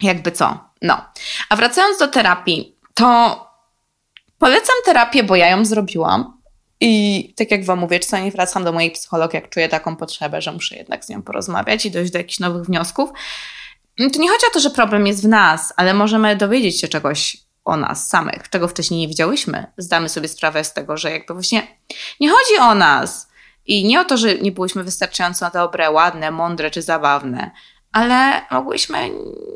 Jakby 0.02 0.32
co. 0.32 0.58
No. 0.82 1.04
A 1.48 1.56
wracając 1.56 1.98
do 1.98 2.08
terapii, 2.08 2.76
to 2.94 3.40
polecam 4.38 4.76
terapię, 4.84 5.24
bo 5.24 5.36
ja 5.36 5.48
ją 5.48 5.64
zrobiłam. 5.64 6.40
I 6.80 7.34
tak 7.36 7.50
jak 7.50 7.64
Wam 7.64 7.78
mówię, 7.78 8.00
czasami 8.00 8.30
wracam 8.30 8.64
do 8.64 8.72
mojej 8.72 8.90
psycholog, 8.90 9.34
jak 9.34 9.48
czuję 9.48 9.68
taką 9.68 9.96
potrzebę, 9.96 10.42
że 10.42 10.52
muszę 10.52 10.76
jednak 10.76 11.04
z 11.04 11.08
nią 11.08 11.22
porozmawiać 11.22 11.86
i 11.86 11.90
dojść 11.90 12.12
do 12.12 12.18
jakichś 12.18 12.40
nowych 12.40 12.64
wniosków. 12.64 13.10
To 13.96 14.18
nie 14.18 14.28
chodzi 14.28 14.46
o 14.50 14.52
to, 14.52 14.60
że 14.60 14.70
problem 14.70 15.06
jest 15.06 15.22
w 15.22 15.28
nas, 15.28 15.72
ale 15.76 15.94
możemy 15.94 16.36
dowiedzieć 16.36 16.80
się 16.80 16.88
czegoś 16.88 17.43
o 17.64 17.76
nas 17.76 18.08
samych, 18.08 18.50
czego 18.50 18.68
wcześniej 18.68 19.00
nie 19.00 19.08
widziałyśmy. 19.08 19.66
Zdamy 19.78 20.08
sobie 20.08 20.28
sprawę 20.28 20.64
z 20.64 20.72
tego, 20.72 20.96
że 20.96 21.10
jakby 21.10 21.34
właśnie 21.34 21.66
nie 22.20 22.30
chodzi 22.30 22.58
o 22.60 22.74
nas 22.74 23.28
i 23.66 23.84
nie 23.84 24.00
o 24.00 24.04
to, 24.04 24.16
że 24.16 24.34
nie 24.34 24.52
byłyśmy 24.52 24.84
wystarczająco 24.84 25.50
dobre, 25.50 25.90
ładne, 25.90 26.30
mądre 26.30 26.70
czy 26.70 26.82
zabawne, 26.82 27.50
ale 27.92 28.42
mogłyśmy 28.50 29.10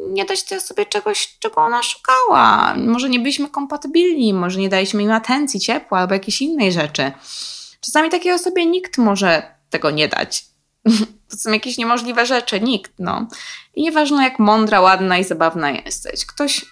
nie 0.09 0.25
dać 0.25 0.43
tej 0.43 0.59
osobie 0.59 0.87
czegoś, 0.87 1.39
czego 1.39 1.57
ona 1.57 1.83
szukała. 1.83 2.75
Może 2.75 3.09
nie 3.09 3.19
byliśmy 3.19 3.49
kompatybilni, 3.49 4.35
może 4.35 4.61
nie 4.61 4.69
daliśmy 4.69 5.03
im 5.03 5.13
atencji, 5.13 5.61
ciepła 5.61 5.99
albo 5.99 6.15
jakiejś 6.15 6.43
innej 6.43 6.73
rzeczy. 6.73 7.13
Czasami 7.81 8.11
takiej 8.11 8.33
osobie 8.33 8.67
nikt 8.67 8.99
może 8.99 9.55
tego 9.71 9.91
nie 9.91 10.09
dać. 10.09 10.45
To 11.31 11.37
są 11.37 11.53
jakieś 11.53 11.79
niemożliwe 11.79 12.27
rzeczy, 12.27 12.61
nikt, 12.61 12.93
no. 12.99 13.27
I 13.75 13.83
nieważne 13.83 14.23
jak 14.23 14.39
mądra, 14.39 14.81
ładna 14.81 15.19
i 15.19 15.25
zabawna 15.25 15.71
jesteś. 15.71 16.27
Ktoś 16.27 16.65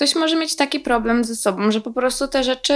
ktoś 0.00 0.14
może 0.14 0.36
mieć 0.36 0.56
taki 0.56 0.80
problem 0.80 1.24
ze 1.24 1.36
sobą, 1.36 1.70
że 1.70 1.80
po 1.80 1.92
prostu 1.92 2.28
te 2.28 2.44
rzeczy 2.44 2.74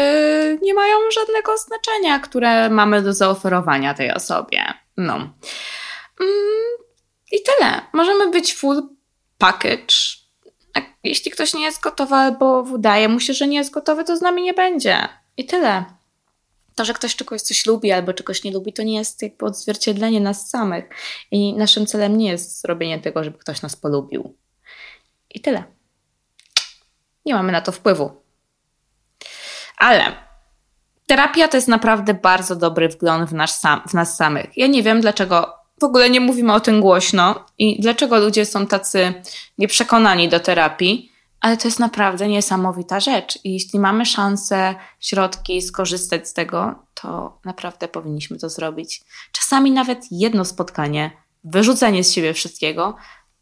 nie 0.62 0.74
mają 0.74 0.96
żadnego 1.14 1.56
znaczenia, 1.56 2.18
które 2.18 2.70
mamy 2.70 3.02
do 3.02 3.12
zaoferowania 3.12 3.94
tej 3.94 4.12
osobie. 4.12 4.64
No. 4.96 5.14
Mm, 5.14 5.32
I 7.32 7.36
tyle. 7.42 7.80
Możemy 7.92 8.30
być 8.30 8.54
full 8.54 8.82
package. 9.38 9.94
Jak- 10.76 10.84
Jeśli 11.04 11.30
ktoś 11.30 11.54
nie 11.54 11.62
jest 11.64 11.80
gotowy 11.82 12.14
albo 12.14 12.62
wydaje 12.62 13.08
mu 13.08 13.20
się, 13.20 13.32
że 13.34 13.46
nie 13.46 13.56
jest 13.56 13.70
gotowy, 13.70 14.04
to 14.04 14.16
z 14.16 14.20
nami 14.20 14.42
nie 14.42 14.54
będzie. 14.54 15.08
I 15.36 15.46
tyle. 15.46 15.84
To, 16.74 16.84
że 16.84 16.94
ktoś 16.94 17.16
czegoś 17.16 17.40
coś 17.42 17.66
lubi 17.66 17.92
albo 17.92 18.12
czegoś 18.12 18.44
nie 18.44 18.52
lubi, 18.52 18.72
to 18.72 18.82
nie 18.82 18.94
jest 18.96 19.22
jakby 19.22 19.46
odzwierciedlenie 19.46 20.20
nas 20.20 20.50
samych. 20.50 20.84
I 21.30 21.54
naszym 21.54 21.86
celem 21.86 22.18
nie 22.18 22.28
jest 22.30 22.60
zrobienie 22.60 22.98
tego, 23.00 23.24
żeby 23.24 23.38
ktoś 23.38 23.62
nas 23.62 23.76
polubił. 23.76 24.36
I 25.30 25.40
tyle 25.40 25.64
nie 27.26 27.34
mamy 27.34 27.52
na 27.52 27.60
to 27.60 27.72
wpływu. 27.72 28.22
Ale 29.78 30.12
terapia 31.06 31.48
to 31.48 31.56
jest 31.56 31.68
naprawdę 31.68 32.14
bardzo 32.14 32.56
dobry 32.56 32.88
wgląd 32.88 33.30
w, 33.30 33.32
nasz 33.32 33.52
sam, 33.52 33.80
w 33.88 33.94
nas 33.94 34.16
samych. 34.16 34.56
Ja 34.56 34.66
nie 34.66 34.82
wiem, 34.82 35.00
dlaczego 35.00 35.54
w 35.80 35.84
ogóle 35.84 36.10
nie 36.10 36.20
mówimy 36.20 36.52
o 36.52 36.60
tym 36.60 36.80
głośno 36.80 37.46
i 37.58 37.80
dlaczego 37.80 38.18
ludzie 38.18 38.46
są 38.46 38.66
tacy 38.66 39.14
nieprzekonani 39.58 40.28
do 40.28 40.40
terapii, 40.40 41.12
ale 41.40 41.56
to 41.56 41.68
jest 41.68 41.78
naprawdę 41.78 42.28
niesamowita 42.28 43.00
rzecz. 43.00 43.38
I 43.44 43.52
jeśli 43.52 43.78
mamy 43.78 44.06
szansę, 44.06 44.74
środki 45.00 45.62
skorzystać 45.62 46.28
z 46.28 46.32
tego, 46.32 46.74
to 46.94 47.38
naprawdę 47.44 47.88
powinniśmy 47.88 48.38
to 48.38 48.48
zrobić. 48.48 49.02
Czasami 49.32 49.70
nawet 49.70 50.04
jedno 50.10 50.44
spotkanie, 50.44 51.10
wyrzucenie 51.44 52.04
z 52.04 52.12
siebie 52.12 52.34
wszystkiego, 52.34 52.96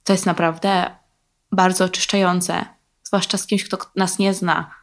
to 0.05 0.13
jest 0.13 0.27
naprawdę 0.27 0.97
bardzo 1.53 1.85
oczyszczające 1.85 2.65
zwłaszcza 3.13 3.39
z 3.39 3.47
kimś, 3.47 3.65
kto 3.65 3.79
nas 3.97 4.19
nie 4.19 4.35
zna. 4.35 4.75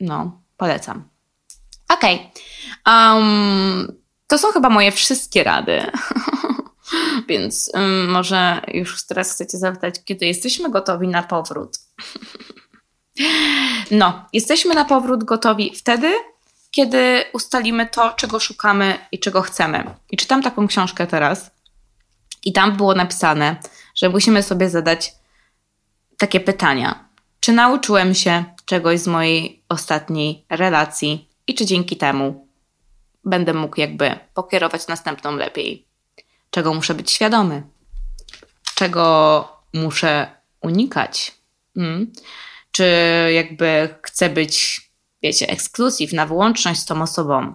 No, 0.00 0.40
polecam. 0.56 1.08
Okej. 1.88 2.30
Um, 2.86 3.92
to 4.26 4.38
są 4.38 4.52
chyba 4.52 4.70
moje 4.70 4.92
wszystkie 4.92 5.44
rady. 5.44 5.86
Więc 7.28 7.70
ym, 7.76 8.10
może 8.10 8.60
już 8.74 9.06
teraz 9.06 9.32
chcecie 9.32 9.58
zapytać, 9.58 9.94
kiedy 10.04 10.26
jesteśmy 10.26 10.70
gotowi 10.70 11.08
na 11.08 11.22
powrót. 11.22 11.76
No, 13.90 14.26
jesteśmy 14.32 14.74
na 14.74 14.84
powrót 14.84 15.24
gotowi 15.24 15.76
wtedy, 15.76 16.12
kiedy 16.70 17.24
ustalimy 17.32 17.86
to, 17.86 18.10
czego 18.10 18.40
szukamy 18.40 18.98
i 19.12 19.18
czego 19.18 19.42
chcemy. 19.42 19.84
I 20.10 20.16
czytam 20.16 20.42
taką 20.42 20.68
książkę 20.68 21.06
teraz, 21.06 21.50
i 22.44 22.52
tam 22.52 22.76
było 22.76 22.94
napisane, 22.94 23.56
że 23.94 24.08
musimy 24.08 24.42
sobie 24.42 24.70
zadać 24.70 25.12
takie 26.18 26.40
pytania. 26.40 27.09
Czy 27.40 27.52
nauczyłem 27.52 28.14
się 28.14 28.44
czegoś 28.64 29.00
z 29.00 29.06
mojej 29.06 29.62
ostatniej 29.68 30.44
relacji 30.50 31.28
i 31.46 31.54
czy 31.54 31.66
dzięki 31.66 31.96
temu 31.96 32.48
będę 33.24 33.54
mógł 33.54 33.80
jakby 33.80 34.18
pokierować 34.34 34.86
następną 34.86 35.36
lepiej? 35.36 35.86
Czego 36.50 36.74
muszę 36.74 36.94
być 36.94 37.10
świadomy? 37.10 37.62
Czego 38.74 39.48
muszę 39.74 40.30
unikać? 40.60 41.34
Hmm? 41.74 42.12
Czy 42.72 42.86
jakby 43.34 43.94
chcę 44.02 44.30
być, 44.30 44.80
wiecie, 45.22 45.48
ekskluzyw 45.48 46.12
na 46.12 46.26
wyłączność 46.26 46.80
z 46.80 46.84
tą 46.84 47.02
osobą? 47.02 47.54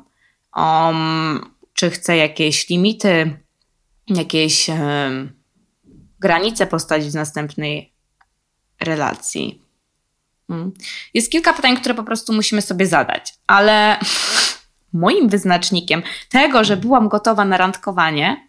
Um, 0.56 1.56
czy 1.74 1.90
chcę 1.90 2.18
jakieś 2.18 2.70
limity, 2.70 3.40
jakieś 4.08 4.70
um, 4.70 5.34
granice 6.20 6.68
postawić 6.68 7.08
w 7.08 7.16
następnej 7.16 7.94
relacji? 8.80 9.65
Hmm? 10.48 10.72
Jest 11.14 11.32
kilka 11.32 11.54
pytań, 11.54 11.78
które 11.78 11.96
po 11.96 12.04
prostu 12.04 12.34
musimy 12.34 12.62
sobie 12.62 12.88
zadać, 12.88 13.34
ale 13.48 14.00
moim 14.94 15.30
wyznacznikiem 15.30 16.04
tego, 16.30 16.64
że 16.64 16.78
byłam 16.78 17.10
gotowa 17.10 17.46
na 17.46 17.58
randkowanie, 17.58 18.48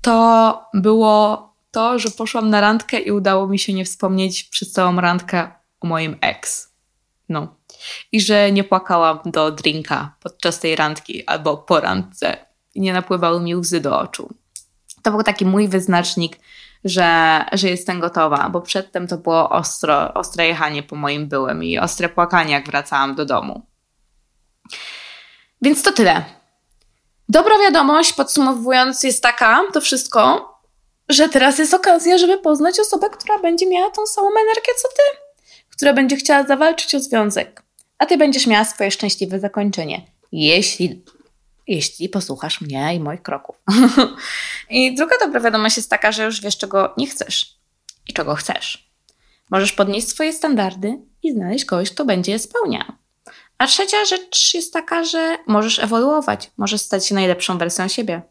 to 0.00 0.64
było 0.74 1.46
to, 1.70 1.98
że 1.98 2.10
poszłam 2.10 2.50
na 2.50 2.60
randkę 2.60 2.98
i 2.98 3.10
udało 3.10 3.46
mi 3.46 3.58
się 3.58 3.72
nie 3.72 3.84
wspomnieć 3.84 4.44
przez 4.44 4.72
całą 4.72 5.00
randkę 5.00 5.50
o 5.80 5.86
moim 5.86 6.16
ex. 6.20 6.72
No. 7.28 7.56
I 8.12 8.20
że 8.20 8.52
nie 8.52 8.64
płakałam 8.64 9.18
do 9.24 9.50
drinka 9.50 10.16
podczas 10.22 10.60
tej 10.60 10.76
randki 10.76 11.26
albo 11.26 11.56
po 11.56 11.80
randce. 11.80 12.36
I 12.74 12.80
nie 12.80 12.92
napływały 12.92 13.40
mi 13.40 13.56
łzy 13.56 13.80
do 13.80 13.98
oczu. 13.98 14.34
To 15.02 15.10
był 15.10 15.22
taki 15.22 15.44
mój 15.44 15.68
wyznacznik, 15.68 16.38
że, 16.86 17.44
że 17.52 17.68
jestem 17.68 18.00
gotowa, 18.00 18.48
bo 18.48 18.60
przedtem 18.60 19.06
to 19.06 19.18
było 19.18 19.50
ostro, 19.50 20.14
ostre 20.14 20.46
jechanie 20.46 20.82
po 20.82 20.96
moim 20.96 21.28
byłym 21.28 21.64
i 21.64 21.78
ostre 21.78 22.08
płakanie, 22.08 22.52
jak 22.52 22.66
wracałam 22.66 23.14
do 23.14 23.24
domu. 23.24 23.62
Więc 25.62 25.82
to 25.82 25.92
tyle. 25.92 26.24
Dobra 27.28 27.58
wiadomość, 27.58 28.12
podsumowując, 28.12 29.02
jest 29.02 29.22
taka, 29.22 29.62
to 29.72 29.80
wszystko, 29.80 30.52
że 31.08 31.28
teraz 31.28 31.58
jest 31.58 31.74
okazja, 31.74 32.18
żeby 32.18 32.38
poznać 32.38 32.80
osobę, 32.80 33.10
która 33.10 33.38
będzie 33.38 33.68
miała 33.68 33.90
tą 33.90 34.06
samą 34.06 34.28
energię 34.28 34.72
co 34.82 34.88
ty, 34.88 35.18
która 35.70 35.92
będzie 35.92 36.16
chciała 36.16 36.42
zawalczyć 36.42 36.94
o 36.94 37.00
związek, 37.00 37.62
a 37.98 38.06
ty 38.06 38.16
będziesz 38.16 38.46
miała 38.46 38.64
swoje 38.64 38.90
szczęśliwe 38.90 39.40
zakończenie. 39.40 40.02
Jeśli, 40.32 41.04
jeśli 41.66 42.08
posłuchasz 42.08 42.60
mnie 42.60 42.94
i 42.94 43.00
moich 43.00 43.22
kroków. 43.22 43.56
I 44.70 44.94
druga 44.94 45.16
dobra 45.20 45.40
wiadomość 45.40 45.76
jest 45.76 45.90
taka, 45.90 46.12
że 46.12 46.24
już 46.24 46.40
wiesz, 46.40 46.58
czego 46.58 46.94
nie 46.96 47.06
chcesz 47.06 47.56
i 48.08 48.12
czego 48.12 48.34
chcesz. 48.34 48.90
Możesz 49.50 49.72
podnieść 49.72 50.08
swoje 50.08 50.32
standardy 50.32 50.98
i 51.22 51.32
znaleźć 51.32 51.64
kogoś, 51.64 51.90
kto 51.90 52.04
będzie 52.04 52.32
je 52.32 52.38
spełniał. 52.38 52.84
A 53.58 53.66
trzecia 53.66 54.04
rzecz 54.04 54.54
jest 54.54 54.72
taka, 54.72 55.04
że 55.04 55.38
możesz 55.46 55.78
ewoluować, 55.78 56.50
możesz 56.56 56.80
stać 56.80 57.06
się 57.06 57.14
najlepszą 57.14 57.58
wersją 57.58 57.88
siebie. 57.88 58.22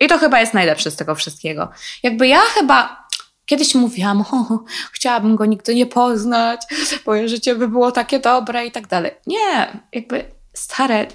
I 0.00 0.08
to 0.08 0.18
chyba 0.18 0.40
jest 0.40 0.54
najlepsze 0.54 0.90
z 0.90 0.96
tego 0.96 1.14
wszystkiego. 1.14 1.68
Jakby 2.02 2.28
ja 2.28 2.40
chyba 2.40 3.08
kiedyś 3.46 3.74
mówiłam, 3.74 4.20
o, 4.32 4.64
chciałabym 4.92 5.36
go 5.36 5.46
nigdy 5.46 5.74
nie 5.74 5.86
poznać, 5.86 6.62
moje 7.06 7.28
życie 7.28 7.54
by 7.54 7.68
było 7.68 7.92
takie 7.92 8.18
dobre 8.18 8.66
i 8.66 8.70
tak 8.70 8.86
dalej. 8.86 9.12
Nie, 9.26 9.80
jakby 9.92 10.24
stare, 10.54 11.06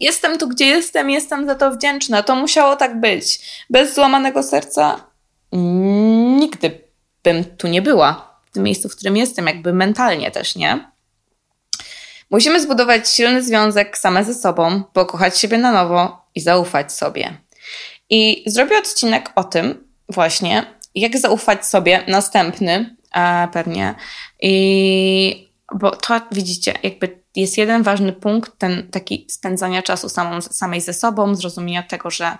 jestem 0.00 0.38
tu, 0.38 0.48
gdzie 0.48 0.66
jestem, 0.66 1.10
jestem 1.10 1.46
za 1.46 1.54
to 1.54 1.70
wdzięczna. 1.70 2.22
To 2.22 2.36
musiało 2.36 2.76
tak 2.76 3.00
być. 3.00 3.40
Bez 3.70 3.94
złamanego 3.94 4.42
serca 4.42 5.10
nigdy 5.52 6.80
bym 7.24 7.44
tu 7.44 7.68
nie 7.68 7.82
była. 7.82 8.40
W 8.46 8.50
tym 8.52 8.62
miejscu, 8.62 8.88
w 8.88 8.96
którym 8.96 9.16
jestem, 9.16 9.46
jakby 9.46 9.72
mentalnie 9.72 10.30
też, 10.30 10.56
nie? 10.56 10.90
Musimy 12.30 12.60
zbudować 12.60 13.10
silny 13.10 13.42
związek 13.42 13.98
same 13.98 14.24
ze 14.24 14.34
sobą, 14.34 14.82
pokochać 14.92 15.38
siebie 15.38 15.58
na 15.58 15.72
nowo 15.72 16.26
i 16.34 16.40
zaufać 16.40 16.92
sobie. 16.92 17.36
I 18.10 18.44
zrobię 18.46 18.78
odcinek 18.78 19.32
o 19.34 19.44
tym 19.44 19.88
właśnie, 20.08 20.66
jak 20.94 21.18
zaufać 21.18 21.66
sobie, 21.66 22.04
następny 22.08 22.96
e, 23.14 23.48
pewnie. 23.52 23.94
I 24.42 25.50
bo 25.74 25.90
to 25.90 26.20
widzicie, 26.32 26.74
jakby 26.82 27.19
jest 27.36 27.58
jeden 27.58 27.82
ważny 27.82 28.12
punkt, 28.12 28.58
ten 28.58 28.90
taki 28.90 29.26
spędzania 29.30 29.82
czasu 29.82 30.08
samą, 30.08 30.40
samej 30.40 30.80
ze 30.80 30.92
sobą, 30.92 31.34
zrozumienia 31.34 31.82
tego, 31.82 32.10
że 32.10 32.38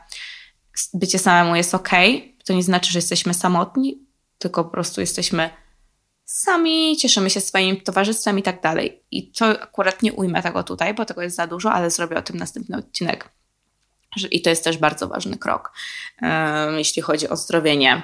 bycie 0.94 1.18
samemu 1.18 1.56
jest 1.56 1.74
ok. 1.74 1.90
To 2.46 2.52
nie 2.52 2.62
znaczy, 2.62 2.92
że 2.92 2.98
jesteśmy 2.98 3.34
samotni, 3.34 4.06
tylko 4.38 4.64
po 4.64 4.70
prostu 4.70 5.00
jesteśmy 5.00 5.50
sami, 6.24 6.96
cieszymy 6.96 7.30
się 7.30 7.40
swoim 7.40 7.80
towarzystwem 7.80 8.38
i 8.38 8.42
tak 8.42 8.62
dalej. 8.62 9.02
I 9.10 9.32
to 9.32 9.62
akurat 9.62 10.02
nie 10.02 10.12
ujmę 10.12 10.42
tego 10.42 10.62
tutaj, 10.62 10.94
bo 10.94 11.04
tego 11.04 11.22
jest 11.22 11.36
za 11.36 11.46
dużo, 11.46 11.72
ale 11.72 11.90
zrobię 11.90 12.16
o 12.16 12.22
tym 12.22 12.36
następny 12.36 12.76
odcinek. 12.76 13.30
I 14.30 14.42
to 14.42 14.50
jest 14.50 14.64
też 14.64 14.78
bardzo 14.78 15.08
ważny 15.08 15.38
krok, 15.38 15.72
um, 16.22 16.78
jeśli 16.78 17.02
chodzi 17.02 17.28
o 17.28 17.36
zdrowienie. 17.36 18.02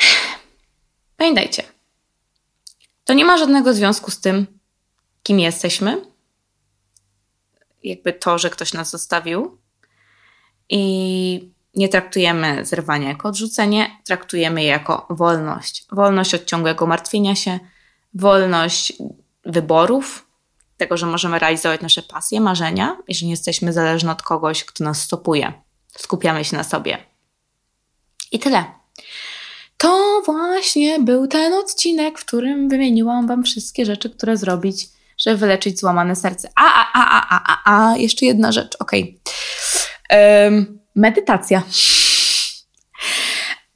Pamiętajcie, 1.16 1.62
to 3.04 3.12
nie 3.12 3.24
ma 3.24 3.38
żadnego 3.38 3.74
związku 3.74 4.10
z 4.10 4.20
tym, 4.20 4.55
kim 5.26 5.40
jesteśmy. 5.40 6.02
Jakby 7.82 8.12
to, 8.12 8.38
że 8.38 8.50
ktoś 8.50 8.72
nas 8.72 8.90
zostawił. 8.90 9.58
I 10.68 11.50
nie 11.74 11.88
traktujemy 11.88 12.64
zerwania 12.64 13.08
jako 13.08 13.28
odrzucenie, 13.28 13.90
traktujemy 14.04 14.62
je 14.62 14.68
jako 14.68 15.06
wolność. 15.10 15.86
Wolność 15.92 16.34
od 16.34 16.44
ciągłego 16.44 16.86
martwienia 16.86 17.34
się, 17.34 17.58
wolność 18.14 18.92
wyborów, 19.44 20.26
tego, 20.76 20.96
że 20.96 21.06
możemy 21.06 21.38
realizować 21.38 21.80
nasze 21.80 22.02
pasje, 22.02 22.40
marzenia 22.40 22.96
i 23.08 23.14
że 23.14 23.26
nie 23.26 23.30
jesteśmy 23.30 23.72
zależni 23.72 24.08
od 24.08 24.22
kogoś, 24.22 24.64
kto 24.64 24.84
nas 24.84 25.02
stopuje. 25.02 25.52
Skupiamy 25.98 26.44
się 26.44 26.56
na 26.56 26.64
sobie. 26.64 26.98
I 28.32 28.38
tyle. 28.38 28.64
To 29.76 30.22
właśnie 30.26 31.00
był 31.00 31.26
ten 31.26 31.52
odcinek, 31.52 32.18
w 32.18 32.24
którym 32.24 32.68
wymieniłam 32.68 33.26
Wam 33.26 33.44
wszystkie 33.44 33.86
rzeczy, 33.86 34.10
które 34.10 34.36
zrobić, 34.36 34.95
żeby 35.18 35.36
wyleczyć 35.36 35.80
złamane 35.80 36.16
serce. 36.16 36.48
A, 36.56 36.64
a, 36.64 36.86
a, 36.92 37.20
a, 37.20 37.36
a, 37.36 37.56
a, 37.64 37.92
a 37.92 37.96
jeszcze 37.96 38.26
jedna 38.26 38.52
rzecz, 38.52 38.76
okej. 38.78 39.20
Okay. 40.08 40.44
Um, 40.44 40.78
medytacja. 40.94 41.62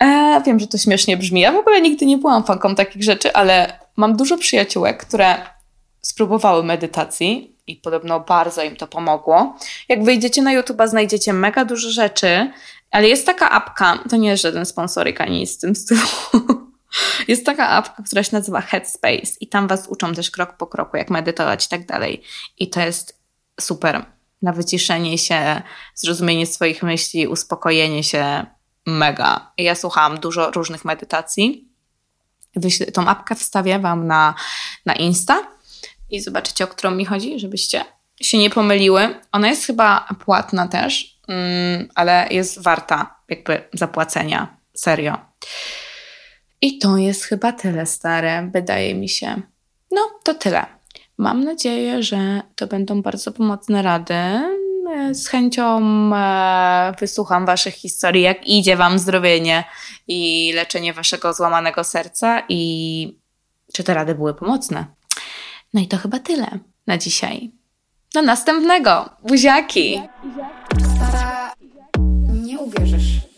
E, 0.02 0.42
wiem, 0.46 0.60
że 0.60 0.66
to 0.66 0.78
śmiesznie 0.78 1.16
brzmi. 1.16 1.40
Ja 1.40 1.52
w 1.52 1.56
ogóle 1.56 1.80
nigdy 1.80 2.06
nie 2.06 2.18
byłam 2.18 2.44
fanką 2.44 2.74
takich 2.74 3.02
rzeczy, 3.02 3.32
ale 3.32 3.80
mam 3.96 4.16
dużo 4.16 4.38
przyjaciółek, 4.38 5.06
które 5.06 5.36
spróbowały 6.00 6.64
medytacji 6.64 7.56
i 7.66 7.76
podobno 7.76 8.20
bardzo 8.20 8.62
im 8.62 8.76
to 8.76 8.86
pomogło. 8.86 9.56
Jak 9.88 10.04
wyjdziecie 10.04 10.42
na 10.42 10.52
YouTube, 10.52 10.82
znajdziecie 10.86 11.32
mega 11.32 11.64
dużo 11.64 11.90
rzeczy, 11.90 12.50
ale 12.90 13.08
jest 13.08 13.26
taka 13.26 13.50
apka, 13.50 13.98
to 14.10 14.16
nie 14.16 14.28
jest 14.28 14.42
żaden 14.42 14.66
sponsoryk 14.66 15.20
ani 15.20 15.38
nic 15.38 15.50
z 15.50 15.58
tym 15.58 15.76
stylu. 15.76 16.00
Jest 17.28 17.46
taka 17.46 17.68
apka, 17.68 18.02
która 18.02 18.22
się 18.22 18.36
nazywa 18.36 18.60
Headspace 18.60 19.32
i 19.40 19.46
tam 19.46 19.68
was 19.68 19.88
uczą 19.88 20.14
też 20.14 20.30
krok 20.30 20.56
po 20.56 20.66
kroku, 20.66 20.96
jak 20.96 21.10
medytować 21.10 21.66
i 21.66 21.68
tak 21.68 21.86
dalej. 21.86 22.22
I 22.58 22.70
to 22.70 22.80
jest 22.80 23.20
super 23.60 24.04
na 24.42 24.52
wyciszenie 24.52 25.18
się, 25.18 25.62
zrozumienie 25.94 26.46
swoich 26.46 26.82
myśli, 26.82 27.26
uspokojenie 27.26 28.04
się 28.04 28.46
mega. 28.86 29.52
Ja 29.58 29.74
słuchałam 29.74 30.20
dużo 30.20 30.50
różnych 30.50 30.84
medytacji. 30.84 31.68
Wyślę, 32.56 32.86
tą 32.86 33.08
apkę 33.08 33.34
wstawię 33.34 33.78
Wam 33.78 34.06
na, 34.06 34.34
na 34.86 34.94
Insta 34.94 35.46
i 36.10 36.20
zobaczycie, 36.20 36.64
o 36.64 36.66
którą 36.66 36.90
mi 36.90 37.04
chodzi, 37.04 37.40
żebyście 37.40 37.84
się 38.20 38.38
nie 38.38 38.50
pomyliły. 38.50 39.14
Ona 39.32 39.48
jest 39.48 39.66
chyba 39.66 40.08
płatna 40.24 40.68
też, 40.68 41.20
mm, 41.28 41.88
ale 41.94 42.28
jest 42.30 42.62
warta 42.62 43.16
jakby 43.28 43.68
zapłacenia. 43.72 44.56
Serio. 44.74 45.18
I 46.62 46.78
to 46.78 46.96
jest 46.96 47.24
chyba 47.24 47.52
tyle 47.52 47.86
stare, 47.86 48.50
wydaje 48.52 48.94
mi 48.94 49.08
się. 49.08 49.42
No, 49.90 50.00
to 50.24 50.34
tyle. 50.34 50.66
Mam 51.18 51.44
nadzieję, 51.44 52.02
że 52.02 52.42
to 52.56 52.66
będą 52.66 53.02
bardzo 53.02 53.32
pomocne 53.32 53.82
rady. 53.82 54.14
Z 55.12 55.28
chęcią 55.28 55.80
e, 56.14 56.94
wysłucham 57.00 57.46
Waszych 57.46 57.74
historii, 57.74 58.22
jak 58.22 58.46
idzie 58.46 58.76
Wam 58.76 58.98
zdrowienie 58.98 59.64
i 60.08 60.52
leczenie 60.54 60.92
Waszego 60.92 61.34
złamanego 61.34 61.84
serca 61.84 62.42
i 62.48 63.18
czy 63.72 63.84
te 63.84 63.94
rady 63.94 64.14
były 64.14 64.34
pomocne. 64.34 64.86
No 65.74 65.80
i 65.80 65.88
to 65.88 65.96
chyba 65.96 66.18
tyle 66.18 66.58
na 66.86 66.98
dzisiaj. 66.98 67.50
Do 68.14 68.22
następnego. 68.22 69.10
Buziaki! 69.22 70.02
Stara, 70.96 71.54
nie 72.32 72.58
uwierzysz. 72.58 73.29